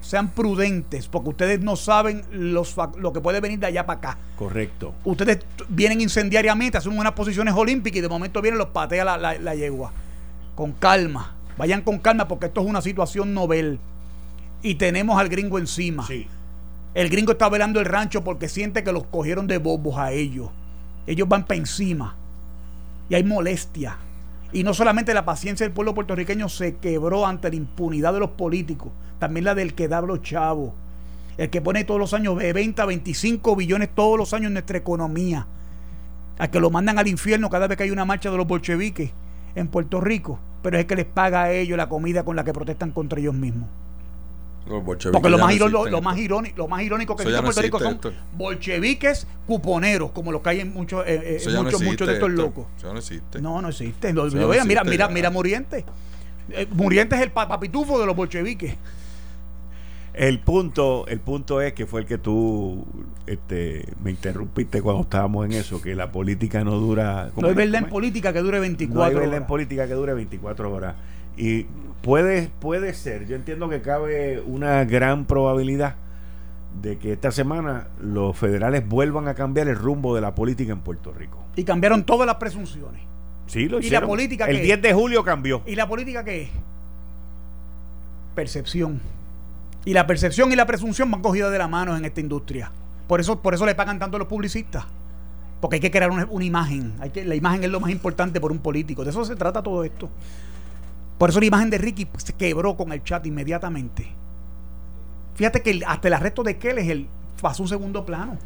[0.00, 4.18] sean prudentes, porque ustedes no saben los, lo que puede venir de allá para acá.
[4.36, 4.94] Correcto.
[5.04, 9.54] Ustedes vienen incendiariamente, hacen unas posiciones olímpicas y de momento vienen los patea la, la,
[9.54, 9.92] yegua.
[10.54, 11.34] Con calma.
[11.58, 13.78] Vayan con calma porque esto es una situación novel.
[14.62, 16.06] Y tenemos al gringo encima.
[16.06, 16.26] Sí.
[16.94, 20.48] El gringo está velando el rancho porque siente que los cogieron de bobos a ellos.
[21.06, 22.16] Ellos van para encima.
[23.08, 23.98] Y hay molestia.
[24.52, 28.30] Y no solamente la paciencia del pueblo puertorriqueño se quebró ante la impunidad de los
[28.30, 30.72] políticos, también la del que da los chavos.
[31.38, 34.78] El que pone todos los años 20 a 25 billones todos los años en nuestra
[34.78, 35.46] economía.
[36.38, 39.12] A que lo mandan al infierno cada vez que hay una marcha de los bolcheviques
[39.54, 40.40] en Puerto Rico.
[40.62, 43.20] Pero es el que les paga a ellos la comida con la que protestan contra
[43.20, 43.68] ellos mismos.
[44.66, 47.78] Porque lo más, irónico, lo, más irónico, lo más irónico que existe en Puerto Rico
[47.80, 47.98] son
[48.36, 52.66] bolcheviques cuponeros, como los que hay en muchos, eh, eh muchos, muchos de estos locos.
[52.76, 53.40] Eso no existe.
[53.40, 54.12] No, no existe.
[54.64, 55.84] mira, mira, mira Muriente.
[56.50, 58.76] Eh, Muriente es el papitufo de los bolcheviques.
[60.12, 62.84] El punto, el punto es que fue el que tú
[63.26, 67.30] este, me interrumpiste cuando estábamos en eso, que la política no dura...
[67.36, 69.12] No hay verdad en política que dure 24 horas.
[69.12, 70.96] No hay verdad en política que dure 24 horas.
[71.36, 71.66] Y
[72.02, 75.96] puede, puede ser, yo entiendo que cabe una gran probabilidad
[76.82, 80.80] de que esta semana los federales vuelvan a cambiar el rumbo de la política en
[80.80, 81.44] Puerto Rico.
[81.56, 83.02] Y cambiaron todas las presunciones.
[83.46, 85.62] Sí, lo ¿Y la política El 10 de julio cambió.
[85.66, 86.50] ¿Y la política qué es?
[88.34, 89.00] Percepción.
[89.84, 92.70] Y la percepción y la presunción van cogidas de la mano en esta industria.
[93.08, 94.84] Por eso, por eso le pagan tanto a los publicistas.
[95.60, 96.94] Porque hay que crear una, imagen.
[97.00, 99.04] Hay que, la imagen es lo más importante por un político.
[99.04, 100.08] De eso se trata todo esto.
[101.20, 104.08] Por eso la imagen de Ricky se quebró con el chat inmediatamente.
[105.34, 107.08] Fíjate que hasta el arresto de Keles el,
[107.42, 108.38] pasó un segundo plano.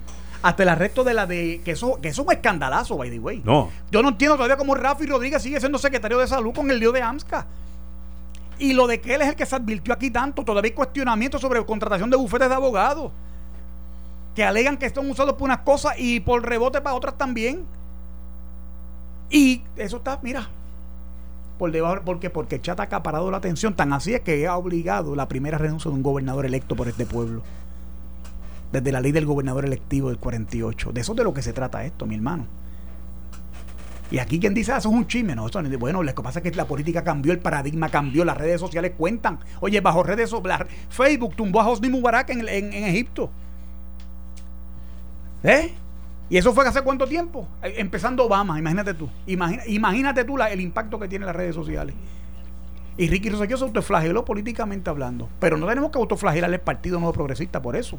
[0.42, 1.60] Hasta el arresto de la de.
[1.64, 3.40] Que eso, que eso es un escandalazo, by the way.
[3.44, 3.70] No.
[3.92, 6.90] Yo no entiendo todavía cómo Rafi Rodríguez sigue siendo secretario de salud con el lío
[6.90, 7.46] de AMSCA.
[8.58, 10.44] Y lo de él es el que se advirtió aquí tanto.
[10.44, 13.12] Todavía hay cuestionamientos sobre contratación de bufetes de abogados.
[14.34, 17.66] Que alegan que están usados por unas cosas y por rebote para otras también.
[19.30, 20.50] Y eso está, mira,
[21.58, 25.14] por debajo, porque porque Chat ha acaparado la atención, tan así es que ha obligado
[25.14, 27.42] la primera renuncia de un gobernador electo por este pueblo.
[28.72, 30.92] Desde la ley del gobernador electivo del 48.
[30.92, 32.46] De eso es de lo que se trata esto, mi hermano.
[34.10, 35.48] Y aquí quien dice, ah, eso es un chisme, no,
[35.78, 38.92] bueno, lo que pasa es que la política cambió, el paradigma cambió, las redes sociales
[38.96, 39.38] cuentan.
[39.60, 43.30] Oye, bajo redes sociales, Facebook tumbó a Hosni Mubarak en, en Egipto.
[45.42, 45.74] ¿Eh?
[46.30, 47.46] ¿Y eso fue hace cuánto tiempo?
[47.62, 49.08] Empezando Obama, imagínate tú.
[49.26, 51.94] imagínate tú el impacto que tienen las redes sociales.
[52.96, 55.28] Y Ricky Rosselló se autoflageló políticamente hablando.
[55.40, 57.98] Pero no tenemos que autoflagelar el Partido Nuevo Progresista por eso.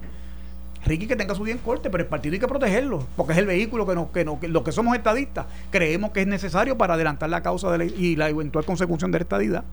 [0.86, 3.48] Ricky que tenga su bien corte, pero el partido hay que protegerlo, porque es el
[3.48, 6.94] vehículo que, nos, que, nos, que los que somos estadistas creemos que es necesario para
[6.94, 9.64] adelantar la causa de y la eventual consecución de la estadidad.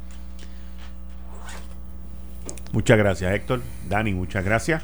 [2.73, 3.61] Muchas gracias, Héctor.
[3.89, 4.83] Dani, muchas gracias.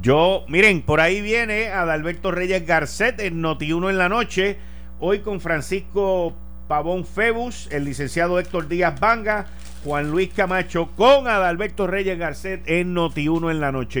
[0.00, 4.58] Yo, miren, por ahí viene Adalberto Reyes Garcet en Noti1 en la noche.
[5.00, 6.34] Hoy con Francisco
[6.68, 9.46] Pavón Febus, el licenciado Héctor Díaz Vanga,
[9.84, 14.00] Juan Luis Camacho con Adalberto Reyes Garcet en Noti1 en la noche.